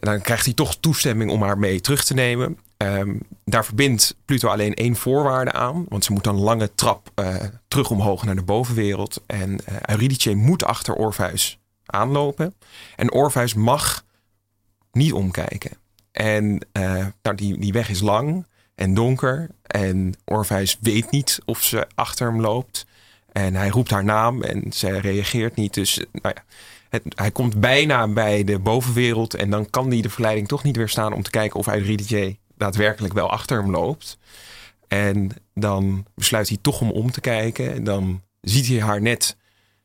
dan 0.07 0.21
krijgt 0.21 0.45
hij 0.45 0.55
toch 0.55 0.77
toestemming 0.77 1.31
om 1.31 1.43
haar 1.43 1.59
mee 1.59 1.81
terug 1.81 2.05
te 2.05 2.15
nemen. 2.15 2.59
Um, 2.77 3.21
daar 3.45 3.65
verbindt 3.65 4.17
Pluto 4.25 4.49
alleen 4.49 4.75
één 4.75 4.97
voorwaarde 4.97 5.53
aan, 5.53 5.85
want 5.89 6.05
ze 6.05 6.13
moet 6.13 6.25
dan 6.25 6.35
een 6.35 6.43
lange 6.43 6.75
trap 6.75 7.11
uh, 7.15 7.35
terug 7.69 7.91
omhoog 7.91 8.25
naar 8.25 8.35
de 8.35 8.43
bovenwereld. 8.43 9.23
En 9.27 9.51
uh, 9.51 9.77
Eurydice 9.81 10.35
moet 10.35 10.65
achter 10.65 10.95
Orpheus 10.95 11.59
aanlopen. 11.87 12.55
En 12.97 13.13
Orpheus 13.13 13.55
mag 13.55 14.05
niet 14.93 15.13
omkijken. 15.13 15.71
En 16.13 16.67
nou, 17.23 17.37
die, 17.37 17.59
die 17.59 17.73
weg 17.73 17.89
is 17.89 18.01
lang 18.01 18.47
en 18.75 18.95
donker. 18.95 19.49
En 19.63 20.15
Orpheus 20.25 20.79
weet 20.81 21.11
niet 21.11 21.39
of 21.45 21.63
ze 21.63 21.87
achter 21.95 22.27
hem 22.27 22.41
loopt. 22.41 22.87
En 23.33 23.55
hij 23.55 23.69
roept 23.69 23.91
haar 23.91 24.05
naam 24.05 24.43
en 24.43 24.73
ze 24.73 25.01
reageert 25.01 25.55
niet. 25.55 25.75
Dus 25.75 25.97
nou 26.13 26.35
ja, 26.35 26.45
hij 27.15 27.31
komt 27.31 27.61
bijna 27.61 28.09
bij 28.09 28.45
de 28.45 28.59
bovenwereld. 28.59 29.35
En 29.35 29.51
dan 29.51 29.71
kan 29.71 29.89
hij 29.91 30.01
de 30.01 30.11
verleiding 30.11 30.49
toch 30.49 30.63
niet 30.63 30.77
weerstaan 30.77 31.13
om 31.13 31.23
te 31.23 31.31
kijken 31.31 31.59
of 31.59 31.69
Eurydice 31.69 32.37
daadwerkelijk 32.57 33.15
wel 33.15 33.31
achter 33.31 33.63
hem 33.63 33.71
loopt. 33.71 34.19
En 34.89 35.31
dan 35.55 36.07
besluit 36.15 36.49
hij 36.49 36.59
toch 36.61 36.81
om 36.81 36.91
om 36.91 37.11
te 37.11 37.21
kijken. 37.21 37.73
En 37.73 37.85
dan 37.85 38.23
ziet 38.41 38.67
hij 38.67 38.81
haar 38.81 39.01
net, 39.01 39.37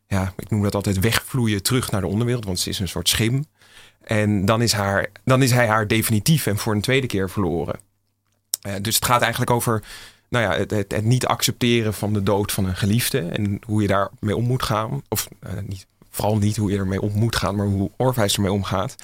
ja, 0.08 0.34
ik 0.38 0.49
noem 0.49 0.62
dat 0.62 0.76
altijd 0.76 0.99
wegvloeien 0.99 1.64
terug 1.64 1.91
naar 1.91 2.01
de 2.01 2.08
onderwereld. 2.08 2.45
Want 2.45 2.60
ze 2.60 2.70
is 2.70 2.80
een 2.80 2.88
soort 2.88 3.10
schim. 3.10 3.45
En 4.03 4.45
dan 4.45 4.62
is, 4.62 4.72
haar, 4.72 5.10
dan 5.24 5.43
is 5.43 5.51
hij 5.51 5.68
haar 5.68 5.88
definitief 5.88 6.45
en 6.45 6.58
voor 6.58 6.74
een 6.74 6.82
tweede 6.82 7.08
keer 7.08 7.30
verloren. 7.30 7.80
Uh, 8.68 8.74
dus 8.82 8.95
het 8.95 9.05
gaat 9.05 9.22
eigenlijk 9.22 9.51
over 9.51 9.84
nou 10.30 10.43
ja, 10.45 10.76
het, 10.76 11.03
niet 11.03 11.26
accepteren 11.26 11.93
van 11.93 12.14
de 12.14 12.24
dood 12.24 12.51
van 12.51 12.66
een 12.66 12.76
geliefde. 12.76 13.20
En 13.20 13.60
hoe 13.66 13.82
je 13.82 13.88
daarmee 13.88 14.36
om 14.36 14.43
moet 14.43 14.64
gaan. 14.64 15.01
Of 15.10 15.28
uh, 15.43 15.51
niet, 15.66 15.88
vooral 16.18 16.38
niet 16.38 16.57
hoe 16.57 16.72
je 16.72 16.78
ermee 16.78 17.01
om 17.01 17.11
moet 17.13 17.36
gaan, 17.36 17.55
maar 17.55 17.65
hoe 17.65 17.91
Orpheus 17.97 18.36
ermee 18.36 18.51
omgaat. 18.51 18.95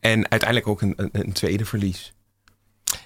En 0.00 0.30
uiteindelijk 0.30 0.68
ook 0.68 0.82
een, 0.82 0.94
een, 0.96 1.08
een 1.12 1.32
tweede 1.32 1.64
verlies. 1.64 2.12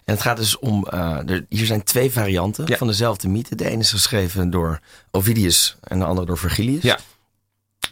En 0.04 0.14
het 0.14 0.20
gaat 0.22 0.36
dus 0.36 0.59
om, 0.59 0.86
uh, 0.94 1.28
er, 1.30 1.46
hier 1.48 1.66
zijn 1.66 1.82
twee 1.82 2.11
varianten 2.11 2.66
Ja. 2.66 2.76
van 2.76 2.86
dezelfde 2.86 3.28
mythe. 3.28 3.54
De 3.54 3.68
ene 3.68 3.80
is 3.80 3.90
geschreven 3.90 4.50
door 4.50 4.80
Ovidius 5.11 5.76
en 5.82 5.98
de 5.98 6.04
andere 6.04 6.26
door 6.26 6.38
Virgilius. 6.38 6.82
Ja. 6.82 6.98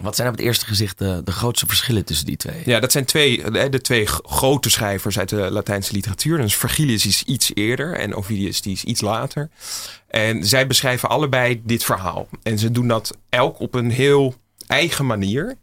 Wat 0.00 0.16
zijn 0.16 0.28
op 0.28 0.34
het 0.36 0.44
eerste 0.44 0.66
gezicht 0.66 0.98
de, 0.98 1.20
de 1.24 1.32
grootste 1.32 1.66
verschillen 1.66 2.04
tussen 2.04 2.26
die 2.26 2.36
twee? 2.36 2.62
Ja, 2.64 2.80
dat 2.80 2.92
zijn 2.92 3.04
twee, 3.04 3.42
eh, 3.42 3.70
de 3.70 3.80
twee 3.80 4.06
grote 4.06 4.70
schrijvers 4.70 5.18
uit 5.18 5.28
de 5.28 5.50
Latijnse 5.50 5.92
literatuur. 5.92 6.36
Dus 6.38 6.56
Virgilius 6.56 7.06
is 7.06 7.22
iets 7.22 7.50
eerder 7.54 7.94
en 7.94 8.14
Ovidius 8.14 8.62
die 8.62 8.72
is 8.72 8.84
iets 8.84 9.00
later. 9.00 9.48
En 10.08 10.44
zij 10.44 10.66
beschrijven 10.66 11.08
allebei 11.08 11.60
dit 11.64 11.84
verhaal. 11.84 12.28
En 12.42 12.58
ze 12.58 12.70
doen 12.70 12.88
dat 12.88 13.16
elk 13.28 13.60
op 13.60 13.74
een 13.74 13.90
heel 13.90 14.34
eigen 14.66 15.06
manier. 15.06 15.56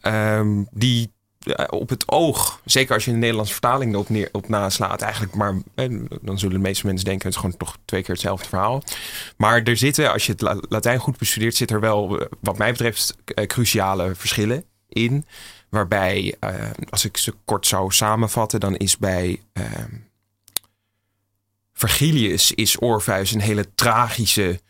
Ehm, 0.00 0.64
die 0.70 1.12
eh, 1.38 1.64
op 1.70 1.88
het 1.88 2.08
oog, 2.08 2.60
zeker 2.64 2.94
als 2.94 3.04
je 3.04 3.10
een 3.10 3.18
Nederlandse 3.18 3.52
vertaling 3.52 3.92
erop 3.92 4.08
neer, 4.08 4.28
op 4.32 4.48
naslaat, 4.48 5.02
eigenlijk 5.02 5.34
maar, 5.34 5.54
eh, 5.74 6.00
dan 6.22 6.38
zullen 6.38 6.56
de 6.56 6.62
meeste 6.62 6.86
mensen 6.86 7.04
denken, 7.04 7.26
het 7.26 7.34
is 7.34 7.40
gewoon 7.40 7.56
toch 7.56 7.76
twee 7.84 8.02
keer 8.02 8.14
hetzelfde 8.14 8.48
verhaal. 8.48 8.82
Maar 9.36 9.62
er 9.62 9.76
zitten, 9.76 10.12
als 10.12 10.26
je 10.26 10.32
het 10.32 10.40
La- 10.40 10.60
Latijn 10.68 10.98
goed 10.98 11.18
bestudeert, 11.18 11.54
zit 11.54 11.70
er 11.70 11.80
wel, 11.80 12.20
eh, 12.20 12.26
wat 12.40 12.58
mij 12.58 12.70
betreft, 12.70 13.16
cruciale 13.46 14.14
verschillen 14.14 14.64
in. 14.88 15.26
Waarbij, 15.68 16.34
als 16.90 17.04
ik 17.04 17.16
ze 17.16 17.34
kort 17.44 17.66
zou 17.66 17.92
samenvatten, 17.92 18.60
dan 18.60 18.76
is 18.76 18.98
bij 18.98 19.42
eh, 19.52 19.64
Virgilius 21.72 22.52
is 22.52 22.78
Orpheus 22.78 23.32
een 23.32 23.40
hele 23.40 23.74
tragische 23.74 24.60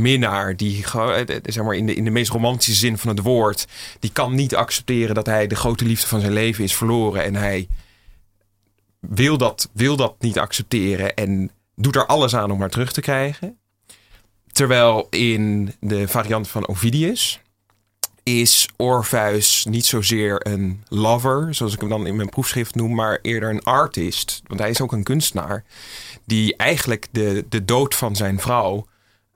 minnaar. 0.00 0.56
Die 0.56 0.84
gewoon, 0.84 1.12
eh, 1.12 1.36
zeg 1.42 1.64
maar 1.64 1.74
in 1.74 1.86
de, 1.86 1.94
in 1.94 2.04
de 2.04 2.10
meest 2.10 2.30
romantische 2.30 2.74
zin 2.74 2.98
van 2.98 3.10
het 3.10 3.22
woord. 3.22 3.66
Die 4.00 4.12
kan 4.12 4.34
niet 4.34 4.54
accepteren 4.54 5.14
dat 5.14 5.26
hij 5.26 5.46
de 5.46 5.56
grote 5.56 5.84
liefde 5.84 6.06
van 6.06 6.20
zijn 6.20 6.32
leven 6.32 6.64
is 6.64 6.76
verloren. 6.76 7.24
En 7.24 7.34
hij 7.34 7.68
wil 9.00 9.38
dat, 9.38 9.70
wil 9.72 9.96
dat 9.96 10.14
niet 10.18 10.38
accepteren. 10.38 11.14
En 11.14 11.50
doet 11.74 11.96
er 11.96 12.06
alles 12.06 12.36
aan 12.36 12.50
om 12.50 12.60
haar 12.60 12.70
terug 12.70 12.92
te 12.92 13.00
krijgen. 13.00 13.58
Terwijl 14.52 15.06
in 15.10 15.74
de 15.80 16.08
variant 16.08 16.48
van 16.48 16.68
Ovidius 16.68 17.40
is 18.22 18.68
Orpheus 18.76 19.64
niet 19.68 19.86
zozeer 19.86 20.46
een 20.46 20.84
lover, 20.88 21.54
zoals 21.54 21.74
ik 21.74 21.80
hem 21.80 21.88
dan 21.88 22.06
in 22.06 22.16
mijn 22.16 22.28
proefschrift 22.28 22.74
noem, 22.74 22.94
maar 22.94 23.18
eerder 23.22 23.50
een 23.50 23.62
artist. 23.62 24.42
Want 24.46 24.60
hij 24.60 24.70
is 24.70 24.80
ook 24.80 24.92
een 24.92 25.02
kunstenaar 25.02 25.64
die 26.24 26.56
eigenlijk 26.56 27.08
de, 27.10 27.44
de 27.48 27.64
dood 27.64 27.94
van 27.94 28.16
zijn 28.16 28.40
vrouw 28.40 28.86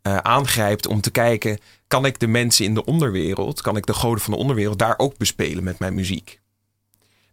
eh, 0.03 0.17
aangrijpt 0.17 0.87
om 0.87 1.01
te 1.01 1.11
kijken, 1.11 1.59
kan 1.87 2.05
ik 2.05 2.19
de 2.19 2.27
mensen 2.27 2.65
in 2.65 2.75
de 2.75 2.85
onderwereld, 2.85 3.61
kan 3.61 3.77
ik 3.77 3.87
de 3.87 3.95
goden 3.95 4.21
van 4.21 4.33
de 4.33 4.39
onderwereld 4.39 4.79
daar 4.79 4.95
ook 4.99 5.17
bespelen 5.17 5.65
met 5.65 5.79
mijn 5.79 5.95
muziek? 5.95 6.41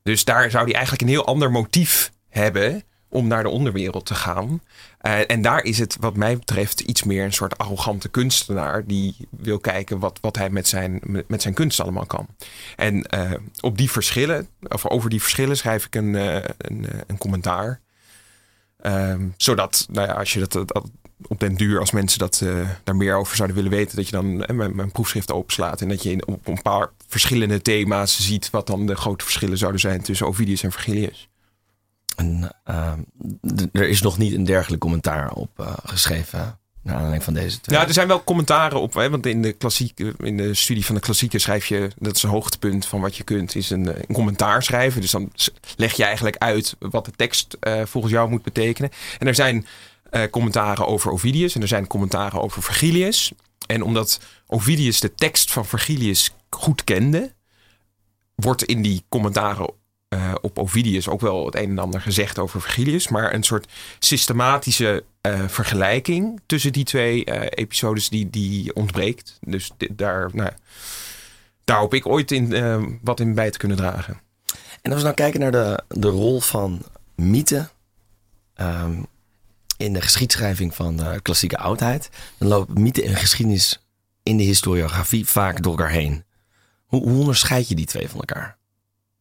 Dus 0.04 0.26
daar 0.26 0.52
zou 0.52 0.64
hij 0.64 0.74
eigenlijk 0.74 1.04
een 1.04 1.10
heel 1.10 1.26
ander 1.26 1.52
motief 1.52 2.12
hebben 2.30 2.84
om 3.10 3.28
naar 3.28 3.44
de 3.44 3.50
onderwereld 3.50 4.06
te 4.06 4.16
gaan. 4.16 4.62
Eh, 4.98 5.32
en 5.32 5.42
daar 5.42 5.64
is 5.64 5.80
het 5.80 5.98
wat 6.00 6.16
mij 6.16 6.38
betreft 6.38 6.80
iets 6.80 7.04
meer 7.04 7.24
een 7.24 7.34
soort 7.34 7.58
arrogante 7.58 8.10
kunstenaar 8.10 8.86
die 8.86 9.16
wil 9.30 9.60
kijken 9.60 10.00
wat, 10.00 10.18
wat 10.22 10.36
hij 10.36 10.50
met 10.50 10.68
zijn, 10.68 11.02
met 11.28 11.42
zijn 11.42 11.54
kunst 11.54 11.80
allemaal 11.80 12.06
kan. 12.06 12.28
En 12.76 13.04
eh, 13.04 13.32
op 13.60 13.78
die 13.78 13.92
verschillen, 13.92 14.48
of 14.62 14.88
over 14.88 15.10
die 15.10 15.22
verschillen 15.22 15.58
schrijf 15.58 15.86
ik 15.86 15.96
een, 15.96 16.14
een, 16.14 16.88
een 17.08 17.18
commentaar. 17.18 17.82
Ehm, 18.78 19.28
zodat, 19.38 19.88
nou 19.92 20.08
ja, 20.08 20.14
als 20.14 20.34
je 20.34 20.40
dat, 20.40 20.52
dat 20.52 20.90
op 21.28 21.40
den 21.40 21.56
duur, 21.56 21.80
als 21.80 21.92
mensen 21.92 22.20
dat, 22.20 22.42
eh, 22.44 22.70
daar 22.84 22.96
meer 22.96 23.16
over 23.16 23.36
zouden 23.36 23.56
willen 23.56 23.72
weten, 23.72 23.96
dat 23.96 24.06
je 24.06 24.12
dan 24.12 24.44
eh, 24.44 24.56
mijn, 24.56 24.76
mijn 24.76 24.92
proefschrift 24.92 25.32
openslaat. 25.32 25.82
En 25.82 25.90
dat 25.90 26.04
je 26.04 26.12
in, 26.12 26.28
op 26.28 26.48
een 26.48 26.62
paar 26.62 26.90
verschillende 27.08 27.62
thema's 27.62 28.26
ziet 28.26 28.50
wat 28.50 28.68
dan 28.68 28.86
de 28.86 28.96
grote 28.96 29.24
verschillen 29.24 29.58
zouden 29.58 29.82
zijn 29.82 30.02
tussen 30.02 30.28
Ovidius 30.28 30.64
en 30.64 30.72
Virgilius. 30.72 31.30
En, 32.16 32.56
uh, 32.70 32.94
d- 33.56 33.68
er 33.72 33.90
is 33.90 34.02
nog 34.02 34.18
niet 34.18 34.34
een 34.34 34.44
dergelijk 34.44 34.82
commentaar 34.82 35.32
op 35.32 35.50
uh, 35.60 35.74
geschreven. 35.86 36.60
Naar 36.82 36.96
aanleiding 36.96 37.24
van 37.24 37.34
deze 37.34 37.62
twee. 37.62 37.78
Ja, 37.80 37.88
er 37.88 37.94
zijn 37.94 38.08
wel 38.08 38.24
commentaren 38.24 38.82
op. 38.82 38.94
Hè, 38.94 39.10
want 39.10 39.26
in 39.26 39.42
de, 39.42 39.52
klassiek, 39.52 40.00
in 40.00 40.38
de 40.38 40.54
studie 40.54 40.86
van 40.86 40.96
de 40.96 41.02
klassieken 41.02 41.40
schrijf 41.40 41.66
je. 41.66 41.90
Dat 42.00 42.16
is 42.16 42.24
een 42.24 42.30
hoogtepunt 42.30 42.86
van 42.86 43.02
wat 43.02 43.18
je 43.18 43.24
kunt. 43.24 43.56
Is 43.56 43.70
een, 43.70 43.88
een 43.88 44.14
commentaar 44.14 44.64
schrijven. 44.64 45.02
Dus 45.02 45.12
dan 45.12 45.32
leg 45.76 45.94
je 45.94 46.04
eigenlijk 46.04 46.38
uit 46.38 46.76
wat 46.80 47.06
de 47.06 47.12
tekst 47.16 47.58
volgens 47.84 48.14
jou 48.14 48.30
moet 48.30 48.44
betekenen. 48.44 48.90
En 49.20 49.28
er 49.28 49.36
zijn 49.36 49.68
uh, 50.12 50.24
commentaren 50.32 50.88
over 50.88 51.12
Ovidius. 51.12 51.56
En 51.56 51.62
er 51.62 51.68
zijn 51.68 51.88
commentaren 51.88 52.42
over 52.42 52.64
Virgilius. 52.64 53.32
En 53.68 53.82
omdat 53.82 54.20
Ovidius 54.48 55.00
de 55.00 55.16
tekst 55.16 55.52
van 55.52 55.66
Virgilius 55.66 56.34
goed 56.50 56.84
kende. 56.84 57.34
Wordt 58.36 58.64
in 58.64 58.82
die 58.82 59.04
commentaren 59.10 59.70
uh, 60.10 60.34
op 60.42 60.60
Ovidius 60.60 61.08
ook 61.08 61.22
wel 61.22 61.46
het 61.46 61.56
een 61.56 61.70
en 61.70 61.80
ander 61.80 62.02
gezegd 62.02 62.40
over 62.40 62.62
Virgilius. 62.62 63.08
Maar 63.08 63.34
een 63.34 63.44
soort 63.44 63.72
systematische 64.00 65.04
uh, 65.22 65.48
vergelijking 65.48 66.42
tussen 66.46 66.74
die 66.74 66.84
twee 66.84 67.24
episodes 67.50 68.10
die, 68.10 68.30
die 68.30 68.76
ontbreekt. 68.76 69.38
Dus 69.42 69.72
daar, 69.78 70.30
nou, 70.34 70.52
daar 71.68 71.80
hoop 71.80 71.94
ik 71.94 72.06
ooit 72.06 72.32
in, 72.32 72.54
eh, 72.54 72.84
wat 73.02 73.20
in 73.20 73.34
bij 73.34 73.52
te 73.52 73.58
kunnen 73.58 73.78
dragen. 73.78 74.20
En 74.82 74.92
als 74.92 74.96
we 74.96 75.04
nou 75.04 75.14
kijken 75.14 75.40
naar 75.40 75.52
de, 75.52 75.84
de 75.88 76.08
rol 76.08 76.40
van 76.40 76.82
mythe 77.16 77.70
um, 78.56 79.06
in 79.78 79.94
de 79.94 80.02
geschiedschrijving 80.02 80.76
van 80.76 80.98
de 80.98 81.20
klassieke 81.22 81.58
oudheid, 81.58 82.10
dan 82.38 82.48
lopen 82.48 82.82
mythe 82.82 83.04
en 83.04 83.16
geschiedenis 83.16 83.80
in 84.24 84.38
de 84.38 84.44
historiografie 84.44 85.28
vaak 85.28 85.64
door 85.64 85.72
elkaar 85.72 85.92
heen. 85.92 86.24
Hoe, 86.86 87.02
hoe 87.02 87.20
onderscheid 87.20 87.68
je 87.68 87.76
die 87.76 87.86
twee 87.86 88.10
van 88.10 88.20
elkaar? 88.20 88.58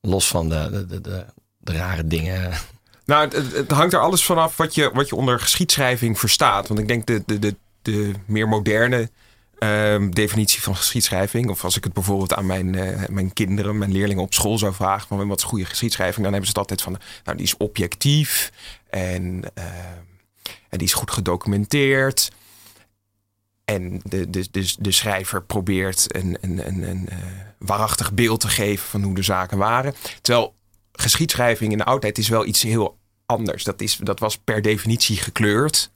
Los 0.00 0.28
van 0.28 0.48
de, 0.48 0.86
de, 0.88 1.00
de, 1.00 1.24
de, 1.58 1.72
rare 1.72 2.06
dingen. 2.06 2.52
Nou, 3.06 3.28
het, 3.28 3.52
het, 3.52 3.70
hangt 3.70 3.92
er 3.92 4.00
alles 4.00 4.24
vanaf 4.24 4.56
wat 4.56 4.74
je, 4.74 4.90
wat 4.94 5.08
je 5.08 5.16
onder 5.16 5.40
geschiedschrijving 5.40 6.18
verstaat. 6.18 6.68
Want 6.68 6.80
ik 6.80 6.88
denk 6.88 7.06
de, 7.06 7.22
de, 7.26 7.38
de, 7.38 7.56
de 7.82 8.12
meer 8.24 8.48
moderne 8.48 9.10
uh, 9.58 10.08
definitie 10.10 10.62
van 10.62 10.76
geschiedschrijving. 10.76 11.50
Of 11.50 11.64
als 11.64 11.76
ik 11.76 11.84
het 11.84 11.92
bijvoorbeeld 11.92 12.34
aan 12.34 12.46
mijn, 12.46 12.72
uh, 12.72 13.06
mijn 13.08 13.32
kinderen, 13.32 13.78
mijn 13.78 13.92
leerlingen 13.92 14.22
op 14.22 14.34
school 14.34 14.58
zou 14.58 14.74
vragen: 14.74 15.08
van 15.08 15.28
wat 15.28 15.38
is 15.38 15.44
goede 15.44 15.64
geschiedschrijving? 15.64 16.22
Dan 16.22 16.32
hebben 16.32 16.50
ze 16.50 16.58
het 16.58 16.58
altijd 16.58 16.82
van, 16.82 16.98
nou, 17.24 17.36
die 17.36 17.46
is 17.46 17.56
objectief 17.56 18.52
en, 18.90 19.42
uh, 19.58 19.64
en 20.68 20.78
die 20.78 20.86
is 20.86 20.92
goed 20.92 21.10
gedocumenteerd. 21.10 22.30
En 23.64 24.00
de, 24.04 24.30
de, 24.30 24.50
de, 24.50 24.74
de 24.78 24.92
schrijver 24.92 25.42
probeert 25.42 26.14
een, 26.14 26.38
een, 26.40 26.66
een, 26.66 26.82
een 26.82 27.08
uh, 27.12 27.16
waarachtig 27.58 28.12
beeld 28.12 28.40
te 28.40 28.48
geven 28.48 28.88
van 28.88 29.02
hoe 29.02 29.14
de 29.14 29.22
zaken 29.22 29.58
waren. 29.58 29.94
Terwijl 30.20 30.54
geschiedschrijving 30.92 31.72
in 31.72 31.78
de 31.78 31.84
oudheid 31.84 32.18
is 32.18 32.28
wel 32.28 32.46
iets 32.46 32.62
heel 32.62 32.98
anders. 33.26 33.64
Dat, 33.64 33.80
is, 33.80 33.96
dat 33.96 34.18
was 34.18 34.38
per 34.38 34.62
definitie 34.62 35.16
gekleurd. 35.16 35.90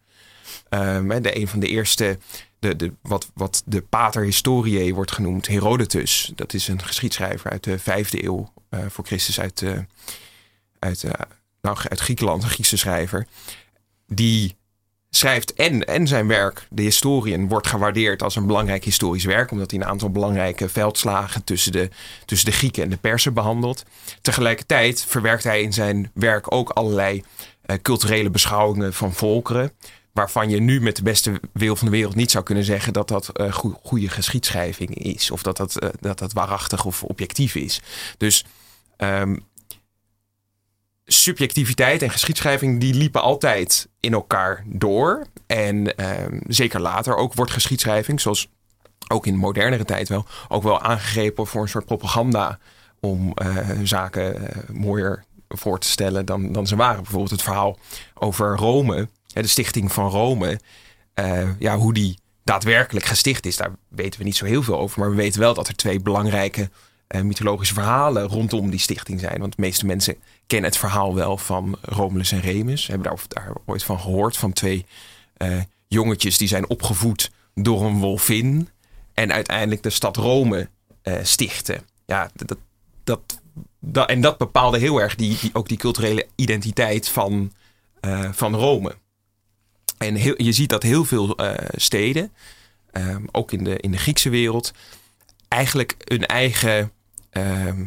Um, 0.68 1.22
de, 1.22 1.36
een 1.36 1.48
van 1.48 1.60
de 1.60 1.66
eerste, 1.66 2.18
de, 2.58 2.76
de, 2.76 2.92
wat, 3.02 3.30
wat 3.34 3.62
de 3.66 3.82
pater 3.82 4.22
historiae 4.22 4.94
wordt 4.94 5.12
genoemd, 5.12 5.46
Herodotus. 5.46 6.32
Dat 6.34 6.54
is 6.54 6.68
een 6.68 6.82
geschiedschrijver 6.82 7.50
uit 7.50 7.64
de 7.64 7.78
vijfde 7.78 8.24
eeuw 8.24 8.52
uh, 8.70 8.80
voor 8.88 9.04
Christus 9.04 9.40
uit, 9.40 9.60
uh, 9.60 9.78
uit, 10.78 11.04
nou, 11.60 11.78
uit 11.88 12.00
Griekenland, 12.00 12.42
een 12.42 12.50
Griekse 12.50 12.76
schrijver. 12.76 13.26
Die 14.12 14.56
schrijft 15.10 15.54
en, 15.54 15.86
en 15.86 16.06
zijn 16.06 16.26
werk, 16.26 16.66
de 16.70 16.82
historien, 16.82 17.48
wordt 17.48 17.66
gewaardeerd 17.66 18.22
als 18.22 18.36
een 18.36 18.46
belangrijk 18.46 18.84
historisch 18.84 19.24
werk. 19.24 19.50
Omdat 19.50 19.70
hij 19.70 19.80
een 19.80 19.86
aantal 19.86 20.10
belangrijke 20.10 20.68
veldslagen 20.68 21.44
tussen 21.44 21.72
de, 21.72 21.88
tussen 22.24 22.50
de 22.50 22.56
Grieken 22.56 22.82
en 22.82 22.90
de 22.90 22.96
Persen 22.96 23.34
behandelt. 23.34 23.84
Tegelijkertijd 24.20 25.04
verwerkt 25.08 25.44
hij 25.44 25.62
in 25.62 25.72
zijn 25.72 26.10
werk 26.14 26.54
ook 26.54 26.70
allerlei 26.70 27.22
uh, 27.66 27.76
culturele 27.82 28.30
beschouwingen 28.30 28.94
van 28.94 29.12
volkeren. 29.12 29.72
Waarvan 30.12 30.50
je 30.50 30.60
nu 30.60 30.80
met 30.80 30.96
de 30.96 31.02
beste 31.02 31.40
wil 31.52 31.76
van 31.76 31.86
de 31.86 31.96
wereld 31.96 32.14
niet 32.14 32.30
zou 32.30 32.44
kunnen 32.44 32.64
zeggen 32.64 32.92
dat 32.92 33.08
dat 33.08 33.30
go 33.50 33.78
goede 33.82 34.08
geschiedschrijving 34.08 34.94
is. 34.94 35.30
Of 35.30 35.42
dat 35.42 35.56
dat, 35.56 35.82
uh, 35.82 35.88
dat 36.00 36.18
dat 36.18 36.32
waarachtig 36.32 36.84
of 36.84 37.02
objectief 37.02 37.54
is. 37.54 37.80
Dus 38.16 38.44
um, 38.98 39.44
subjectiviteit 41.12 42.02
en 42.02 42.10
geschiedschrijving 42.10 42.80
die 42.80 42.94
liepen 42.94 43.22
altijd 43.22 43.88
in 44.00 44.12
elkaar 44.12 44.64
door. 44.66 45.26
En 45.46 46.04
um, 46.24 46.40
zeker 46.46 46.80
later 46.80 47.16
ook 47.16 47.34
wordt 47.34 47.52
geschiedschrijving, 47.52 48.20
zoals 48.20 48.48
ook 49.08 49.26
in 49.26 49.36
modernere 49.36 49.84
tijd 49.84 50.08
wel, 50.08 50.26
ook 50.48 50.62
wel 50.62 50.80
aangegrepen 50.80 51.46
voor 51.46 51.62
een 51.62 51.68
soort 51.68 51.84
propaganda 51.84 52.58
om 53.00 53.34
uh, 53.42 53.56
zaken 53.82 54.42
uh, 54.42 54.48
mooier 54.72 55.24
voor 55.48 55.78
te 55.78 55.88
stellen 55.88 56.26
dan, 56.26 56.52
dan 56.52 56.66
ze 56.66 56.76
waren. 56.76 57.02
Bijvoorbeeld 57.02 57.30
het 57.30 57.42
verhaal 57.42 57.78
over 58.14 58.56
Rome, 58.56 59.08
de 59.26 59.46
stichting 59.46 59.92
van 59.92 60.08
Rome. 60.08 60.60
Uh, 61.14 61.48
ja, 61.58 61.76
hoe 61.76 61.92
die 61.92 62.18
daadwerkelijk 62.44 63.06
gesticht 63.06 63.46
is, 63.46 63.56
daar 63.56 63.70
weten 63.88 64.18
we 64.18 64.26
niet 64.26 64.36
zo 64.36 64.44
heel 64.44 64.62
veel 64.62 64.78
over. 64.78 65.00
Maar 65.00 65.10
we 65.10 65.16
weten 65.16 65.40
wel 65.40 65.54
dat 65.54 65.68
er 65.68 65.76
twee 65.76 66.00
belangrijke 66.00 66.70
mythologische 67.22 67.74
verhalen 67.74 68.28
rondom 68.28 68.70
die 68.70 68.80
stichting 68.80 69.20
zijn. 69.20 69.40
Want 69.40 69.56
de 69.56 69.62
meeste 69.62 69.86
mensen 69.86 70.16
kennen 70.50 70.70
het 70.70 70.78
verhaal 70.78 71.14
wel 71.14 71.36
van 71.36 71.76
Romulus 71.80 72.32
en 72.32 72.40
Remus. 72.40 72.86
Hebben 72.86 73.08
daar, 73.08 73.20
daar 73.28 73.52
ooit 73.66 73.84
van 73.84 74.00
gehoord. 74.00 74.36
Van 74.36 74.52
twee 74.52 74.86
uh, 75.38 75.60
jongetjes 75.88 76.38
die 76.38 76.48
zijn 76.48 76.68
opgevoed 76.68 77.30
door 77.54 77.84
een 77.84 77.98
wolvin. 77.98 78.68
En 79.14 79.32
uiteindelijk 79.32 79.82
de 79.82 79.90
stad 79.90 80.16
Rome 80.16 80.68
uh, 81.02 81.14
stichten. 81.22 81.82
Ja, 82.06 82.30
dat, 82.34 82.58
dat, 83.04 83.40
dat, 83.80 84.08
en 84.08 84.20
dat 84.20 84.38
bepaalde 84.38 84.78
heel 84.78 85.00
erg 85.00 85.14
die, 85.14 85.38
die, 85.40 85.50
ook 85.52 85.68
die 85.68 85.78
culturele 85.78 86.26
identiteit 86.34 87.08
van, 87.08 87.52
van 88.30 88.54
Rome. 88.54 88.96
En 89.98 90.14
heel, 90.14 90.42
je 90.42 90.52
ziet 90.52 90.68
dat 90.68 90.82
heel 90.82 91.04
veel 91.04 91.36
steden, 91.72 92.32
ehm, 92.90 93.24
ook 93.32 93.52
in 93.52 93.64
de, 93.64 93.76
in 93.76 93.90
de 93.90 93.98
Griekse 93.98 94.30
wereld, 94.30 94.72
eigenlijk 95.48 95.94
een 95.98 96.26
eigen 96.26 96.92
ehm, 97.30 97.84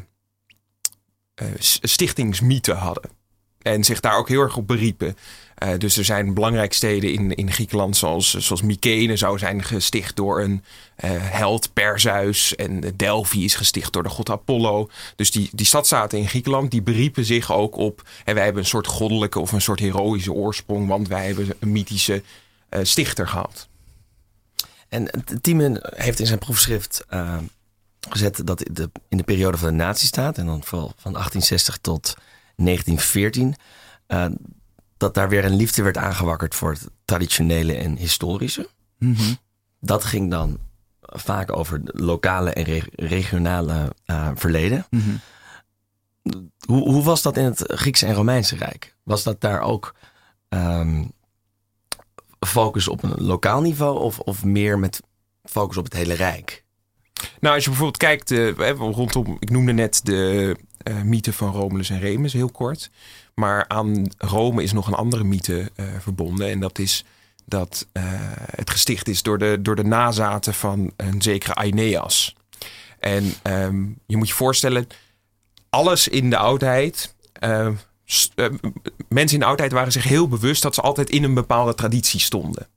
stichtingsmythe 1.81 2.73
hadden. 2.73 3.09
En 3.61 3.83
zich 3.83 3.99
daar 3.99 4.17
ook 4.17 4.27
heel 4.27 4.41
erg 4.41 4.57
op 4.57 4.67
beriepen. 4.67 5.17
Uh, 5.63 5.69
dus 5.77 5.97
er 5.97 6.05
zijn 6.05 6.33
belangrijke 6.33 6.75
steden 6.75 7.13
in, 7.13 7.35
in 7.35 7.51
Griekenland, 7.51 7.97
zoals, 7.97 8.33
zoals 8.33 8.61
Mykene, 8.61 9.17
zou 9.17 9.37
zijn 9.37 9.63
gesticht 9.63 10.15
door 10.15 10.41
een 10.41 10.63
uh, 11.05 11.11
held 11.13 11.73
Perseus. 11.73 12.55
En 12.55 12.93
Delphi 12.95 13.43
is 13.43 13.55
gesticht 13.55 13.93
door 13.93 14.03
de 14.03 14.09
god 14.09 14.29
Apollo. 14.29 14.89
Dus 15.15 15.31
die, 15.31 15.49
die 15.51 15.65
stadstaten 15.65 16.19
in 16.19 16.27
Griekenland, 16.27 16.71
die 16.71 16.81
beriepen 16.81 17.25
zich 17.25 17.51
ook 17.51 17.75
op. 17.75 18.01
En 18.25 18.35
wij 18.35 18.43
hebben 18.43 18.61
een 18.61 18.67
soort 18.69 18.87
goddelijke 18.87 19.39
of 19.39 19.51
een 19.51 19.61
soort 19.61 19.79
heroïsche 19.79 20.33
oorsprong, 20.33 20.87
want 20.87 21.07
wij 21.07 21.25
hebben 21.25 21.55
een 21.59 21.71
mythische 21.71 22.23
stichter 22.81 23.27
gehad. 23.27 23.67
En 24.89 25.09
Timen 25.41 25.79
heeft 25.95 26.19
in 26.19 26.27
zijn 26.27 26.39
proefschrift 26.39 27.05
gezet 28.09 28.41
dat 28.45 28.59
de, 28.71 28.91
in 29.09 29.17
de 29.17 29.23
periode 29.23 29.57
van 29.57 29.67
de 29.67 29.73
nazistaat, 29.73 30.37
en 30.37 30.45
dan 30.45 30.63
vooral 30.63 30.93
van 30.97 31.11
1860 31.11 31.77
tot 31.77 32.13
1914, 32.55 33.55
uh, 34.07 34.25
dat 34.97 35.13
daar 35.13 35.29
weer 35.29 35.45
een 35.45 35.55
liefde 35.55 35.83
werd 35.83 35.97
aangewakkerd 35.97 36.55
voor 36.55 36.71
het 36.71 36.89
traditionele 37.05 37.75
en 37.75 37.95
historische. 37.95 38.69
Mhm. 38.97 39.33
Dat 39.79 40.03
ging 40.03 40.31
dan 40.31 40.59
vaak 40.99 41.57
over 41.57 41.81
lokale 41.83 42.53
en 42.53 42.83
regionale 42.95 43.95
uh, 44.05 44.31
verleden. 44.35 44.85
Mhm. 44.89 45.15
hoe, 46.65 46.89
hoe, 46.89 47.03
was 47.03 47.21
dat 47.21 47.37
in 47.37 47.43
het 47.43 47.63
Griekse 47.65 48.05
en 48.05 48.13
Romeinse 48.13 48.55
Rijk? 48.55 48.95
Was 49.03 49.23
dat 49.23 49.41
daar 49.41 49.61
ook 49.61 49.95
um, 50.49 51.11
focus 52.39 52.87
op 52.87 53.03
een 53.03 53.23
lokaal 53.23 53.61
niveau 53.61 53.99
of, 53.99 54.19
of 54.19 54.43
meer 54.43 54.79
met 54.79 55.01
focus 55.43 55.77
op 55.77 55.83
het 55.83 55.93
hele 55.93 56.13
Rijk? 56.13 56.62
Nou, 57.43 57.55
als 57.55 57.63
je 57.63 57.69
bijvoorbeeld 57.69 58.01
kijkt 58.01 58.31
uh, 58.31 58.69
rondom, 58.77 59.37
ik 59.39 59.49
noemde 59.49 59.73
net 59.73 59.99
de 60.03 60.55
uh, 60.83 61.01
mythe 61.01 61.33
van 61.33 61.51
Romulus 61.51 61.89
en 61.89 61.99
Remus 61.99 62.33
heel 62.33 62.49
kort. 62.49 62.89
Maar 63.35 63.67
aan 63.67 64.11
Rome 64.17 64.63
is 64.63 64.73
nog 64.73 64.87
een 64.87 64.93
andere 64.93 65.23
mythe 65.23 65.71
uh, 65.75 65.85
verbonden. 65.99 66.49
En 66.49 66.59
dat 66.59 66.79
is 66.79 67.05
dat 67.45 67.87
het 68.55 68.69
gesticht 68.69 69.07
is 69.07 69.21
door 69.21 69.37
de, 69.37 69.57
door 69.61 69.75
de 69.75 69.83
nazaten 69.83 70.53
van 70.53 70.91
een 70.95 71.21
zekere 71.21 71.55
Aeneas. 71.55 72.35
En 72.99 73.33
um, 73.43 73.99
je 74.05 74.17
moet 74.17 74.27
je 74.27 74.33
voorstellen, 74.33 74.87
alles 75.69 76.07
in 76.07 76.29
de 76.29 76.37
oudheid. 76.37 77.15
Mensen 79.07 79.33
in 79.33 79.39
de 79.39 79.45
oudheid 79.45 79.71
waren 79.71 79.91
zich 79.91 80.03
heel 80.03 80.27
bewust 80.27 80.61
dat 80.61 80.75
ze 80.75 80.81
altijd 80.81 81.09
in 81.09 81.23
een 81.23 81.33
bepaalde 81.33 81.73
traditie 81.75 82.19
stonden. 82.19 82.67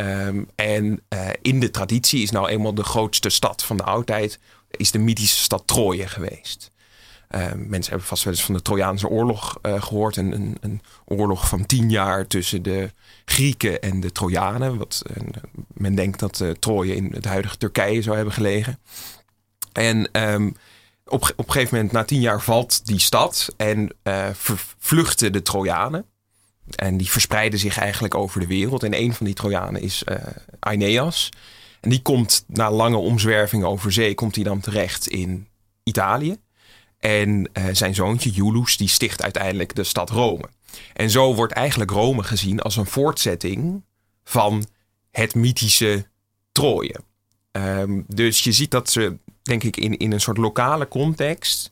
Um, 0.00 0.48
en 0.54 1.02
in 1.42 1.60
de 1.60 1.70
traditie 1.70 2.22
is 2.22 2.30
nou 2.30 2.48
eenmaal 2.48 2.74
de 2.74 2.84
grootste 2.84 3.28
stad 3.28 3.64
van 3.64 3.76
de 3.76 3.82
oudheid, 3.82 4.38
is 4.70 4.90
de 4.90 4.98
mythische 4.98 5.42
stad 5.42 5.62
Troje 5.66 6.08
geweest. 6.08 6.70
Uh, 7.30 7.52
mensen 7.52 7.90
hebben 7.90 8.08
vast 8.08 8.24
wel 8.24 8.32
eens 8.32 8.44
van 8.44 8.54
de 8.54 8.62
Trojaanse 8.62 9.08
oorlog 9.08 9.58
uh, 9.62 9.82
gehoord. 9.82 10.16
Een, 10.16 10.32
een, 10.32 10.56
een, 10.60 10.80
oorlog 11.04 11.48
van 11.48 11.66
tien 11.66 11.90
jaar 11.90 12.26
tussen 12.26 12.62
de 12.62 12.90
Grieken 13.24 13.82
en 13.82 14.00
de 14.00 14.12
Trojanen. 14.12 14.78
Wat, 14.78 15.02
uh, 15.10 15.26
men 15.74 15.94
denkt 15.94 16.18
dat 16.18 16.44
Troje 16.58 16.94
in 16.94 17.10
het 17.12 17.24
huidige 17.24 17.56
Turkije 17.56 18.02
zou 18.02 18.16
hebben 18.16 18.34
gelegen. 18.34 18.78
En 19.72 20.08
um, 20.12 20.56
op, 21.04 21.32
op 21.36 21.46
een 21.46 21.52
gegeven 21.52 21.76
moment, 21.76 21.92
na 21.92 22.04
tien 22.04 22.20
jaar, 22.20 22.42
valt 22.42 22.86
die 22.86 23.00
stad 23.00 23.54
en 23.56 23.90
vluchten 24.78 25.32
de 25.32 25.42
Trojanen. 25.42 26.04
En 26.74 26.96
die 26.96 27.10
verspreiden 27.10 27.58
zich 27.58 27.78
eigenlijk 27.78 28.14
over 28.14 28.40
de 28.40 28.46
wereld. 28.46 28.82
En 28.82 29.00
een 29.00 29.14
van 29.14 29.26
die 29.26 29.34
Trojanen 29.34 29.82
is 29.82 30.04
Aeneas. 30.58 31.30
En 31.80 31.90
die 31.90 32.02
komt 32.02 32.44
na 32.46 32.70
lange 32.70 32.96
omzwerving 32.96 33.64
over 33.64 33.92
zee, 33.92 34.14
komt 34.14 34.34
hij 34.34 34.44
dan 34.44 34.60
terecht 34.60 35.08
in 35.08 35.48
Italië. 35.82 36.36
En 36.98 37.50
uh, 37.52 37.64
zijn 37.72 37.94
zoontje 37.94 38.30
Julius 38.30 38.76
die 38.76 38.88
sticht 38.88 39.22
uiteindelijk 39.22 39.74
de 39.74 39.84
stad 39.84 40.10
Rome. 40.10 40.48
En 40.92 41.10
zo 41.10 41.34
wordt 41.34 41.52
eigenlijk 41.52 41.90
Rome 41.90 42.22
gezien 42.22 42.60
als 42.60 42.76
een 42.76 42.86
voortzetting 42.86 43.82
van 44.24 44.66
het 45.10 45.34
mythische 45.34 46.06
Troje. 46.52 47.00
Um, 47.52 48.04
dus 48.08 48.44
je 48.44 48.52
ziet 48.52 48.70
dat 48.70 48.90
ze, 48.90 49.18
denk 49.42 49.62
ik, 49.62 49.76
in, 49.76 49.96
in 49.96 50.12
een 50.12 50.20
soort 50.20 50.36
lokale 50.36 50.88
context 50.88 51.70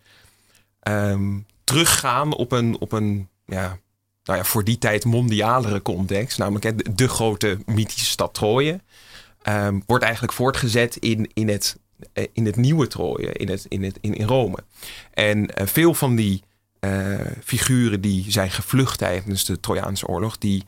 um, 0.89 1.47
teruggaan 1.65 2.35
op 2.35 2.53
een, 2.53 2.81
op 2.81 2.93
een 2.93 3.29
ja, 3.47 3.79
nou 4.25 4.39
ja, 4.39 4.45
voor 4.45 4.65
die 4.65 4.79
tijd 4.79 5.05
mondialere 5.05 5.83
context. 5.83 6.39
Namelijk 6.39 6.97
de, 6.97 7.09
grote 7.09 7.59
mythische 7.67 8.11
stad 8.11 8.35
Troje. 8.35 8.81
Um, 9.49 9.83
wordt 9.87 10.05
eigenlijk 10.05 10.33
voortgezet 10.33 10.97
in, 10.97 11.31
in 11.35 11.49
het 11.49 11.77
eh, 12.13 12.27
in 12.33 12.47
het 12.47 12.57
nieuwe 12.57 12.87
Troje, 12.87 13.33
in, 13.33 13.49
het, 13.49 13.67
in, 13.69 13.83
het, 13.83 13.99
in, 14.01 14.15
in 14.15 14.27
Rome. 14.27 14.57
En 15.11 15.39
uh, 15.39 15.67
veel 15.67 15.95
van 15.95 16.15
die 16.15 16.43
uh, 16.81 17.21
figuren 17.45 18.01
die 18.01 18.25
zijn 18.29 18.51
gevlucht 18.51 18.99
tijdens 18.99 19.45
de 19.45 19.61
Trojaanse 19.61 20.07
oorlog, 20.07 20.39
die, 20.39 20.65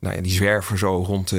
nou 0.00 0.14
ja, 0.14 0.20
die 0.20 0.32
zwerven 0.32 0.78
zo 0.78 1.02
rond 1.06 1.32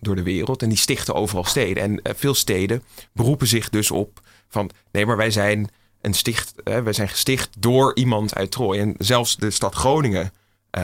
door 0.00 0.16
de 0.16 0.22
wereld 0.22 0.62
en 0.62 0.68
die 0.68 0.78
stichten 0.78 1.14
overal 1.14 1.44
steden. 1.44 1.82
En 1.82 2.16
veel 2.16 2.34
steden 2.34 2.82
beroepen 3.12 3.46
zich 3.46 3.68
dus 3.68 3.90
op 3.90 4.20
van 4.48 4.70
nee, 4.92 5.06
maar 5.06 5.16
wij 5.16 5.30
zijn 5.30 5.70
een 6.00 6.14
sticht, 6.14 6.54
wij 6.64 6.92
zijn 6.92 7.08
gesticht 7.08 7.50
door 7.58 7.96
iemand 7.96 8.34
uit 8.34 8.50
Troje. 8.50 8.80
En 8.80 8.94
zelfs 8.98 9.36
de 9.36 9.50
stad 9.50 9.74
Groningen, 9.74 10.32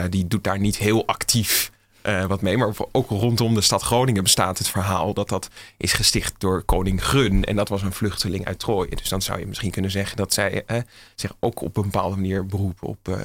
die 0.09 0.27
doet 0.27 0.43
daar 0.43 0.59
niet 0.59 0.77
heel 0.77 1.07
actief 1.07 1.71
uh, 2.03 2.25
wat 2.25 2.41
mee. 2.41 2.57
Maar 2.57 2.73
ook 2.91 3.09
rondom 3.09 3.53
de 3.53 3.61
stad 3.61 3.81
Groningen 3.81 4.23
bestaat 4.23 4.57
het 4.57 4.67
verhaal 4.67 5.13
dat 5.13 5.29
dat 5.29 5.49
is 5.77 5.93
gesticht 5.93 6.33
door 6.37 6.63
koning 6.63 7.03
Grun. 7.03 7.43
En 7.43 7.55
dat 7.55 7.69
was 7.69 7.81
een 7.81 7.93
vluchteling 7.93 8.45
uit 8.45 8.59
Troje. 8.59 8.95
Dus 8.95 9.09
dan 9.09 9.21
zou 9.21 9.39
je 9.39 9.47
misschien 9.47 9.71
kunnen 9.71 9.91
zeggen 9.91 10.17
dat 10.17 10.33
zij 10.33 10.63
uh, 10.67 10.81
zich 11.15 11.35
ook 11.39 11.61
op 11.61 11.77
een 11.77 11.83
bepaalde 11.83 12.15
manier 12.15 12.45
beroepen 12.45 12.87
op, 12.87 13.17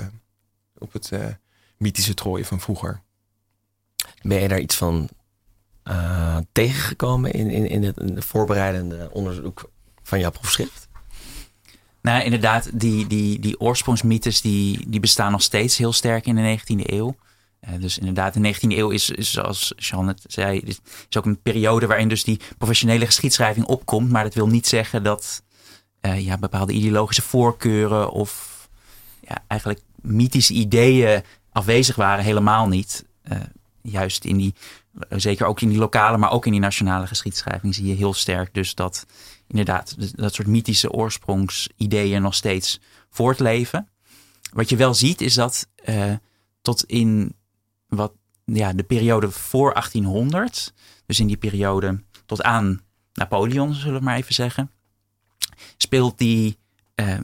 op 0.78 0.92
het 0.92 1.10
mythische 1.76 2.14
Troje 2.14 2.44
van 2.44 2.60
vroeger. 2.60 3.00
Ben 4.22 4.40
je 4.40 4.48
daar 4.48 4.60
iets 4.60 4.76
van 4.76 5.08
tegengekomen 6.52 7.32
in, 7.32 7.50
in, 7.50 7.66
in 7.66 8.14
het 8.14 8.24
voorbereidende 8.24 9.08
onderzoek 9.12 9.70
van 10.02 10.18
jouw 10.18 10.30
proefschrift? 10.30 10.85
Nou, 12.06 12.22
inderdaad, 12.22 12.70
die, 12.72 13.06
die, 13.06 13.38
die 13.38 13.60
oorsprongsmythes 13.60 14.40
die, 14.40 14.84
die 14.88 15.00
bestaan 15.00 15.32
nog 15.32 15.42
steeds 15.42 15.76
heel 15.76 15.92
sterk 15.92 16.26
in 16.26 16.34
de 16.34 16.58
19e 16.58 16.92
eeuw. 16.92 17.16
Uh, 17.68 17.80
dus 17.80 17.98
inderdaad, 17.98 18.34
de 18.34 18.54
19e 18.54 18.58
eeuw 18.60 18.90
is, 18.90 19.10
is 19.10 19.32
zoals 19.32 19.72
Jean 19.76 20.08
het 20.08 20.24
zei, 20.26 20.58
is, 20.58 20.80
ook 21.16 21.24
een 21.24 21.42
periode 21.42 21.86
waarin 21.86 22.08
dus 22.08 22.24
die 22.24 22.40
professionele 22.58 23.06
geschiedschrijving 23.06 23.66
opkomt. 23.66 24.10
Maar 24.10 24.22
dat 24.22 24.34
wil 24.34 24.46
niet 24.48 24.66
zeggen 24.66 25.02
dat 25.02 25.42
uh, 26.02 26.20
ja, 26.20 26.38
bepaalde 26.38 26.72
ideologische 26.72 27.22
voorkeuren 27.22 28.10
of 28.10 28.68
ja, 29.20 29.44
eigenlijk 29.46 29.80
mythische 30.00 30.52
ideeën 30.52 31.22
afwezig 31.52 31.96
waren. 31.96 32.24
Helemaal 32.24 32.68
niet. 32.68 33.04
Uh, 33.32 33.38
juist 33.82 34.24
in 34.24 34.36
die, 34.36 34.54
zeker 35.08 35.46
ook 35.46 35.60
in 35.60 35.68
die 35.68 35.78
lokale, 35.78 36.16
maar 36.16 36.30
ook 36.30 36.46
in 36.46 36.52
die 36.52 36.60
nationale 36.60 37.06
geschiedschrijving 37.06 37.74
zie 37.74 37.86
je 37.86 37.94
heel 37.94 38.14
sterk 38.14 38.54
dus 38.54 38.74
dat 38.74 39.06
inderdaad 39.48 40.16
dat 40.16 40.34
soort 40.34 40.48
mythische 40.48 40.90
oorspronksideeën 40.90 42.22
nog 42.22 42.34
steeds 42.34 42.80
voortleven. 43.10 43.88
Wat 44.52 44.68
je 44.68 44.76
wel 44.76 44.94
ziet 44.94 45.20
is 45.20 45.34
dat 45.34 45.68
tot 46.62 46.84
in 46.84 47.34
wat 47.88 48.12
ja, 48.44 48.72
de 48.72 48.82
periode 48.82 49.30
voor 49.30 49.72
1800, 49.72 50.72
dus 51.06 51.20
in 51.20 51.26
die 51.26 51.36
periode 51.36 52.02
tot 52.26 52.42
aan 52.42 52.80
Napoleon, 53.12 53.74
zullen 53.74 53.98
we 53.98 54.04
maar 54.04 54.16
even 54.16 54.34
zeggen, 54.34 54.70
speelt 55.76 56.18
die 56.18 56.58
uh, 56.94 57.18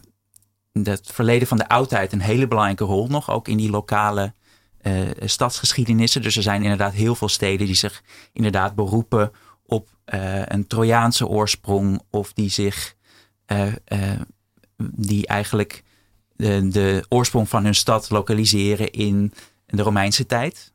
het 0.72 1.10
verleden 1.12 1.48
van 1.48 1.56
de 1.56 1.68
oudheid 1.68 2.12
een 2.12 2.20
hele 2.20 2.48
belangrijke 2.48 2.84
rol 2.84 3.06
nog, 3.06 3.30
ook 3.30 3.48
in 3.48 3.56
die 3.56 3.70
lokale 3.70 4.34
uh, 4.82 5.10
stadsgeschiedenissen. 5.20 6.22
Dus 6.22 6.36
er 6.36 6.42
zijn 6.42 6.62
inderdaad 6.62 6.92
heel 6.92 7.14
veel 7.14 7.28
steden 7.28 7.66
die 7.66 7.76
zich 7.76 8.02
inderdaad 8.32 8.74
beroepen 8.74 9.32
op 9.66 9.88
uh, 10.14 10.42
een 10.44 10.66
Trojaanse 10.66 11.26
oorsprong 11.26 12.02
of 12.10 12.32
die 12.32 12.50
zich 12.50 12.94
die 14.76 15.26
eigenlijk 15.26 15.82
de, 16.36 16.68
de 16.68 17.04
oorsprong 17.08 17.48
van 17.48 17.64
hun 17.64 17.74
stad 17.74 18.10
lokaliseren 18.10 18.90
in 18.90 19.32
de 19.66 19.82
Romeinse 19.82 20.26
tijd. 20.26 20.72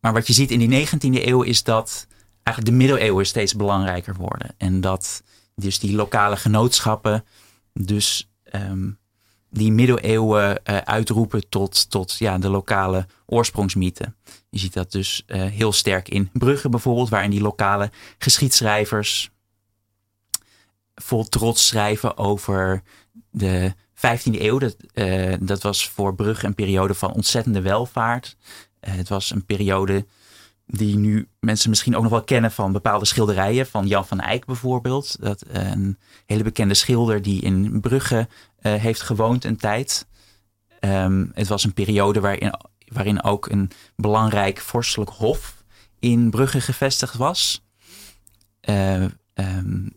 Maar 0.00 0.12
wat 0.12 0.26
je 0.26 0.32
ziet 0.32 0.50
in 0.50 0.68
die 0.68 0.86
19e 0.86 1.26
eeuw 1.26 1.42
is 1.42 1.62
dat 1.62 2.06
eigenlijk 2.42 2.66
de 2.66 2.84
middeleeuwen 2.84 3.26
steeds 3.26 3.54
belangrijker 3.54 4.14
worden. 4.14 4.54
En 4.56 4.80
dat 4.80 5.22
dus 5.54 5.78
die 5.78 5.94
lokale 5.94 6.36
genootschappen 6.36 7.24
dus 7.72 8.30
um, 8.54 8.98
die 9.54 9.72
middeleeuwen 9.72 10.60
uh, 10.70 10.76
uitroepen 10.76 11.48
tot, 11.48 11.90
tot 11.90 12.16
ja, 12.18 12.38
de 12.38 12.48
lokale 12.48 13.06
oorsprongsmythe. 13.26 14.14
Je 14.50 14.58
ziet 14.58 14.72
dat 14.72 14.92
dus 14.92 15.22
uh, 15.26 15.44
heel 15.44 15.72
sterk 15.72 16.08
in 16.08 16.30
Brugge 16.32 16.68
bijvoorbeeld, 16.68 17.08
waarin 17.08 17.30
die 17.30 17.40
lokale 17.40 17.90
geschiedschrijvers 18.18 19.30
vol 20.94 21.24
trots 21.24 21.66
schrijven 21.66 22.16
over 22.16 22.82
de 23.30 23.74
15e 23.94 24.40
eeuw, 24.40 24.58
dat, 24.58 24.76
eh, 24.92 25.34
dat 25.40 25.62
was 25.62 25.88
voor 25.88 26.14
Brugge 26.14 26.46
een 26.46 26.54
periode 26.54 26.94
van 26.94 27.12
ontzettende 27.12 27.60
welvaart. 27.60 28.36
Eh, 28.80 28.94
het 28.94 29.08
was 29.08 29.30
een 29.30 29.44
periode 29.44 30.06
die 30.66 30.96
nu 30.96 31.28
mensen 31.40 31.70
misschien 31.70 31.96
ook 31.96 32.02
nog 32.02 32.10
wel 32.10 32.24
kennen 32.24 32.52
van 32.52 32.72
bepaalde 32.72 33.04
schilderijen. 33.04 33.66
Van 33.66 33.86
Jan 33.86 34.06
van 34.06 34.20
Eyck 34.20 34.44
bijvoorbeeld. 34.44 35.16
Dat, 35.20 35.42
eh, 35.42 35.70
een 35.70 35.98
hele 36.26 36.42
bekende 36.42 36.74
schilder 36.74 37.22
die 37.22 37.42
in 37.42 37.80
Brugge 37.80 38.28
heeft 38.70 39.02
gewoond 39.02 39.44
een 39.44 39.56
tijd. 39.56 40.06
Ehm, 40.80 41.26
het 41.34 41.48
was 41.48 41.64
een 41.64 41.72
periode 41.72 42.20
waarin, 42.20 42.54
waarin 42.86 43.22
ook 43.22 43.48
een 43.48 43.70
belangrijk 43.96 44.60
vorstelijk 44.60 45.10
hof 45.10 45.64
in 45.98 46.30
Brugge 46.30 46.60
gevestigd 46.60 47.14
was. 47.14 47.64
Ehm, 48.60 49.08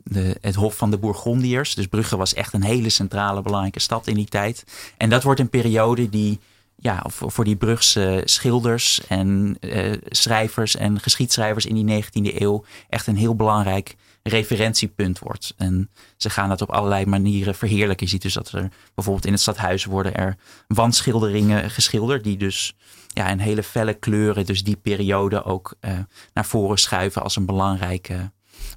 de, 0.04 0.38
het 0.42 0.56
Hof 0.56 0.78
van 0.78 0.92
de 0.92 0.98
Bourgondiërs. 0.98 1.76
Dus 1.76 1.88
Brugge 1.88 2.18
was 2.18 2.34
echt 2.34 2.54
een 2.54 2.64
hele 2.64 2.90
centrale, 2.90 3.42
belangrijke 3.42 3.80
stad 3.80 4.08
in 4.08 4.16
die 4.16 4.26
tijd. 4.26 4.64
En 4.98 5.10
dat 5.10 5.24
wordt 5.24 5.40
een 5.40 5.50
periode 5.50 6.10
die 6.10 6.40
ja, 6.76 7.04
voor, 7.08 7.32
voor 7.32 7.44
die 7.44 7.56
Brugse 7.56 8.22
schilders 8.26 9.02
en 9.08 9.58
uh, 9.62 9.94
schrijvers 10.06 10.76
en 10.76 11.00
geschiedschrijvers 11.00 11.66
in 11.66 11.86
die 11.86 12.04
19e 12.04 12.42
eeuw 12.42 12.64
echt 12.90 13.08
een 13.08 13.18
heel 13.18 13.36
belangrijk 13.36 13.96
referentiepunt 14.28 15.20
wordt. 15.20 15.54
En 15.58 15.90
ze 16.18 16.30
gaan 16.30 16.50
dat 16.50 16.62
op 16.62 16.70
allerlei 16.70 17.06
manieren 17.06 17.56
verheerlijken. 17.56 18.06
Je 18.06 18.12
ziet 18.12 18.22
dus 18.22 18.34
dat 18.34 18.52
er 18.52 18.70
bijvoorbeeld 18.96 19.26
in 19.26 19.32
het 19.32 19.42
stadhuis 19.42 19.86
worden 19.86 20.16
er 20.16 20.38
wandschilderingen 20.68 21.72
geschilderd, 21.72 22.24
die 22.24 22.38
dus 22.38 22.76
ja, 23.08 23.30
in 23.30 23.40
hele 23.40 23.64
felle 23.64 23.94
kleuren, 23.94 24.46
dus 24.46 24.64
die 24.64 24.76
periode 24.76 25.44
ook 25.44 25.76
uh, 25.82 26.00
naar 26.34 26.46
voren 26.46 26.78
schuiven 26.78 27.24
als 27.24 27.36
een 27.36 27.46
belangrijke 27.46 28.32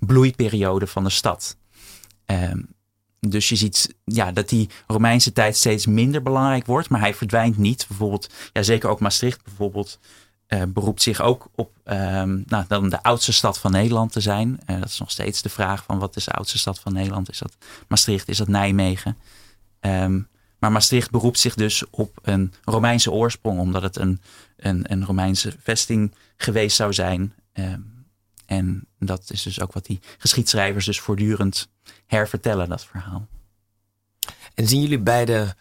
bloeiperiode 0.06 0.86
van 0.86 1.04
de 1.04 1.10
stad. 1.10 1.56
Um, 2.26 2.68
dus 3.20 3.48
je 3.48 3.56
ziet 3.56 3.94
ja, 4.04 4.32
dat 4.32 4.48
die 4.48 4.68
Romeinse 4.86 5.32
tijd 5.32 5.56
steeds 5.56 5.86
minder 5.86 6.22
belangrijk 6.22 6.66
wordt, 6.66 6.88
maar 6.88 7.00
hij 7.00 7.14
verdwijnt 7.14 7.56
niet. 7.56 7.84
Bijvoorbeeld, 7.88 8.28
ja, 8.52 8.62
zeker 8.62 8.88
ook 8.88 9.00
Maastricht 9.00 9.44
bijvoorbeeld, 9.44 9.98
uh, 10.52 10.62
beroept 10.68 11.02
zich 11.02 11.20
ook 11.20 11.48
op 11.54 11.70
um, 11.84 12.42
nou, 12.46 12.64
dan 12.68 12.88
de 12.88 13.02
oudste 13.02 13.32
stad 13.32 13.58
van 13.58 13.70
Nederland 13.72 14.12
te 14.12 14.20
zijn. 14.20 14.60
Uh, 14.66 14.80
dat 14.80 14.88
is 14.88 14.98
nog 14.98 15.10
steeds 15.10 15.42
de 15.42 15.48
vraag 15.48 15.84
van 15.84 15.98
wat 15.98 16.16
is 16.16 16.24
de 16.24 16.30
oudste 16.30 16.58
stad 16.58 16.80
van 16.80 16.92
Nederland? 16.92 17.30
Is 17.30 17.38
dat 17.38 17.56
Maastricht? 17.88 18.28
Is 18.28 18.36
dat 18.36 18.48
Nijmegen? 18.48 19.16
Um, 19.80 20.28
maar 20.58 20.72
Maastricht 20.72 21.10
beroept 21.10 21.38
zich 21.38 21.54
dus 21.54 21.84
op 21.90 22.18
een 22.22 22.52
Romeinse 22.64 23.10
oorsprong, 23.10 23.58
omdat 23.58 23.82
het 23.82 23.96
een, 23.96 24.20
een, 24.56 24.92
een 24.92 25.04
Romeinse 25.04 25.56
vesting 25.62 26.14
geweest 26.36 26.76
zou 26.76 26.92
zijn. 26.92 27.34
Um, 27.52 28.06
en 28.46 28.86
dat 28.98 29.30
is 29.30 29.42
dus 29.42 29.60
ook 29.60 29.72
wat 29.72 29.86
die 29.86 30.00
geschiedschrijvers 30.18 30.84
dus 30.84 31.00
voortdurend 31.00 31.68
hervertellen, 32.06 32.68
dat 32.68 32.84
verhaal. 32.84 33.26
En 34.54 34.68
zien 34.68 34.80
jullie 34.80 34.98
beide 34.98 35.56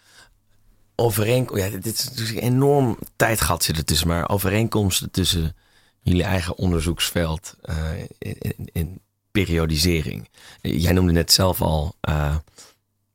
overeenkomsten? 1.00 1.70
Ja, 1.70 1.78
dit 1.80 1.98
is 1.98 2.08
natuurlijk 2.08 2.36
een 2.36 2.52
enorm 2.52 2.98
tijdgat 3.16 3.64
zit 3.64 3.76
er 3.76 3.84
tussen, 3.84 4.08
maar 4.08 4.28
overeenkomsten 4.28 5.10
tussen 5.10 5.56
jullie 6.00 6.22
eigen 6.22 6.56
onderzoeksveld 6.56 7.56
uh, 7.64 7.76
in, 8.18 8.68
in, 8.72 9.00
periodisering. 9.30 10.28
Jij 10.60 10.92
noemde 10.92 11.12
net 11.12 11.32
zelf 11.32 11.62
al 11.62 11.94
uh, 12.08 12.36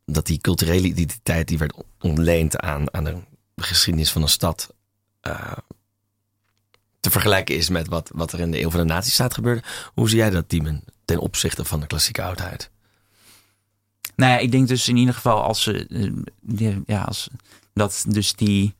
dat 0.05 0.25
die 0.25 0.37
culturele 0.37 0.87
identiteit 0.87 1.47
die 1.47 1.57
werd 1.57 1.73
ontleend 1.99 2.59
aan, 2.59 2.93
aan 2.93 3.03
de 3.03 3.17
geschiedenis 3.55 4.11
van 4.11 4.21
een 4.21 4.27
stad. 4.27 4.73
Uh, 5.27 5.51
te 6.99 7.11
vergelijken 7.11 7.55
is 7.55 7.69
met 7.69 7.87
wat, 7.87 8.11
wat 8.13 8.31
er 8.31 8.39
in 8.39 8.51
de 8.51 8.61
eeuw 8.61 8.69
van 8.69 8.79
de 8.79 8.93
nazistaat 8.93 9.33
gebeurde. 9.33 9.63
Hoe 9.93 10.09
zie 10.09 10.17
jij 10.17 10.29
dat, 10.29 10.49
Diemen, 10.49 10.83
ten 11.05 11.19
opzichte 11.19 11.65
van 11.65 11.79
de 11.79 11.87
klassieke 11.87 12.23
oudheid? 12.23 12.69
Nou 14.15 14.31
ja, 14.31 14.37
ik 14.37 14.51
denk 14.51 14.67
dus 14.67 14.87
in 14.87 14.97
ieder 14.97 15.13
geval 15.13 15.43
als 15.43 15.63
ze, 15.63 15.87
eh, 16.57 16.75
ja, 16.85 17.01
als 17.01 17.29
dat 17.75 18.05
dus 18.07 18.33
die 18.33 18.75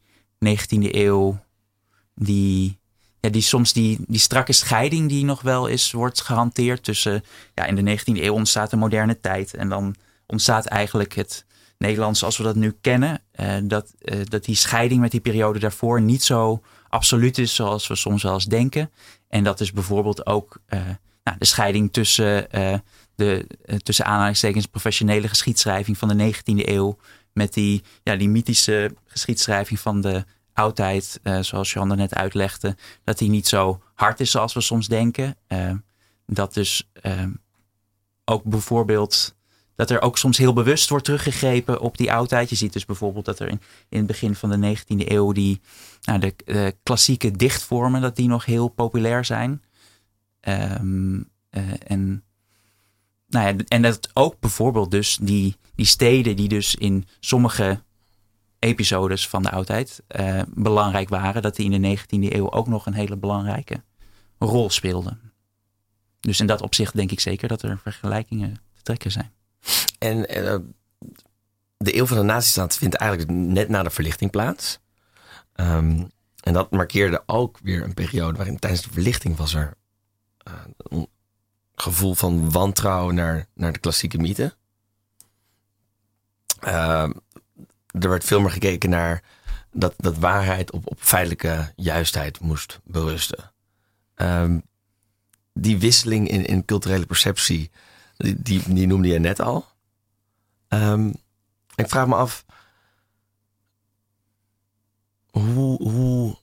19e 0.45 0.95
eeuw, 0.95 1.39
die, 2.15 2.79
ja, 3.19 3.29
die 3.29 3.41
soms 3.41 3.73
die, 3.73 3.99
die 4.07 4.19
strakke 4.19 4.53
scheiding 4.53 5.09
die 5.09 5.25
nog 5.25 5.41
wel 5.41 5.67
is, 5.67 5.91
wordt 5.91 6.21
gehanteerd 6.21 6.83
tussen, 6.83 7.23
ja, 7.53 7.65
in 7.65 7.75
de 7.75 7.97
19e 7.99 8.23
eeuw 8.23 8.33
ontstaat 8.33 8.69
de 8.69 8.75
moderne 8.75 9.19
tijd 9.19 9.53
en 9.53 9.69
dan 9.69 9.95
ontstaat 10.25 10.65
eigenlijk 10.65 11.13
het 11.13 11.45
Nederlands 11.77 12.19
zoals 12.19 12.37
we 12.37 12.43
dat 12.43 12.55
nu 12.55 12.77
kennen. 12.81 13.21
Uh, 13.39 13.55
dat, 13.63 13.93
uh, 14.01 14.19
dat 14.23 14.45
die 14.45 14.55
scheiding 14.55 15.01
met 15.01 15.11
die 15.11 15.19
periode 15.19 15.59
daarvoor 15.59 16.01
niet 16.01 16.23
zo 16.23 16.61
absoluut 16.89 17.37
is 17.37 17.55
zoals 17.55 17.87
we 17.87 17.95
soms 17.95 18.23
wel 18.23 18.33
eens 18.33 18.45
denken. 18.45 18.91
En 19.27 19.43
dat 19.43 19.59
is 19.59 19.71
bijvoorbeeld 19.71 20.25
ook 20.25 20.57
uh, 20.69 20.79
nou, 21.23 21.37
de 21.37 21.45
scheiding 21.45 21.93
tussen, 21.93 22.47
uh, 22.51 22.77
de, 23.15 23.47
uh, 23.65 23.75
tussen 23.75 24.05
aanhalingstekens 24.05 24.65
professionele 24.65 25.27
geschiedschrijving 25.27 25.97
van 25.97 26.17
de 26.17 26.33
19e 26.33 26.67
eeuw 26.67 26.97
met 27.35 27.53
die, 27.53 27.83
ja, 28.03 28.15
die 28.15 28.29
mythische 28.29 28.95
geschiedschrijving 29.05 29.79
van 29.79 30.01
de 30.01 30.25
oudheid, 30.53 31.19
zoals 31.39 31.73
Jan 31.73 31.91
er 31.91 31.97
net 31.97 32.15
uitlegde, 32.15 32.75
dat 33.03 33.17
die 33.17 33.29
niet 33.29 33.47
zo 33.47 33.81
hard 33.93 34.19
is 34.19 34.31
zoals 34.31 34.53
we 34.53 34.61
soms 34.61 34.87
denken. 34.87 35.37
dat 36.25 36.53
dus 36.53 36.89
ook 38.25 38.43
bijvoorbeeld 38.43 39.35
dat 39.75 39.89
er 39.89 40.01
ook 40.01 40.17
soms 40.17 40.37
heel 40.37 40.53
bewust 40.53 40.89
wordt 40.89 41.05
teruggegrepen 41.05 41.79
op 41.79 41.97
die 41.97 42.11
oudheid. 42.11 42.49
Je 42.49 42.55
ziet 42.55 42.73
dus 42.73 42.85
bijvoorbeeld 42.85 43.25
dat 43.25 43.39
er 43.39 43.47
in, 43.47 43.59
het 43.89 44.07
begin 44.07 44.35
van 44.35 44.49
de 44.49 44.77
19e 44.77 45.07
eeuw 45.07 45.31
die 45.31 45.61
nou, 46.01 46.19
de, 46.19 46.75
klassieke 46.83 47.31
dichtvormen, 47.31 48.01
dat 48.01 48.15
die 48.15 48.27
nog 48.27 48.45
heel 48.45 48.67
populair 48.67 49.25
zijn. 49.25 49.63
Um, 50.41 51.29
uh, 51.51 51.63
en, 51.87 52.23
nou 53.27 53.47
ja, 53.47 53.63
en 53.67 53.81
dat 53.81 54.09
ook 54.13 54.39
bijvoorbeeld 54.39 54.91
dus 54.91 55.17
die, 55.21 55.55
die 55.75 55.85
steden 55.85 56.35
die 56.35 56.47
dus 56.47 56.75
in 56.75 57.07
sommige 57.19 57.83
episodes 58.59 59.27
van 59.27 59.43
de 59.43 59.51
oudheid 59.51 60.03
uh, 60.19 60.41
belangrijk 60.53 61.09
waren, 61.09 61.41
dat 61.41 61.55
die 61.55 61.71
in 61.71 61.81
de 61.81 61.97
19e 61.97 62.33
eeuw 62.33 62.51
ook 62.51 62.67
nog 62.67 62.85
een 62.85 62.93
hele 62.93 63.17
belangrijke 63.17 63.83
rol 64.39 64.69
speelden. 64.69 65.19
Dus 66.19 66.39
in 66.39 66.47
dat 66.47 66.61
opzicht 66.61 66.95
denk 66.95 67.11
ik 67.11 67.19
zeker 67.19 67.47
dat 67.47 67.61
er 67.61 67.79
vergelijkingen 67.79 68.53
te 68.53 68.81
trekken 68.81 69.11
zijn. 69.11 69.31
En 69.99 70.17
uh, 70.17 70.55
de 71.77 71.97
eeuw 71.97 72.05
van 72.05 72.17
de 72.17 72.23
nazistaat 72.23 72.77
vindt 72.77 72.95
eigenlijk 72.95 73.31
net 73.31 73.69
na 73.69 73.83
de 73.83 73.89
verlichting 73.89 74.31
plaats. 74.31 74.79
Um, 75.55 76.09
en 76.39 76.53
dat 76.53 76.71
markeerde 76.71 77.23
ook 77.25 77.59
weer 77.63 77.83
een 77.83 77.93
periode 77.93 78.37
waarin 78.37 78.59
tijdens 78.59 78.81
de 78.81 78.91
verlichting 78.91 79.37
was 79.37 79.53
er 79.53 79.73
een 80.77 81.07
gevoel 81.85 82.13
van 82.13 82.51
wantrouwen 82.51 83.15
naar, 83.15 83.47
naar 83.53 83.73
de 83.73 83.79
klassieke 83.79 84.17
mythe. 84.17 84.55
Uh, 86.63 87.09
er 87.91 88.09
werd 88.09 88.23
veel 88.23 88.39
meer 88.39 88.51
gekeken 88.51 88.89
naar 88.89 89.23
dat, 89.71 89.93
dat 89.97 90.17
waarheid 90.17 90.71
op, 90.71 90.87
op 90.87 90.97
feitelijke 90.99 91.73
juistheid 91.75 92.39
moest 92.39 92.79
berusten. 92.83 93.51
Um, 94.15 94.63
die 95.53 95.77
wisseling 95.77 96.27
in, 96.27 96.45
in 96.45 96.65
culturele 96.65 97.05
perceptie, 97.05 97.71
die, 98.17 98.41
die, 98.41 98.73
die 98.73 98.87
noemde 98.87 99.07
je 99.07 99.19
net 99.19 99.39
al. 99.39 99.65
Um, 100.69 101.13
ik 101.75 101.89
vraag 101.89 102.07
me 102.07 102.15
af, 102.15 102.45
hoe, 105.31 105.83
hoe, 105.83 106.37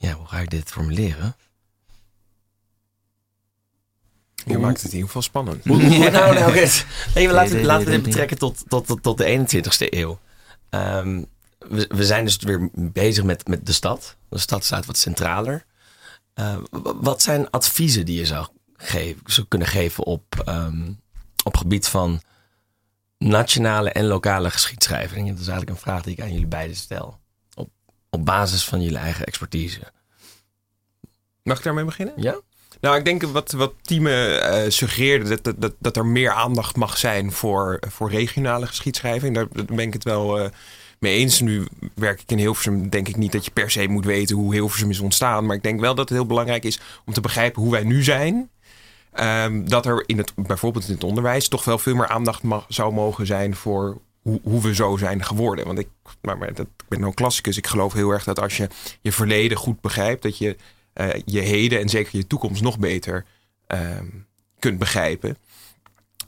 ja, 0.00 0.12
hoe 0.12 0.26
ga 0.26 0.38
ik 0.38 0.50
dit 0.50 0.70
formuleren? 0.70 1.36
Je 4.34 4.58
maakt 4.58 4.76
het 4.76 4.86
in 4.86 4.92
ieder 4.92 5.06
geval 5.06 5.22
spannend. 5.22 5.64
Hoe, 5.64 5.82
hoe, 5.82 6.10
nou, 6.10 6.34
nou, 6.34 6.52
even 7.14 7.34
laten, 7.34 7.64
laten 7.64 7.84
we 7.84 7.90
dit 7.90 8.02
betrekken 8.02 8.38
tot, 8.38 8.64
tot, 8.68 8.86
tot, 8.86 9.02
tot 9.02 9.18
de 9.18 9.46
21ste 9.46 9.88
eeuw. 9.88 10.18
Um, 10.70 11.26
we, 11.58 11.86
we 11.88 12.04
zijn 12.04 12.24
dus 12.24 12.36
weer 12.36 12.68
bezig 12.72 13.24
met, 13.24 13.48
met 13.48 13.66
de 13.66 13.72
stad. 13.72 14.16
De 14.28 14.38
stad 14.38 14.64
staat 14.64 14.86
wat 14.86 14.96
centraler. 14.96 15.64
Uh, 16.34 16.56
wat 17.00 17.22
zijn 17.22 17.50
adviezen 17.50 18.04
die 18.04 18.18
je 18.18 18.26
zou, 18.26 18.46
geven, 18.76 19.20
zou 19.24 19.46
kunnen 19.48 19.68
geven 19.68 20.04
op, 20.04 20.44
um, 20.48 21.00
op 21.44 21.56
gebied 21.56 21.88
van 21.88 22.22
nationale 23.18 23.90
en 23.90 24.06
lokale 24.06 24.50
geschiedschrijving? 24.50 25.28
Dat 25.28 25.38
is 25.38 25.48
eigenlijk 25.48 25.70
een 25.70 25.82
vraag 25.82 26.02
die 26.02 26.12
ik 26.12 26.20
aan 26.20 26.32
jullie 26.32 26.46
beiden 26.46 26.76
stel. 26.76 27.19
Op, 28.10 28.24
basis 28.24 28.64
van 28.64 28.82
jullie 28.82 28.98
eigen 28.98 29.26
expertise. 29.26 29.80
Mag 31.42 31.58
ik 31.58 31.64
daarmee 31.64 31.84
beginnen? 31.84 32.14
Ja. 32.16 32.40
Nou, 32.80 32.96
ik 32.96 33.04
denk 33.04 33.22
wat, 33.22 33.52
wat 33.52 33.72
Tieme 33.82 34.40
uh, 34.64 34.70
suggereerde, 34.70 35.40
dat, 35.40 35.54
dat, 35.60 35.74
dat 35.78 35.96
er 35.96 36.06
meer 36.06 36.32
aandacht 36.32 36.76
mag 36.76 36.98
zijn 36.98 37.32
voor, 37.32 37.78
voor 37.88 38.10
regionale 38.10 38.66
geschiedschrijving. 38.66 39.34
Daar, 39.34 39.46
daar 39.52 39.64
ben 39.64 39.86
ik 39.86 39.92
het 39.92 40.04
wel 40.04 40.40
uh, 40.40 40.48
mee 40.98 41.16
eens. 41.16 41.40
Nu 41.40 41.66
werk 41.94 42.20
ik 42.20 42.30
in 42.30 42.38
Hilversum, 42.38 42.88
denk 42.88 43.08
ik 43.08 43.16
niet 43.16 43.32
dat 43.32 43.44
je 43.44 43.50
per 43.50 43.70
se 43.70 43.88
moet 43.88 44.04
weten 44.04 44.36
hoe 44.36 44.54
Hilversum 44.54 44.90
is 44.90 45.00
ontstaan. 45.00 45.46
Maar 45.46 45.56
ik 45.56 45.62
denk 45.62 45.80
wel 45.80 45.94
dat 45.94 46.08
het 46.08 46.18
heel 46.18 46.26
belangrijk 46.26 46.64
is 46.64 46.80
om 47.04 47.12
te 47.12 47.20
begrijpen 47.20 47.62
hoe 47.62 47.70
wij 47.70 47.84
nu 47.84 48.02
zijn. 48.02 48.50
Um, 49.20 49.68
dat 49.68 49.86
er 49.86 50.02
in 50.06 50.18
het, 50.18 50.32
bijvoorbeeld 50.34 50.88
in 50.88 50.94
het 50.94 51.04
onderwijs 51.04 51.48
toch 51.48 51.64
wel 51.64 51.78
veel 51.78 51.94
meer 51.94 52.08
aandacht 52.08 52.42
mag, 52.42 52.64
zou 52.68 52.92
mogen 52.92 53.26
zijn 53.26 53.56
voor 53.56 54.00
hoe, 54.42 54.60
we 54.60 54.74
zo 54.74 54.96
zijn 54.96 55.24
geworden. 55.24 55.66
Want 55.66 55.78
ik, 55.78 55.88
maar, 56.22 56.38
maar 56.38 56.54
dat, 56.54 56.66
ik 56.66 56.88
ben 56.88 57.02
een 57.02 57.14
klassicus. 57.14 57.56
Ik 57.56 57.66
geloof 57.66 57.92
heel 57.92 58.10
erg 58.10 58.24
dat 58.24 58.40
als 58.40 58.56
je 58.56 58.68
je 59.00 59.12
verleden 59.12 59.56
goed 59.56 59.80
begrijpt, 59.80 60.22
dat 60.22 60.38
je 60.38 60.56
uh, 60.94 61.08
je 61.24 61.40
heden 61.40 61.80
en 61.80 61.88
zeker 61.88 62.16
je 62.16 62.26
toekomst 62.26 62.62
nog 62.62 62.78
beter 62.78 63.24
um, 63.68 64.26
kunt 64.58 64.78
begrijpen. 64.78 65.36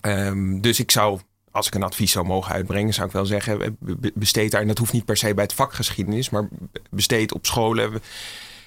Ehm, 0.00 0.60
dus 0.60 0.80
ik 0.80 0.90
zou, 0.90 1.20
als 1.50 1.66
ik 1.66 1.74
een 1.74 1.82
advies 1.82 2.12
zou 2.12 2.26
mogen 2.26 2.52
uitbrengen, 2.52 2.94
zou 2.94 3.06
ik 3.06 3.12
wel 3.12 3.26
zeggen: 3.26 3.62
eh, 3.62 3.70
be- 3.78 4.12
besteed 4.14 4.50
daar, 4.50 4.60
en 4.60 4.66
dat 4.66 4.78
hoeft 4.78 4.92
niet 4.92 5.04
per 5.04 5.16
se 5.16 5.34
bij 5.34 5.44
het 5.44 5.54
vak 5.54 5.72
geschiedenis, 5.72 6.30
maar 6.30 6.48
besteed 6.90 7.32
op 7.32 7.46
scholen. 7.46 8.02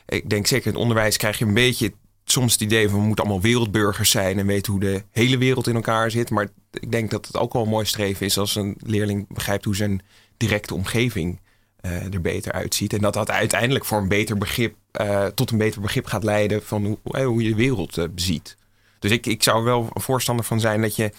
Ik 0.05 0.29
denk 0.29 0.47
zeker 0.47 0.65
in 0.65 0.71
het 0.71 0.81
onderwijs 0.81 1.17
krijg 1.17 1.37
je 1.37 1.45
een 1.45 1.53
beetje 1.53 1.93
soms 2.25 2.51
het 2.51 2.61
idee 2.61 2.89
van 2.89 2.99
we 2.99 3.05
moeten 3.05 3.25
allemaal 3.25 3.43
wereldburgers 3.43 4.09
zijn 4.09 4.39
en 4.39 4.45
weten 4.45 4.71
hoe 4.71 4.81
de 4.81 5.03
hele 5.11 5.37
wereld 5.37 5.67
in 5.67 5.75
elkaar 5.75 6.11
zit. 6.11 6.29
Maar 6.29 6.47
ik 6.71 6.91
denk 6.91 7.11
dat 7.11 7.25
het 7.27 7.37
ook 7.37 7.53
wel 7.53 7.61
een 7.61 7.69
mooi 7.69 7.85
streven 7.85 8.25
is 8.25 8.37
als 8.37 8.55
een 8.55 8.77
leerling 8.79 9.27
begrijpt 9.27 9.65
hoe 9.65 9.75
zijn 9.75 10.01
directe 10.37 10.73
omgeving 10.73 11.39
eh, 11.75 12.13
er 12.13 12.21
beter 12.21 12.51
uitziet. 12.51 12.93
En 12.93 13.01
dat 13.01 13.13
dat 13.13 13.31
uiteindelijk 13.31 13.85
voor 13.85 13.97
een 13.97 14.07
beter 14.07 14.37
begrip, 14.37 14.75
eh, 14.91 15.25
tot 15.25 15.51
een 15.51 15.57
beter 15.57 15.81
begrip 15.81 16.05
gaat 16.05 16.23
leiden 16.23 16.63
van 16.63 16.85
hoe, 16.85 16.97
eh, 17.03 17.25
hoe 17.25 17.43
je 17.43 17.49
de 17.49 17.55
wereld 17.55 18.15
beziet. 18.15 18.57
Dus 18.99 19.11
ik, 19.11 19.25
ik 19.25 19.43
zou 19.43 19.63
wel 19.63 19.89
een 19.93 20.01
voorstander 20.01 20.45
van 20.45 20.59
zijn 20.59 20.81
dat 20.81 20.95
je 20.95 21.11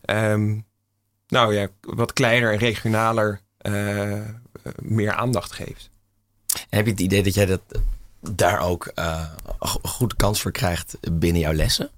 ehm, 0.00 0.58
nou 1.28 1.54
ja, 1.54 1.68
wat 1.80 2.12
kleiner 2.12 2.52
en 2.52 2.58
regionaler 2.58 3.40
meer 4.82 5.12
aandacht 5.12 5.52
geeft. 5.52 5.90
Heb 6.68 6.84
je 6.84 6.90
het 6.90 7.00
idee 7.00 7.22
dat 7.22 7.34
jij 7.34 7.46
dat 7.46 7.60
daar 8.34 8.60
ook 8.60 8.90
go- 9.58 9.78
goed 9.82 10.16
kans 10.16 10.40
voor 10.40 10.52
krijgt 10.52 10.96
binnen 11.12 11.40
jouw 11.40 11.52
lessen? 11.52 11.90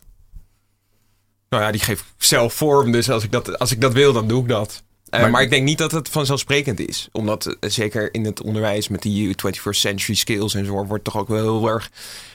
Nou 1.48 1.62
ja, 1.62 1.70
die 1.70 1.80
geeft 1.80 2.04
zelf 2.18 2.54
vorm. 2.54 2.92
Dus 2.92 3.10
als 3.10 3.24
ik 3.24 3.32
dat, 3.32 3.58
als 3.58 3.72
ik 3.72 3.80
dat 3.80 3.92
wil, 3.92 4.12
dan 4.12 4.28
doe 4.28 4.42
ik 4.42 4.48
dat. 4.48 4.82
Eh, 5.08 5.20
Maar- 5.20 5.30
maar, 5.30 5.42
ik 5.42 5.50
denk 5.50 5.64
niet 5.64 5.78
dat 5.78 5.92
het 5.92 6.08
vanzelfsprekend 6.08 6.80
is. 6.88 7.08
Omdat 7.12 7.46
eh, 7.46 7.70
zeker 7.70 8.14
in 8.14 8.24
het 8.24 8.42
onderwijs 8.42 8.88
met 8.88 9.02
die 9.02 9.28
21st 9.28 9.80
century 9.80 10.14
skills 10.14 10.54
en 10.54 10.66
zo 10.66 10.84
wordt 10.86 11.04
toch 11.04 11.16
ook 11.16 11.28
wel 11.28 11.42
heel 11.60 11.68
erg 11.68 11.90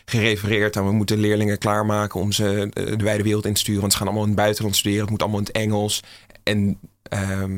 gerefereerd 0.06 0.78
aan 0.78 0.86
we 0.86 0.92
moeten 0.92 1.20
leerlingen 1.20 1.58
klaarmaken 1.58 2.20
om 2.20 2.32
ze 2.32 2.70
de 2.74 2.96
wijde 3.04 3.24
wereld 3.24 3.46
in 3.46 3.54
te 3.54 3.60
sturen. 3.60 3.82
Want 3.82 3.92
ze 3.92 3.98
gaan 3.98 4.08
allemaal 4.08 4.26
in 4.26 4.32
het 4.32 4.40
buitenland 4.42 4.76
studeren. 4.76 5.02
Het 5.02 5.10
moet 5.12 5.22
allemaal 5.22 5.40
in 5.40 5.46
het 5.46 5.56
Engels. 5.56 6.00
En 6.44 6.80
ehm, 7.04 7.58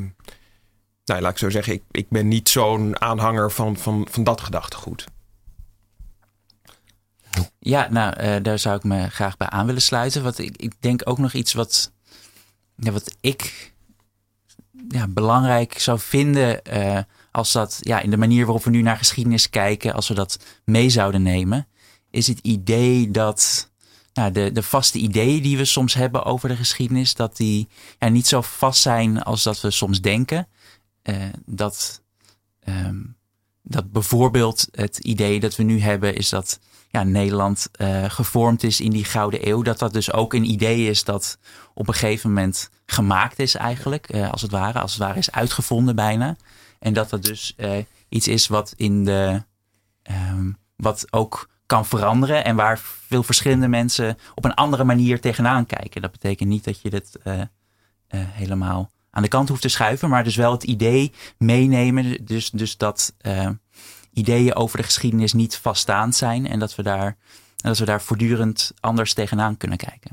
nou, 1.04 1.20
laat 1.20 1.30
ik 1.30 1.38
zo 1.38 1.50
zeggen, 1.50 1.72
ik, 1.72 1.82
ik 1.90 2.06
ben 2.08 2.28
niet 2.28 2.48
zo'n 2.48 3.00
aanhanger 3.00 3.50
van, 3.52 3.76
van, 3.76 4.06
van 4.10 4.24
dat 4.24 4.40
gedachtegoed. 4.40 5.04
Ja, 7.58 7.88
nou, 7.90 8.14
eh, 8.14 8.42
daar 8.42 8.58
zou 8.58 8.76
ik 8.76 8.84
me 8.84 9.08
graag 9.08 9.36
bij 9.36 9.48
aan 9.48 9.66
willen 9.66 9.82
sluiten. 9.82 10.22
Want 10.22 10.38
ik, 10.38 10.56
ik 10.56 10.72
denk 10.80 11.00
ook 11.04 11.18
nog 11.18 11.32
iets 11.32 11.52
wat, 11.52 11.92
ja, 12.76 12.92
wat 12.92 13.16
ik 13.20 13.74
ja, 14.88 15.08
belangrijk 15.08 15.78
zou 15.78 15.98
vinden. 15.98 16.64
eh, 16.64 16.98
als 17.30 17.52
dat 17.52 17.78
ja, 17.80 18.00
in 18.00 18.10
de 18.10 18.16
manier 18.16 18.44
waarop 18.44 18.64
we 18.64 18.70
nu 18.70 18.82
naar 18.82 18.96
geschiedenis 18.96 19.50
kijken, 19.50 19.94
als 19.94 20.08
we 20.08 20.14
dat 20.14 20.38
mee 20.64 20.90
zouden 20.90 21.22
nemen, 21.22 21.66
is 22.10 22.26
het 22.26 22.38
idee 22.38 23.10
dat 23.10 23.70
nou, 24.12 24.32
de, 24.32 24.52
de 24.52 24.62
vaste 24.62 24.98
ideeën 24.98 25.42
die 25.42 25.56
we 25.56 25.64
soms 25.64 25.94
hebben 25.94 26.24
over 26.24 26.48
de 26.48 26.56
geschiedenis, 26.56 27.14
dat 27.14 27.36
die 27.36 27.68
ja, 27.98 28.08
niet 28.08 28.26
zo 28.26 28.40
vast 28.40 28.82
zijn 28.82 29.22
als 29.22 29.42
dat 29.42 29.60
we 29.60 29.70
soms 29.70 30.00
denken. 30.00 30.48
Eh, 31.02 31.16
dat, 31.46 32.02
ehm, 32.60 33.02
dat 33.62 33.92
bijvoorbeeld 33.92 34.68
het 34.70 34.98
idee 34.98 35.40
dat 35.40 35.56
we 35.56 35.62
nu 35.62 35.80
hebben 35.80 36.14
is 36.14 36.28
dat 36.28 36.58
Nederland 37.04 37.68
eh, 37.72 38.04
gevormd 38.10 38.62
is 38.62 38.80
in 38.80 38.90
die 38.90 39.04
Gouden 39.04 39.48
Eeuw. 39.48 39.62
Dat 39.62 39.78
dat 39.78 39.92
dus 39.92 40.12
ook 40.12 40.34
een 40.34 40.50
idee 40.50 40.88
is 40.88 41.04
dat 41.04 41.38
op 41.74 41.88
een 41.88 41.94
gegeven 41.94 42.32
moment 42.32 42.70
gemaakt 42.86 43.38
is 43.38 43.54
eigenlijk. 43.54 44.08
eh, 44.08 44.30
als 44.30 44.42
het 44.42 44.50
ware. 44.50 44.80
Als 44.80 44.92
het 44.92 45.00
ware 45.00 45.18
is 45.18 45.32
uitgevonden 45.32 45.96
bijna. 45.96 46.36
En 46.78 46.92
dat 46.92 47.10
dat 47.10 47.24
dus 47.24 47.54
eh, 47.56 47.78
iets 48.08 48.28
is 48.28 48.46
wat 48.46 48.74
in 48.76 49.04
de... 49.04 49.42
ehm, 50.02 50.50
wat 50.76 51.06
ook 51.10 51.48
kan 51.66 51.86
veranderen. 51.86 52.44
En 52.44 52.56
waar 52.56 52.78
veel 53.06 53.22
verschillende 53.22 53.68
mensen 53.68 54.18
op 54.34 54.44
een 54.44 54.54
andere 54.54 54.84
manier 54.84 55.20
tegenaan 55.20 55.66
kijken. 55.66 56.02
Dat 56.02 56.10
betekent 56.12 56.48
niet 56.48 56.64
dat 56.64 56.80
je 56.80 56.90
dit 56.90 57.18
helemaal 58.08 58.90
aan 59.10 59.22
de 59.22 59.28
kant 59.28 59.48
hoeft 59.48 59.62
te 59.62 59.68
schuiven. 59.68 60.08
Maar 60.08 60.24
dus 60.24 60.36
wel 60.36 60.52
het 60.52 60.62
idee 60.62 61.12
meenemen. 61.38 62.24
Dus, 62.24 62.50
dus 62.50 62.76
dat... 62.76 63.14
ideeën 64.16 64.54
over 64.54 64.76
de 64.76 64.84
geschiedenis 64.84 65.32
niet 65.32 65.56
vaststaand 65.56 66.14
zijn 66.14 66.46
en 66.46 66.58
dat 66.58 66.74
we 66.74 66.82
daar, 66.82 67.16
dat 67.56 67.78
we 67.78 67.84
daar 67.84 68.02
voortdurend 68.02 68.72
anders 68.80 69.14
tegenaan 69.14 69.56
kunnen 69.56 69.78
kijken. 69.78 70.10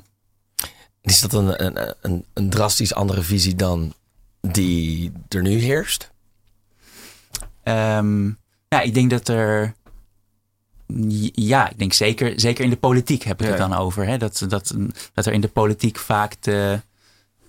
Is 1.02 1.20
dat 1.20 1.34
een, 1.34 1.66
een, 1.66 1.96
een, 2.02 2.26
een 2.34 2.50
drastisch 2.50 2.94
andere 2.94 3.22
visie 3.22 3.56
dan 3.56 3.94
die 4.42 5.12
er 5.30 5.42
nu 5.42 5.58
heerst? 5.58 6.12
Ja, 8.74 8.82
ik 8.82 8.94
denk 8.94 9.10
dat 9.10 9.28
er. 9.28 9.76
Ja, 11.34 11.70
ik 11.70 11.78
denk 11.78 11.94
zeker, 11.94 12.40
zeker 12.40 12.64
in 12.64 12.70
de 12.70 12.78
politiek 12.78 13.24
heb 13.24 13.42
ik 13.42 13.48
het 13.48 13.58
dan 13.58 13.74
over. 13.74 14.06
Hè? 14.06 14.18
Dat, 14.18 14.46
dat, 14.48 14.76
dat 15.14 15.26
er 15.26 15.34
in 15.34 15.42
de 15.42 15.48
politiek 15.48 15.98
vaak 15.98 16.36
eh, 16.42 16.74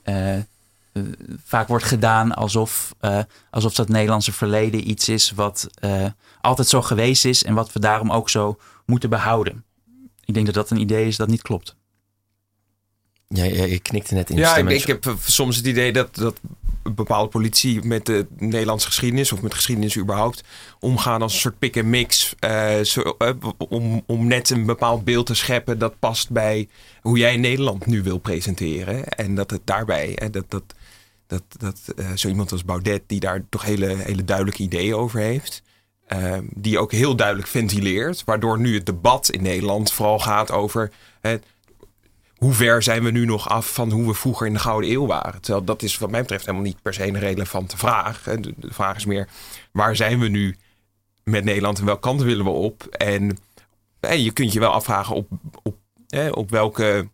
eh, 0.02 0.42
vaak 1.44 1.68
wordt 1.68 1.84
gedaan 1.84 2.34
alsof, 2.34 2.94
eh, 3.00 3.18
alsof 3.50 3.74
dat 3.74 3.88
Nederlandse 3.88 4.32
verleden 4.32 4.90
iets 4.90 5.08
is 5.08 5.30
wat 5.30 5.68
eh, 5.74 6.06
altijd 6.40 6.68
zo 6.68 6.82
geweest 6.82 7.24
is 7.24 7.44
en 7.44 7.54
wat 7.54 7.72
we 7.72 7.80
daarom 7.80 8.12
ook 8.12 8.30
zo 8.30 8.58
moeten 8.86 9.10
behouden. 9.10 9.64
Ik 10.24 10.34
denk 10.34 10.46
dat 10.46 10.54
dat 10.54 10.70
een 10.70 10.80
idee 10.80 11.06
is 11.06 11.16
dat 11.16 11.28
niet 11.28 11.42
klopt. 11.42 11.76
Ja, 13.28 13.44
ja, 13.44 13.64
je 13.64 13.78
knikte 13.78 14.14
net 14.14 14.30
in 14.30 14.36
Ja, 14.36 14.56
ik, 14.56 14.70
ik 14.70 14.86
heb 14.86 15.06
eh, 15.06 15.14
soms 15.24 15.56
het 15.56 15.66
idee 15.66 15.92
dat, 15.92 16.14
dat 16.14 16.40
bepaalde 16.92 17.28
politie 17.28 17.84
met 17.84 18.06
de 18.06 18.26
Nederlandse 18.36 18.86
geschiedenis 18.86 19.32
of 19.32 19.42
met 19.42 19.54
geschiedenis 19.54 19.98
überhaupt 19.98 20.44
omgaan 20.80 21.22
als 21.22 21.34
een 21.34 21.40
soort 21.40 21.58
pick 21.58 21.76
en 21.76 21.90
mix. 21.90 22.34
eh, 22.38 22.80
zo, 22.80 23.00
eh, 23.18 23.30
om, 23.68 24.02
om 24.06 24.26
net 24.26 24.50
een 24.50 24.66
bepaald 24.66 25.04
beeld 25.04 25.26
te 25.26 25.34
scheppen 25.34 25.78
dat 25.78 25.98
past 25.98 26.30
bij 26.30 26.68
hoe 27.00 27.18
jij 27.18 27.36
Nederland 27.36 27.86
nu 27.86 28.02
wil 28.02 28.18
presenteren. 28.18 29.08
En 29.08 29.34
dat 29.34 29.50
het 29.50 29.60
daarbij, 29.64 30.16
eh, 30.16 30.28
dat, 30.30 30.44
dat, 30.48 30.62
dat, 31.34 31.60
dat 31.60 31.96
eh, 31.96 32.12
zo 32.14 32.28
iemand 32.28 32.52
als 32.52 32.64
Baudet, 32.64 33.02
die 33.06 33.20
daar 33.20 33.44
toch 33.48 33.62
hele, 33.64 33.86
hele 33.86 34.24
duidelijke 34.24 34.62
ideeën 34.62 34.94
over 34.94 35.20
heeft. 35.20 35.62
eh, 36.06 36.38
die 36.50 36.78
ook 36.78 36.92
heel 36.92 37.16
duidelijk 37.16 37.48
ventileert. 37.48 38.24
Waardoor 38.24 38.58
nu 38.58 38.74
het 38.74 38.86
debat 38.86 39.30
in 39.30 39.42
Nederland 39.42 39.92
vooral 39.92 40.18
gaat 40.18 40.50
over. 40.50 40.90
eh, 41.20 41.32
hoe 42.34 42.52
ver 42.52 42.82
zijn 42.82 43.02
we 43.04 43.10
nu 43.10 43.24
nog 43.24 43.48
af 43.48 43.72
van 43.72 43.90
hoe 43.90 44.06
we 44.06 44.14
vroeger 44.14 44.46
in 44.46 44.52
de 44.52 44.58
Gouden 44.58 44.90
Eeuw 44.90 45.06
waren? 45.06 45.40
Terwijl 45.40 45.64
dat 45.64 45.82
is 45.82 45.98
wat 45.98 46.10
mij 46.10 46.20
betreft 46.20 46.44
helemaal 46.46 46.66
niet 46.66 46.82
per 46.82 46.94
se 46.94 47.06
een 47.06 47.18
relevante 47.18 47.76
vraag. 47.76 48.24
hè. 48.24 48.40
De, 48.40 48.54
vraag 48.60 48.96
is 48.96 49.04
meer, 49.04 49.28
waar 49.72 49.96
zijn 49.96 50.18
we 50.20 50.28
nu 50.28 50.56
met 51.24 51.44
Nederland 51.44 51.78
en 51.78 51.84
welke 51.84 52.00
kant 52.00 52.22
willen 52.22 52.44
we 52.44 52.50
op? 52.50 52.84
En 52.84 53.38
hè, 54.00 54.12
je 54.12 54.32
kunt 54.32 54.52
je 54.52 54.60
wel 54.60 54.72
afvragen 54.72 55.14
op, 55.16 55.28
op, 55.62 55.76
hè, 56.08 56.28
op 56.30 56.50
welke 56.50 57.08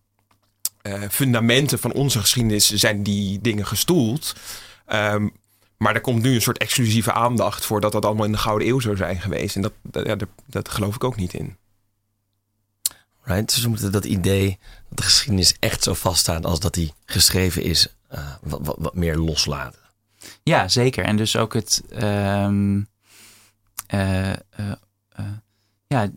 eh, 0.83 1.03
fundamenten 1.11 1.79
van 1.79 1.93
onze 1.93 2.21
geschiedenis 2.21 2.73
zijn 2.73 3.03
die 3.03 3.41
dingen 3.41 3.67
gestoeld. 3.67 4.35
Ehm, 4.87 5.29
maar 5.77 5.95
er 5.95 6.01
komt 6.01 6.23
nu 6.23 6.35
een 6.35 6.43
soort 6.43 6.59
exclusieve 6.59 7.13
aandacht 7.13 7.65
voor 7.65 7.81
dat 7.81 7.93
dat 7.93 8.05
allemaal 8.05 8.25
in 8.27 8.33
de 8.33 8.39
Gouden 8.39 8.69
Eeuw 8.69 8.81
zou 8.81 8.97
zijn 8.97 9.21
geweest. 9.21 9.57
En 9.57 9.63
dat, 9.63 9.73
dat, 9.83 10.07
ja, 10.07 10.17
dat, 10.17 10.29
dat 10.47 10.69
geloof 10.69 10.95
ik 10.95 11.05
ook 11.05 11.17
niet 11.17 11.35
in. 11.35 11.57
Right? 13.23 13.55
Dus 13.55 13.63
we 13.63 13.69
moeten 13.69 13.93
dat 13.93 14.05
idee 14.05 14.59
dat 14.89 14.99
de 14.99 15.03
geschiedenis 15.03 15.55
echt 15.59 15.83
zo 15.83 15.95
vaststaat 15.95 16.47
als 16.47 16.61
dat 16.61 16.75
die 16.75 16.93
geschreven 17.05 17.63
is, 17.63 17.95
eh, 18.09 18.33
wat, 18.41 18.61
wat, 18.63 18.77
wat 18.79 18.95
meer 18.95 19.17
loslaten. 19.17 19.81
Ja, 20.43 20.69
zeker. 20.69 21.05
En 21.05 21.17
dus 21.17 21.37
ook 21.37 21.55
het. 21.55 21.83
ehm, 21.91 22.81
eh, 23.87 24.31
eh, 24.31 24.37
eh, 25.09 25.25
ja, 25.87 26.09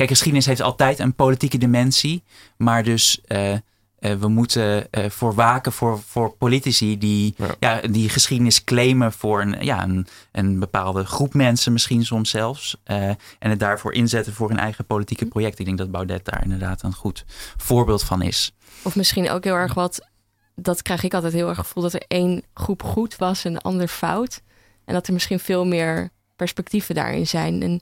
kijk, 0.00 0.12
geschiedenis 0.12 0.46
heeft 0.46 0.60
altijd 0.60 0.98
een 0.98 1.14
politieke 1.14 1.58
dimensie. 1.58 2.22
Maar 2.56 2.82
dus 2.82 3.20
eh, 3.24 3.52
eh, 3.52 3.60
we 3.98 4.28
moeten 4.28 4.92
eh, 4.92 5.10
voor 5.10 5.34
waken 5.34 5.72
voor, 5.72 6.00
voor 6.06 6.30
politici 6.30 6.98
die, 6.98 7.34
Ja. 7.36 7.56
ja. 7.60 7.80
die 7.80 8.08
geschiedenis 8.08 8.64
claimen 8.64 9.12
voor 9.12 9.40
een, 9.40 9.56
ja, 9.60 9.82
een, 9.82 10.06
een 10.32 10.58
bepaalde 10.58 11.04
groep 11.04 11.34
mensen, 11.34 11.72
misschien 11.72 12.04
soms 12.04 12.30
zelfs. 12.30 12.76
en 12.84 13.16
het 13.38 13.58
daarvoor 13.58 13.92
inzetten 13.92 14.32
voor 14.32 14.48
hun 14.48 14.58
eigen 14.58 14.84
politieke 14.84 15.26
project. 15.26 15.58
Ik 15.58 15.64
denk 15.66 15.78
dat 15.78 15.90
Baudet 15.90 16.24
daar 16.24 16.42
inderdaad 16.42 16.82
een 16.82 16.94
goed 16.94 17.24
voorbeeld 17.56 18.02
van 18.02 18.22
is. 18.22 18.54
Of 18.82 18.96
misschien 18.96 19.30
ook 19.30 19.44
heel 19.44 19.54
erg 19.54 19.74
wat, 19.74 20.08
dat 20.54 20.82
krijg 20.82 21.02
ik 21.02 21.14
altijd 21.14 21.32
heel 21.32 21.48
erg 21.48 21.58
gevoel 21.58 21.82
dat 21.82 21.94
er 21.94 22.04
één 22.08 22.42
groep 22.54 22.82
goed 22.82 23.16
was 23.16 23.44
en 23.44 23.52
de 23.52 23.60
ander 23.60 23.88
fout. 23.88 24.40
En 24.84 24.94
dat 24.94 25.06
er 25.06 25.12
misschien 25.12 25.40
veel 25.40 25.66
meer 25.66 26.10
perspectieven 26.36 26.94
daarin 26.94 27.26
zijn. 27.26 27.62
En 27.62 27.80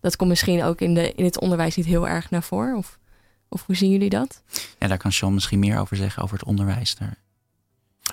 dat 0.00 0.16
komt 0.16 0.28
misschien 0.30 0.62
ook 0.62 0.80
in, 0.80 0.94
de, 0.94 1.12
in 1.12 1.24
het 1.24 1.40
onderwijs 1.40 1.76
niet 1.76 1.86
heel 1.86 2.08
erg 2.08 2.30
naar 2.30 2.42
voren. 2.42 2.76
Of, 2.76 2.98
of 3.48 3.66
hoe 3.66 3.76
zien 3.76 3.90
jullie 3.90 4.10
dat? 4.10 4.42
Ja, 4.78 4.86
daar 4.88 4.98
kan 4.98 5.12
Sean 5.12 5.34
misschien 5.34 5.58
meer 5.58 5.78
over 5.78 5.96
zeggen, 5.96 6.22
over 6.22 6.38
het 6.38 6.46
onderwijs. 6.46 6.94
Daar. 6.94 7.16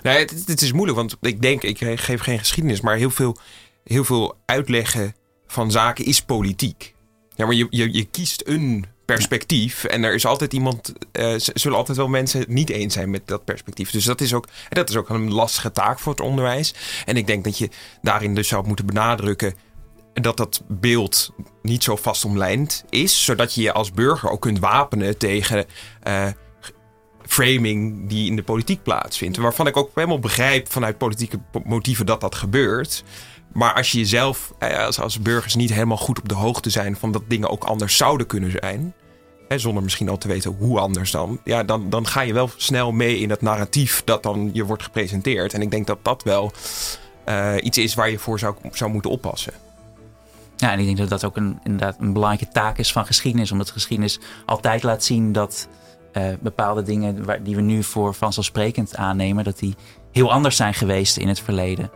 Nee, 0.02 0.18
het, 0.18 0.46
het 0.46 0.62
is 0.62 0.72
moeilijk, 0.72 0.98
want 0.98 1.16
ik 1.20 1.42
denk, 1.42 1.62
ik 1.62 1.78
geef 2.00 2.20
geen 2.20 2.38
geschiedenis, 2.38 2.80
maar 2.80 2.96
heel 2.96 3.10
veel, 3.10 3.36
heel 3.84 4.04
veel 4.04 4.36
uitleggen 4.46 5.14
van 5.46 5.70
zaken 5.70 6.04
is 6.04 6.22
politiek. 6.22 6.94
Ja, 7.34 7.46
maar 7.46 7.54
je, 7.54 7.66
je, 7.70 7.92
je 7.92 8.04
kiest 8.04 8.42
een 8.46 8.84
perspectief 9.04 9.84
en 9.84 10.04
er 10.04 10.14
is 10.14 10.26
altijd 10.26 10.52
iemand, 10.52 10.92
eh, 11.12 11.34
z- 11.36 11.48
zullen 11.48 11.78
altijd 11.78 11.96
wel 11.96 12.08
mensen 12.08 12.40
het 12.40 12.48
niet 12.48 12.70
eens 12.70 12.94
zijn 12.94 13.10
met 13.10 13.26
dat 13.26 13.44
perspectief. 13.44 13.90
Dus 13.90 14.04
dat 14.04 14.20
is, 14.20 14.34
ook, 14.34 14.46
en 14.46 14.74
dat 14.76 14.88
is 14.88 14.96
ook 14.96 15.08
een 15.08 15.32
lastige 15.32 15.72
taak 15.72 15.98
voor 15.98 16.12
het 16.12 16.20
onderwijs. 16.20 16.74
En 17.04 17.16
ik 17.16 17.26
denk 17.26 17.44
dat 17.44 17.58
je 17.58 17.70
daarin 18.02 18.34
dus 18.34 18.48
zou 18.48 18.66
moeten 18.66 18.86
benadrukken 18.86 19.54
dat 20.22 20.36
dat 20.36 20.62
beeld 20.68 21.32
niet 21.62 21.84
zo 21.84 21.96
vast 21.96 22.24
omlijnd 22.24 22.84
is, 22.90 23.24
zodat 23.24 23.54
je 23.54 23.62
je 23.62 23.72
als 23.72 23.92
burger 23.92 24.30
ook 24.30 24.40
kunt 24.40 24.58
wapenen 24.58 25.18
tegen 25.18 25.64
eh, 26.02 26.26
framing 27.26 28.08
die 28.08 28.30
in 28.30 28.36
de 28.36 28.42
politiek 28.42 28.82
plaatsvindt. 28.82 29.36
Waarvan 29.36 29.66
ik 29.66 29.76
ook 29.76 29.90
helemaal 29.94 30.18
begrijp 30.18 30.72
vanuit 30.72 30.98
politieke 30.98 31.40
motieven 31.64 32.06
dat 32.06 32.20
dat 32.20 32.34
gebeurt. 32.34 33.04
Maar 33.52 33.74
als 33.74 33.92
je 33.92 33.98
jezelf 33.98 34.52
eh, 34.58 34.84
als, 34.84 35.00
als 35.00 35.20
burgers 35.20 35.54
niet 35.54 35.72
helemaal 35.72 35.96
goed 35.96 36.18
op 36.18 36.28
de 36.28 36.34
hoogte 36.34 36.70
zijn 36.70 36.96
van 36.96 37.12
dat 37.12 37.22
dingen 37.28 37.50
ook 37.50 37.64
anders 37.64 37.96
zouden 37.96 38.26
kunnen 38.26 38.50
zijn. 38.50 38.94
Hè, 39.48 39.58
zonder 39.58 39.82
misschien 39.82 40.08
al 40.08 40.18
te 40.18 40.28
weten 40.28 40.56
hoe 40.58 40.78
anders 40.78 41.10
dan. 41.10 41.40
Ja, 41.44 41.64
dan, 41.64 41.90
dan 41.90 42.06
ga 42.06 42.20
je 42.20 42.32
wel 42.32 42.50
snel 42.56 42.92
mee 42.92 43.18
in 43.18 43.30
het 43.30 43.42
narratief 43.42 44.02
dat 44.04 44.22
dan 44.22 44.50
je 44.52 44.64
wordt 44.64 44.82
gepresenteerd. 44.82 45.54
En 45.54 45.62
ik 45.62 45.70
denk 45.70 45.86
dat 45.86 45.98
dat 46.02 46.22
wel 46.22 46.52
uh, 47.28 47.54
iets 47.60 47.78
is 47.78 47.94
waar 47.94 48.10
je 48.10 48.18
voor 48.18 48.38
zou, 48.38 48.54
zou 48.72 48.90
moeten 48.90 49.10
oppassen. 49.10 49.52
Ja, 50.56 50.72
en 50.72 50.78
ik 50.78 50.84
denk 50.84 50.98
dat 50.98 51.08
dat 51.08 51.24
ook 51.24 51.36
een, 51.36 51.58
inderdaad 51.62 51.96
een 52.00 52.12
belangrijke 52.12 52.52
taak 52.52 52.78
is 52.78 52.92
van 52.92 53.06
geschiedenis. 53.06 53.52
Omdat 53.52 53.70
geschiedenis 53.70 54.18
altijd 54.46 54.82
laat 54.82 55.04
zien 55.04 55.32
dat 55.32 55.68
uh, 56.12 56.24
bepaalde 56.40 56.82
dingen 56.82 57.24
waar, 57.24 57.42
die 57.42 57.54
we 57.54 57.60
nu 57.60 57.82
voor 57.82 58.14
vanzelfsprekend 58.14 58.96
aannemen, 58.96 59.44
dat 59.44 59.58
die 59.58 59.74
heel 60.12 60.32
anders 60.32 60.56
zijn 60.56 60.74
geweest 60.74 61.16
in 61.16 61.28
het 61.28 61.40
verleden. 61.40 61.90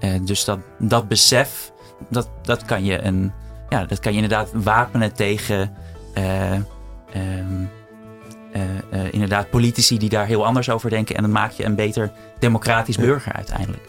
Uh, 0.00 0.10
dus 0.24 0.44
dat, 0.44 0.58
dat 0.78 1.08
besef, 1.08 1.72
dat, 2.08 2.28
dat, 2.42 2.64
kan 2.64 2.84
je 2.84 3.02
een, 3.02 3.32
ja, 3.68 3.84
dat 3.84 4.00
kan 4.00 4.12
je 4.12 4.22
inderdaad 4.22 4.50
wapenen 4.52 5.14
tegen 5.14 5.76
uh, 6.14 6.52
um, 6.52 7.70
inderdaad 9.10 9.50
politici 9.50 9.98
die 9.98 10.08
daar 10.08 10.26
heel 10.26 10.46
anders 10.46 10.70
over 10.70 10.90
denken. 10.90 11.16
En 11.16 11.22
dan 11.22 11.32
maak 11.32 11.50
je 11.50 11.64
een 11.64 11.74
beter 11.74 12.12
democratisch 12.38 12.96
burger 12.96 13.32
uiteindelijk. 13.32 13.88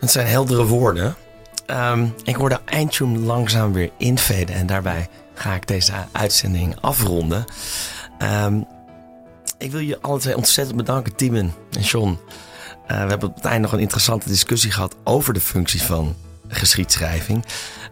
Dat 0.00 0.10
zijn 0.10 0.26
heldere 0.26 0.66
woorden. 0.66 1.16
Um, 1.70 2.14
ik 2.24 2.36
hoor 2.36 2.48
de 2.48 2.60
eindtune 2.64 3.18
langzaam 3.18 3.72
weer 3.72 3.90
inveden 3.96 4.54
en 4.54 4.66
daarbij 4.66 5.08
ga 5.34 5.54
ik 5.54 5.66
deze 5.66 5.92
uitzending 6.12 6.80
afronden. 6.80 7.44
Um, 8.44 8.66
ik 9.58 9.70
wil 9.70 9.80
je 9.80 10.00
alle 10.00 10.18
twee 10.18 10.36
ontzettend 10.36 10.76
bedanken, 10.76 11.16
Timen 11.16 11.54
en 11.72 11.80
John. 11.80 12.08
Uh, 12.10 12.86
we 12.86 13.08
hebben 13.08 13.28
op 13.28 13.34
het 13.34 13.44
eind 13.44 13.62
nog 13.62 13.72
een 13.72 13.78
interessante 13.78 14.28
discussie 14.28 14.70
gehad 14.70 14.94
over 15.04 15.32
de 15.32 15.40
functie 15.40 15.82
van 15.82 16.16
geschiedschrijving. 16.48 17.44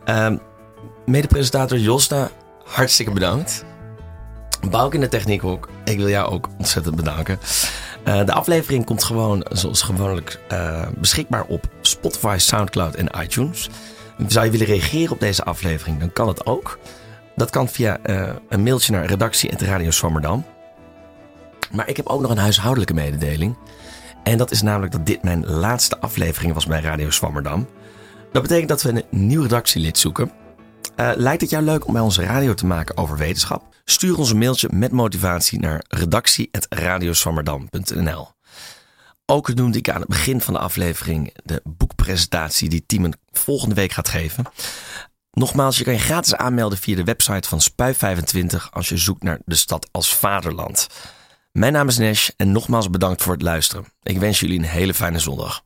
Um, 0.05 0.41
Mede-presentator 1.07 1.79
Josna, 1.79 2.31
hartstikke 2.65 3.13
bedankt. 3.13 3.65
Bouwk 4.71 4.95
in 4.95 5.01
de 5.01 5.09
techniek 5.09 5.45
ook. 5.45 5.69
Ik 5.85 5.97
wil 5.97 6.09
jou 6.09 6.31
ook 6.31 6.49
ontzettend 6.59 6.97
bedanken. 6.97 7.39
Uh, 8.05 8.25
de 8.25 8.33
aflevering 8.33 8.85
komt 8.85 9.05
gewoon 9.05 9.47
zoals 9.49 9.83
gewoonlijk 9.83 10.41
uh, 10.53 10.87
beschikbaar 10.99 11.45
op 11.45 11.69
Spotify, 11.87 12.35
Soundcloud 12.39 12.95
en 12.95 13.23
iTunes. 13.23 13.69
Zou 14.27 14.45
je 14.45 14.51
willen 14.51 14.67
reageren 14.67 15.13
op 15.13 15.21
deze 15.21 15.45
aflevering, 15.45 15.99
dan 15.99 16.13
kan 16.13 16.29
het 16.29 16.47
ook. 16.47 16.79
Dat 17.37 17.51
kan 17.51 17.69
via 17.69 17.99
uh, 18.07 18.29
een 18.49 18.63
mailtje 18.63 18.93
naar 18.93 19.05
redactie.radio 19.05 19.91
Swammerdam. 19.91 20.45
Maar 21.71 21.89
ik 21.89 21.97
heb 21.97 22.07
ook 22.07 22.21
nog 22.21 22.31
een 22.31 22.39
huishoudelijke 22.39 22.95
mededeling. 22.95 23.57
En 24.23 24.39
dat 24.39 24.51
is 24.51 24.63
namelijk 24.63 24.93
dat 24.93 25.07
dit 25.07 25.23
mijn 25.23 25.47
laatste 25.47 25.99
aflevering 25.99 26.55
was 26.55 26.67
bij 26.67 26.81
Radio 26.81 27.11
Swammerdam. 27.11 27.69
Dat 28.33 28.43
betekent 28.43 28.69
dat 28.69 28.83
we 28.83 28.91
een 28.91 29.05
nieuw 29.11 29.43
redactielid 29.43 29.99
zoeken. 29.99 30.31
Uh, 30.97 31.11
lijkt 31.15 31.41
het 31.41 31.51
jou 31.51 31.65
leuk 31.65 31.87
om 31.87 31.93
bij 31.93 32.03
onze 32.03 32.23
radio 32.23 32.55
te 32.55 32.67
maken 32.67 32.97
over 32.97 33.17
wetenschap? 33.17 33.75
Stuur 33.85 34.19
ons 34.19 34.31
een 34.31 34.39
mailtje 34.39 34.69
met 34.73 34.93
motivatie 34.93 35.61
naar 35.61 35.85
redactie.radioswammerdam.nl 35.89 38.36
Ook 39.27 39.55
noemde 39.55 39.79
ik 39.79 39.91
aan 39.91 40.01
het 40.01 40.09
begin 40.09 40.41
van 40.41 40.55
de 40.55 40.61
aflevering 40.61 41.35
de 41.45 41.61
boekpresentatie 41.65 42.69
die 42.69 42.85
Timen 42.87 43.19
volgende 43.31 43.75
week 43.75 43.93
gaat 43.93 44.09
geven. 44.09 44.45
Nogmaals, 45.31 45.79
je 45.79 45.85
kan 45.85 45.93
je 45.93 45.99
gratis 45.99 46.35
aanmelden 46.35 46.79
via 46.79 46.97
de 46.97 47.05
website 47.05 47.49
van 47.49 47.61
Spui25 47.61 48.71
als 48.71 48.89
je 48.89 48.97
zoekt 48.97 49.23
naar 49.23 49.41
de 49.45 49.55
stad 49.55 49.89
als 49.93 50.15
vaderland. 50.15 50.89
Mijn 51.53 51.73
naam 51.73 51.89
is 51.89 51.99
Nesh 51.99 52.29
en 52.37 52.53
nogmaals 52.53 52.91
bedankt 52.91 53.23
voor 53.23 53.33
het 53.33 53.43
luisteren. 53.43 53.85
Ik 54.03 54.19
wens 54.19 54.41
jullie 54.41 54.59
een 54.59 54.65
hele 54.65 54.95
fijne 54.95 55.19
zondag. 55.19 55.66